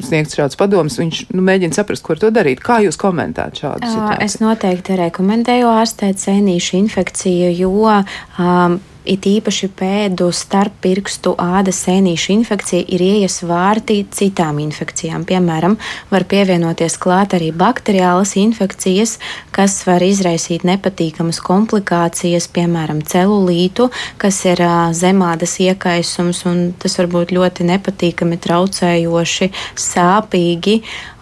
sniegts 0.05 0.37
šāds 0.37 0.57
padoms, 0.59 0.97
viņš 1.01 1.23
nu, 1.33 1.43
mēģina 1.45 1.75
saprast, 1.75 2.03
ko 2.05 2.13
ar 2.13 2.21
to 2.21 2.29
darīt. 2.33 2.61
Kā 2.63 2.79
jūs 2.83 2.99
komentējat 3.01 3.61
šādu 3.63 3.89
situāciju? 3.89 4.25
Es 4.25 4.37
noteikti 4.41 4.97
rekomendēju 4.99 5.69
ārstēt 5.73 6.21
sēnīšu 6.21 6.77
infekciju, 6.83 7.49
jo 7.57 7.89
um, 7.89 8.77
it 9.05 9.25
īpaši 9.27 9.69
pēdu 9.77 10.29
starp 10.35 10.75
pirkstu 10.83 11.33
ādas 11.39 11.81
sēnīšu 11.85 12.31
infekcija 12.37 12.85
ir 12.95 13.03
iejas 13.03 13.41
vārti 13.47 13.99
citām 14.13 14.59
infekcijām. 14.63 15.25
Piemēram, 15.27 15.77
var 16.11 16.25
pievienoties 16.29 16.97
klāt 17.01 17.35
arī 17.37 17.51
bakteriālas 17.55 18.35
infekcijas, 18.39 19.17
kas 19.55 19.81
var 19.87 20.03
izraisīt 20.05 20.65
nepatīkamas 20.67 21.41
komplikācijas, 21.43 22.47
piemēram, 22.55 23.03
celulītu, 23.07 23.89
kas 24.21 24.39
ir 24.47 24.63
zemādas 24.95 25.57
iekaisums, 25.63 26.43
un 26.49 26.65
tas 26.79 26.97
var 27.01 27.11
būt 27.11 27.35
ļoti 27.35 27.67
nepatīkami, 27.69 28.39
traucējoši, 28.43 29.51
sāpīgi, 29.79 30.79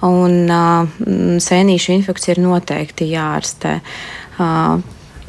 un 0.08 1.38
sēnīšu 1.42 1.96
infekcija 1.98 2.38
ir 2.38 2.44
noteikti 2.46 3.12
jārastē. 3.16 3.80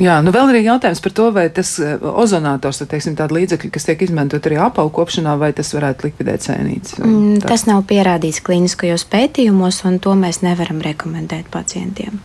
Jā, 0.02 0.16
nu 0.24 0.32
vēl 0.34 0.50
ir 0.50 0.64
jautājums 0.66 1.02
par 1.04 1.14
to, 1.14 1.28
vai 1.34 1.44
tas 1.54 1.76
eh, 1.82 1.94
ozonators, 2.00 2.80
tad, 2.82 2.90
teiksim, 2.90 3.14
tāda 3.18 3.36
līdzekļa, 3.36 3.70
kas 3.74 3.86
tiek 3.86 4.02
izmantot 4.02 4.48
arī 4.48 4.58
apaugu 4.58 5.04
vai 5.38 5.52
tas 5.54 5.70
varētu 5.74 6.08
likvidēt 6.08 6.48
sēnītes. 6.48 6.98
Mm, 6.98 7.38
tas 7.44 7.66
nav 7.68 7.84
pierādīts 7.90 8.42
klīniskajos 8.42 9.06
pētījumos, 9.12 9.84
un 9.86 10.00
to 10.02 10.16
mēs 10.18 10.42
nevaram 10.42 10.82
rekomendēt 10.82 11.50
pacientiem. 11.54 12.18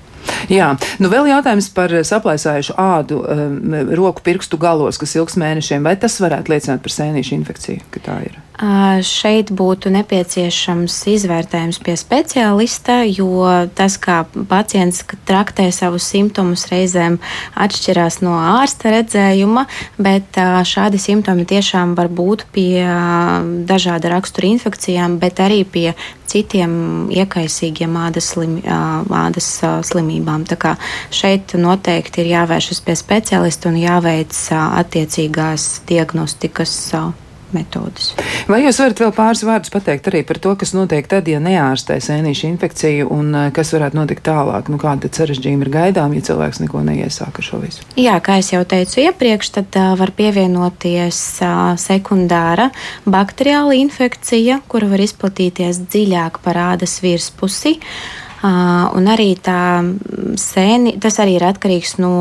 Jā, 0.51 0.73
nu 0.99 1.11
vēl 1.11 1.29
jautājums 1.29 1.69
par 1.75 1.93
saplaisājušu 2.09 2.75
ādu 2.81 3.21
um, 3.21 3.77
roku 3.95 4.25
pirkstu 4.25 4.59
galos, 4.59 4.99
kas 4.99 5.15
ilgs 5.15 5.37
mēnešiem. 5.39 5.85
Vai 5.87 5.95
tas 5.99 6.17
varētu 6.23 6.53
liecināt 6.53 6.83
par 6.83 6.93
sēnīšu 6.97 7.37
infekciju, 7.37 7.87
ka 7.93 8.03
tā 8.09 8.19
ir? 8.27 8.41
Šeit 8.57 9.51
būtu 9.53 9.91
nepieciešams 9.93 10.93
izvērtējums 11.11 11.77
pie 11.85 11.93
speciālista, 11.93 13.03
jo 13.05 13.45
tas, 13.77 13.99
kā 14.01 14.23
pacients 14.49 15.03
traktē 15.29 15.67
savus 15.69 16.07
simptomus, 16.09 16.63
reizēm 16.71 17.19
atšķirās 17.53 18.17
no 18.25 18.33
ārsta 18.33 18.95
redzējuma, 18.95 19.67
bet 20.01 20.39
šādi 20.65 20.97
simptomi 20.97 21.45
tiešām 21.45 21.93
var 21.99 22.09
būt 22.09 22.47
pie 22.55 22.81
dažāda 23.69 24.15
rakstura 24.15 24.49
infekcijām, 24.49 25.19
bet 25.21 25.37
arī 25.45 25.61
pie 25.61 25.91
citiem 26.25 27.13
iekaisīgiem 27.13 27.93
ādas, 28.07 28.31
slim, 28.33 28.57
ādas 28.65 29.51
slimībām. 29.61 30.49
Tā 30.49 30.57
kā 30.57 30.73
šeit 31.13 31.53
noteikti 31.61 32.25
ir 32.25 32.33
jāvēršas 32.33 32.81
pie 32.81 32.97
speciālista 32.97 33.69
un 33.69 33.77
jāveic 33.83 34.33
attiecīgās 34.57 35.69
diagnostikas 35.85 36.73
metodas. 37.55 38.11
Vai 38.49 38.61
jūs 38.63 38.79
varat 38.81 39.01
vēl 39.03 39.13
pāris 39.15 39.43
vārdus 39.47 39.73
pateikt 39.73 40.09
arī 40.11 40.23
par 40.27 40.39
to, 40.43 40.53
kas 40.59 40.73
notiek 40.75 41.07
tad, 41.09 41.29
ja 41.31 41.39
neārstē 41.43 41.99
sēnīšu 42.03 42.49
infekciju 42.51 43.09
un 43.13 43.31
eh, 43.35 43.47
kas 43.55 43.73
varētu 43.75 43.99
notikt 43.99 44.25
tālāk? 44.27 44.71
Nu, 44.73 44.79
kāda 44.81 45.11
sarežģījuma 45.11 45.67
ir 45.67 45.73
gaidām, 45.73 46.15
ja 46.17 46.25
cilvēks 46.29 46.61
neko 46.63 46.83
neiesāk 46.87 47.41
ar 47.41 47.47
šo 47.49 47.61
visu? 47.63 47.87
Jā, 47.99 48.17
kā 48.23 48.39
jau 48.43 48.63
teicu 48.67 49.01
iepriekš, 49.05 49.53
tad 49.59 49.79
uh, 49.79 49.93
var 49.99 50.13
pievienoties 50.17 51.23
uh, 51.45 51.73
sekundāra 51.81 52.69
bakteriāla 53.07 53.75
infekcija, 53.79 54.61
kura 54.71 54.91
var 54.91 55.03
izplatīties 55.03 55.83
dziļāk 55.87 56.41
par 56.45 56.61
ādas 56.73 56.99
virspusi. 57.03 57.77
Uh, 57.77 58.26
Un 58.47 59.07
arī 59.11 59.31
tā 59.43 59.81
sēni, 60.39 60.93
tas 61.01 61.17
arī 61.19 61.35
ir 61.37 61.45
atkarīgs 61.47 61.97
no 61.99 62.11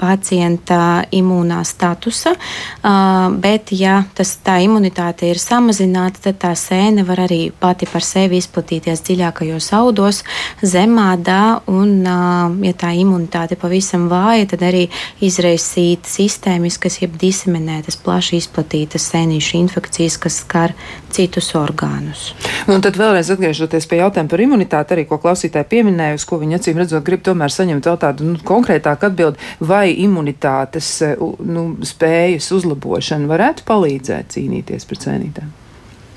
pacienta 0.00 1.04
imūnā 1.14 1.60
statusa, 1.68 2.32
bet 3.42 3.70
ja 3.76 4.00
tas, 4.16 4.32
tā 4.44 4.56
imunitāte 4.64 5.28
ir 5.30 5.38
samazināta, 5.38 6.24
tad 6.24 6.40
tā 6.42 6.52
sēne 6.58 7.04
var 7.06 7.22
arī 7.26 7.52
pati 7.52 7.86
par 7.90 8.04
sevi 8.06 8.40
izplatīties 8.40 9.04
dziļākajos 9.06 9.70
audos, 9.78 10.22
zemādā, 10.62 11.60
un 11.70 12.00
ja 12.66 12.74
tā 12.80 12.94
imunitāte 12.98 13.58
pavisam 13.60 14.08
vāja, 14.10 14.48
tad 14.54 14.64
arī 14.66 14.86
izraisīt 15.22 16.08
sistēmiskas, 16.08 17.00
jeb 17.04 17.14
diseminētas, 17.20 18.00
plaši 18.00 18.40
izplatītas 18.40 19.10
sēnīšu 19.12 19.60
infekcijas, 19.60 20.18
kas 20.18 20.40
skar 20.42 20.74
citus 21.12 21.52
orgānus. 21.58 22.30
Un 22.70 22.80
tad 22.84 22.96
vēlreiz 23.00 23.32
atgriežoties 23.34 23.88
pie 23.90 24.00
jautājuma 24.00 24.30
par 24.30 24.46
imunitāti, 24.46 24.96
arī 24.96 25.06
ko 25.08 25.18
klausīt 25.20 25.50
klausītāji 25.50 25.68
pieminēja, 25.70 26.18
uz 26.18 26.24
ko 26.28 26.38
viņi 26.40 26.58
acīm 26.58 26.78
redzot, 26.80 27.04
grib 27.04 27.22
tomēr 27.24 27.50
saņemt 27.50 27.86
vēl 27.86 27.98
tādu 28.00 28.26
nu, 28.28 28.38
konkrētāku 28.44 29.08
atbildi, 29.08 29.38
vai 29.60 29.90
imunitātes 29.92 30.90
e, 31.02 31.14
nu, 31.18 31.76
spējas 31.82 32.50
uzlabošana 32.52 33.28
varētu 33.30 33.64
palīdzēt 33.66 34.36
cīnīties 34.36 34.86
pret 34.86 35.06
cēnītēm. 35.06 35.50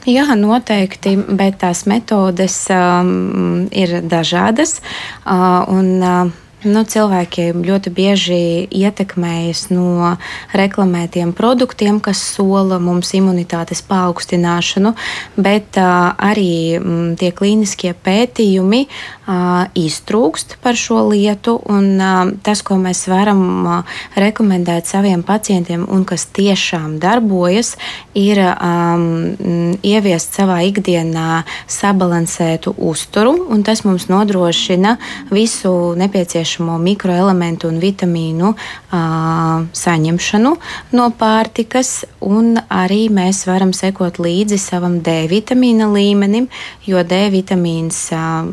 Jā, 0.03 0.25
noteikti, 0.35 1.15
bet 1.15 1.61
tās 1.61 1.85
metodes 1.87 2.57
um, 2.75 3.69
ir 3.71 4.01
dažādas. 4.03 4.81
Uh, 5.23 5.63
un, 5.71 5.93
uh, 6.03 6.42
Nu, 6.63 6.85
cilvēki 6.87 7.49
ļoti 7.59 7.91
bieži 7.91 8.39
ietekmējas 8.71 9.65
no 9.73 10.13
reklamētiem 10.55 11.33
produktiem, 11.35 11.99
kas 12.03 12.21
sola 12.37 12.77
mums 12.79 13.11
imunitātes 13.17 13.83
paaugstināšanu, 13.89 14.93
bet 15.35 15.79
uh, 15.81 16.13
arī 16.15 16.79
m, 16.79 17.17
tie 17.19 17.33
klīniskie 17.35 17.91
pētījumi 18.05 18.85
iztrūkst 19.23 20.57
par 20.63 20.75
šo 20.75 21.07
lietu. 21.09 21.55
Un, 21.71 21.97
tas, 22.43 22.61
ko 22.65 22.75
mēs 22.81 23.05
varam 23.07 23.83
rekomendēt 24.19 24.89
saviem 24.89 25.23
pacientiem 25.23 25.85
un 25.87 26.03
kas 26.07 26.25
tiešām 26.35 26.97
darbojas, 26.99 27.75
ir 28.17 28.41
um, 28.43 29.77
ieviest 29.83 30.35
savā 30.35 30.59
ikdienā 30.67 31.43
sabalansētu 31.71 32.75
uzturu, 32.77 33.37
tas 33.63 33.83
mums 33.87 34.09
nodrošina 34.11 34.97
visu 35.31 35.93
nepieciešamo 35.97 36.75
mikroelementu 36.83 37.69
un 37.71 37.79
vitamīnu 37.79 38.51
uh, 38.51 39.63
saņemšanu 39.71 40.53
no 40.97 41.07
pārtikas, 41.19 42.03
un 42.19 42.57
arī 42.67 43.07
mēs 43.13 43.45
varam 43.47 43.71
sekot 43.75 44.19
līdzi 44.19 44.59
savam 44.59 44.99
D 45.05 45.23
vitamīna 45.31 45.87
līmenim, 45.93 46.49
jo 46.85 47.03
D 47.07 47.23
vitamīns 47.33 48.05
uh, 48.11 48.43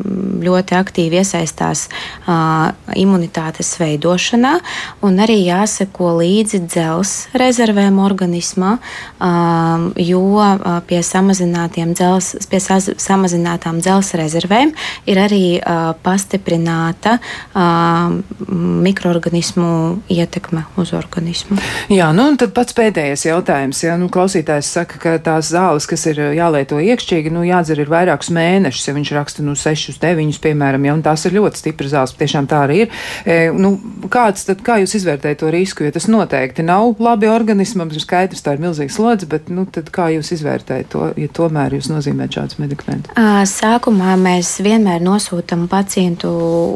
ļoti 0.41 0.60
aktīvi 0.69 1.21
iesaistās 1.21 1.87
uh, 1.89 2.71
imunitātes 2.95 3.73
veidošanā, 3.81 4.53
un 5.01 5.19
arī 5.23 5.39
jāseko 5.45 6.15
līdzi 6.19 6.61
dzels 6.67 7.13
rezervēm 7.37 7.99
organismā, 8.03 8.77
uh, 8.77 9.89
jo 9.97 10.21
pie 10.87 11.01
dzels, 11.01 12.31
pie 12.49 12.59
samazinātām 12.61 13.81
dzels 13.81 14.13
rezervēm 14.19 14.73
ir 15.09 15.21
arī 15.21 15.43
uh, 15.59 15.91
pastiprināta 16.03 17.17
uh, 17.17 18.13
mikroorganismu 18.85 19.71
ietekme 20.11 20.65
uz 20.77 20.93
organismu. 20.93 21.57
Jā, 21.91 22.11
nu 22.15 22.27
un 22.31 22.37
tad 22.39 22.53
pats 22.55 22.75
pēdējais 22.77 23.25
jautājums. 23.27 23.81
Ja, 23.83 23.97
nu, 23.99 24.09
klausītājs 24.11 24.69
saka, 24.77 24.99
ka 25.01 25.15
tās 25.23 25.51
zāles, 25.53 25.87
kas 25.89 26.05
ir 26.11 26.21
jālieto 26.37 26.79
iekšķīgi, 26.81 27.33
nu, 27.33 27.43
jādzer 27.47 27.81
ir 27.81 27.91
vairākus 27.91 28.31
mēnešus, 28.33 28.87
ja 28.89 28.95
viņš 28.97 29.13
raksta, 29.17 29.45
nu, 29.45 29.55
sešus, 29.57 29.99
deviņus, 30.01 30.41
piemēram, 30.51 30.85
ja, 30.87 30.97
tās 31.05 31.25
ir 31.27 31.37
ļoti 31.39 31.61
stipras 31.61 31.93
zāles, 31.95 32.15
tiešām 32.19 32.47
tā 32.51 32.65
arī 32.67 32.83
ir. 32.85 32.91
E, 33.25 33.37
nu, 33.55 33.73
kāds 34.11 34.45
tad, 34.47 34.61
kā 34.65 34.77
jūs 34.81 34.95
izvērtējat 34.99 35.41
to 35.41 35.51
risku, 35.53 35.85
jo 35.85 35.93
tas 35.95 36.07
noteikti 36.11 36.65
nav 36.65 36.99
labi 37.01 37.29
organismam, 37.31 37.91
ir 37.91 38.03
skaidrs, 38.03 38.43
tā 38.43 38.55
ir 38.55 38.63
milzīga 38.63 38.93
slodze, 38.93 39.29
bet, 39.31 39.49
nu, 39.53 39.65
tad 39.71 39.91
kā 39.93 40.09
jūs 40.15 40.33
izvērtējat 40.37 40.91
to, 40.91 41.07
ja 41.19 41.31
tomēr 41.31 41.77
jūs 41.77 41.89
nozīmējat 41.91 42.37
šādus 42.39 42.59
medikamentus? 42.61 43.15
Sākumā 43.51 44.15
mēs 44.19 44.53
vienmēr 44.63 45.03
nosūtam 45.03 45.67
pacientu 45.71 46.31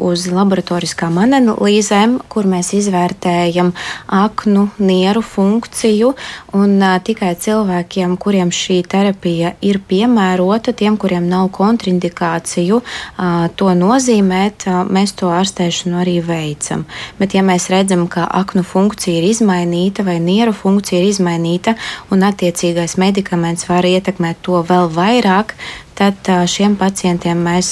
uz 0.07 0.27
laboratoriskām 0.31 1.19
analīzēm, 1.23 2.19
kur 2.31 2.49
mēs 2.49 2.73
izvērtējam 2.77 3.73
aknu, 4.21 4.67
nieru 4.79 5.23
funkciju, 5.25 6.13
un 6.57 6.77
tikai 7.05 7.33
cilvēkiem, 7.41 8.15
kuriem 8.21 8.53
šī 8.53 8.81
terapija 8.89 9.55
ir 9.65 9.81
piemērota, 9.87 10.73
tiem, 10.77 10.97
kuriem 11.01 11.27
nav 11.29 11.49
kontraindikāciju, 11.55 12.81
uh, 12.81 13.47
to 13.65 13.73
nozīmēt, 13.73 14.67
mēs 14.93 15.15
to 15.17 15.31
ārstēšanu 15.33 15.97
arī 16.03 16.19
veicam. 16.25 16.85
Bet, 17.19 17.33
ja 17.37 17.41
mēs 17.45 17.69
redzam, 17.73 18.05
ka 18.11 18.27
aknu 18.29 18.61
funkcija 18.65 19.17
ir 19.17 19.29
izmainīta 19.31 20.05
vai 20.05 20.19
nieru 20.21 20.53
funkcija 20.53 21.01
ir 21.01 21.09
izmainīta, 21.09 21.75
un 22.13 22.25
attiecīgais 22.27 22.97
medikaments 23.01 23.65
var 23.69 23.87
ietekmēt 23.89 24.43
to 24.45 24.61
vēl 24.69 24.91
vairāk, 24.93 25.55
tad 25.95 26.29
šiem 26.51 26.75
pacientiem 26.79 27.39
mēs 27.47 27.69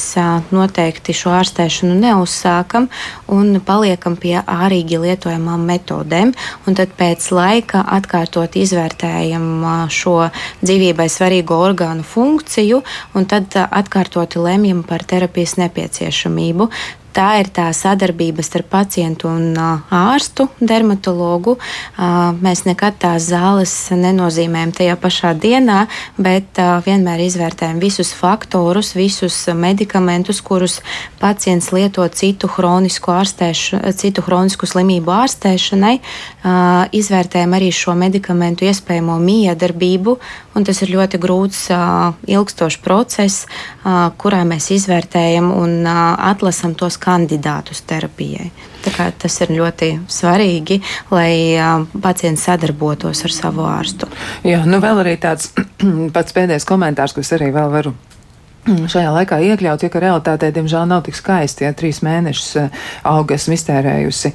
noteikti 0.53 1.15
šo 1.15 1.33
ārstēšanu 1.37 1.95
neuzsākam 1.99 2.87
un 3.31 3.59
paliekam 3.65 4.15
pie 4.19 4.37
ārīgi 4.39 5.01
lietojamām 5.03 5.65
metodēm. 5.67 6.33
Tad 6.65 6.95
pēc 6.99 7.27
laika 7.35 7.83
atkārtot 7.97 8.55
izvērtējam 8.59 9.45
šo 9.91 10.17
dzīvībai 10.63 11.09
svarīgo 11.11 11.59
orgānu 11.67 12.05
funkciju 12.07 12.81
un 13.13 13.29
tad 13.29 13.55
atkārtoti 13.63 14.41
lemjam 14.41 14.83
par 14.87 15.05
terapijas 15.07 15.57
nepieciešamību. 15.61 16.69
Tā 17.13 17.27
ir 17.43 17.49
tā 17.53 17.67
sadarbība 17.77 18.41
starp 18.41 18.71
pacientu 18.73 19.27
un 19.29 19.53
ārstu, 19.53 20.47
dermatologu. 20.57 21.59
Mēs 22.41 22.63
nekad 22.65 22.97
tās 23.03 23.27
zāles 23.29 23.73
nenozīmējam 23.93 24.73
tajā 24.73 24.95
pašā 24.97 25.35
dienā, 25.37 25.83
bet 26.17 26.57
vienmēr 26.87 27.21
izvērtējam 27.27 27.77
visus 27.83 28.15
faktorus, 28.17 28.95
visus 28.97 29.35
medikamentus, 29.53 30.41
kurus 30.41 30.79
pacients 31.21 31.69
lieto 31.75 32.07
citu 32.09 32.49
hronisku, 32.55 33.13
citu 33.93 34.25
hronisku 34.25 34.69
slimību 34.69 35.13
ārstēšanai. 35.13 35.93
Izvērtējam 36.97 37.53
arī 37.53 37.69
šo 37.69 37.93
medikamentu 37.99 38.65
iespējamo 38.65 39.19
miedarbību, 39.21 40.17
un 40.57 40.65
tas 40.65 40.81
ir 40.81 40.95
ļoti 40.97 41.21
grūts, 41.21 41.67
ilgstošs 42.25 42.81
process, 42.81 43.45
kurā 44.17 44.41
mēs 44.49 44.71
izvērtējam 44.73 45.53
un 45.53 45.85
atlasam 45.85 46.73
tos 46.73 46.97
kandidātus 47.03 47.83
terapijai. 47.89 48.51
Tas 48.83 49.35
ir 49.45 49.53
ļoti 49.55 49.91
svarīgi, 50.11 50.79
lai 51.11 51.33
pacients 52.03 52.47
sadarbotos 52.49 53.23
ar 53.27 53.35
savu 53.35 53.67
ārstu. 53.67 54.09
Jā, 54.47 54.63
nu 54.67 54.81
vēl 54.83 55.03
arī 55.05 55.17
tāds 55.21 55.53
pats 56.15 56.35
pēdējais 56.35 56.67
komentārs, 56.67 57.15
ko 57.15 57.23
es 57.23 57.31
arī 57.35 57.51
vēl 57.55 57.71
varu 57.73 57.95
šajā 58.63 59.11
laikā 59.11 59.39
iekļaut, 59.43 59.83
ja 59.83 59.91
ka 59.91 59.99
realitātē, 59.99 60.49
diemžēl, 60.55 60.85
nav 60.87 61.03
tik 61.03 61.17
skaisti. 61.17 61.65
Ja 61.65 61.73
trīs 61.75 61.99
mēnešus 62.05 62.69
auga 63.07 63.35
esmu 63.35 63.57
iztērējusi 63.57 64.31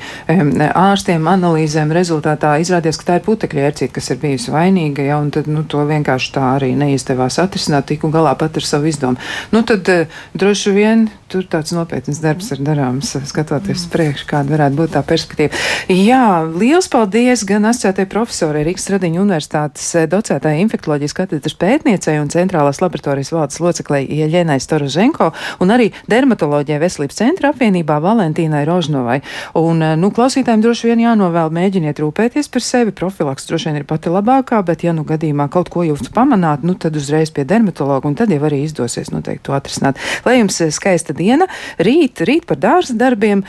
ārstiem 0.69 1.29
analīzēm, 1.33 1.93
rezultātā 1.97 2.55
izrādījās, 2.63 3.01
ka 3.01 3.09
tā 3.09 3.19
ir 3.19 3.25
putekļa 3.27 3.65
ērcīte, 3.71 3.93
kas 3.97 4.11
ir 4.13 4.21
bijusi 4.21 4.53
vainīga, 4.53 5.07
ja, 5.09 5.21
un 5.23 5.33
tad, 5.35 5.49
nu, 5.49 5.65
to 5.65 5.85
vienkārši 5.89 6.35
tā 6.37 6.45
arī 6.59 6.75
neizdevās 6.79 7.41
atrisināt, 7.41 7.89
tiku 7.89 8.13
galā 8.13 8.35
pat 8.39 8.61
ar 8.61 8.69
savu 8.69 8.91
izdomu. 8.93 9.21
Nu, 9.55 9.65
tad 9.69 9.89
droši 10.37 10.77
vien 10.77 11.09
tur 11.29 11.45
tāds 11.49 11.73
nopietns 11.77 12.21
darbs 12.23 12.49
ir 12.55 12.63
darāms, 12.65 13.13
skatoties 13.29 13.85
mm. 13.85 13.93
priekš, 13.93 14.25
kāda 14.29 14.55
varētu 14.57 14.79
būt 14.79 14.95
tā 14.97 15.03
perspektīva. 15.07 15.61
Jā, 15.93 16.43
liels 16.49 16.89
paldies 16.91 17.45
gan 17.49 17.69
asociētajai 17.69 18.09
profesorai 18.11 18.65
Rīgas 18.67 18.89
Radiņu 18.93 19.23
universitātes 19.23 19.87
eh, 19.99 20.07
docētāji 20.11 20.65
infektoloģijas 20.65 21.17
katedras 21.17 21.57
pētniecei 21.61 22.17
un 22.23 22.31
centrālās 22.33 22.81
laboratorijas 22.83 23.33
valdes 23.35 23.61
loceklei 23.63 24.07
Ieļenai 24.19 24.59
Storoženko 24.63 25.31
un 25.63 25.75
arī 25.75 25.91
dermatoloģijai 26.11 26.81
veselības 26.83 27.21
centra 27.21 27.53
apvienībā 27.53 27.99
Valentīnai 28.05 28.65
Rožnovai. 28.69 29.21
Un, 29.61 29.83
eh, 29.85 29.95
nu, 30.01 30.13
klausītājiem 30.15 30.65
droši 30.65 30.93
vien 30.93 31.05
jānovēl 31.05 31.53
mēģiniet 31.61 32.01
rūpēties 32.03 32.49
par 32.53 32.65
sevi. 32.65 32.97
Profilaks 32.97 33.49
droši 33.51 33.71
vien 33.71 33.83
ir 33.83 33.87
pati 33.89 34.13
labākā, 34.13 34.63
bet 34.65 34.87
ja 34.87 34.97
nu 34.97 35.05
gadījumā 35.09 35.51
kaut 35.53 35.69
ko 35.73 35.85
jūs 35.85 36.09
pamanāt, 36.15 36.65
nu 36.65 36.75
tad 36.75 36.97
uzreiz 36.97 37.31
pie 37.35 37.45
dermatologa 37.49 38.09
un 38.09 38.17
tad 38.19 38.33
jau 38.33 38.41
arī 38.49 38.65
izdosies 38.65 39.13
noteikti 39.13 39.49
to 39.49 39.57
atrisināt. 39.57 40.01
Lai 40.25 40.39
jums 40.41 40.61
eh, 40.65 40.73
skaista 40.75 41.18
diena, 41.19 41.49
rīt, 41.83 42.25
rīt 42.29 42.49
par 42.49 42.61
dārza 42.63 42.97
darbiem, 42.99 43.45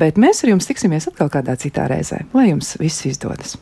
bet 0.00 0.20
mēs 0.20 0.44
ar 0.44 0.54
jums 0.54 0.70
tiksimies 0.70 1.10
atkal 1.10 1.32
kādā 1.32 1.58
citā 1.60 1.88
reizē. 1.90 2.24
Lai 2.36 2.50
jums 2.50 2.76
viss 2.80 3.08
izdodas! 3.08 3.58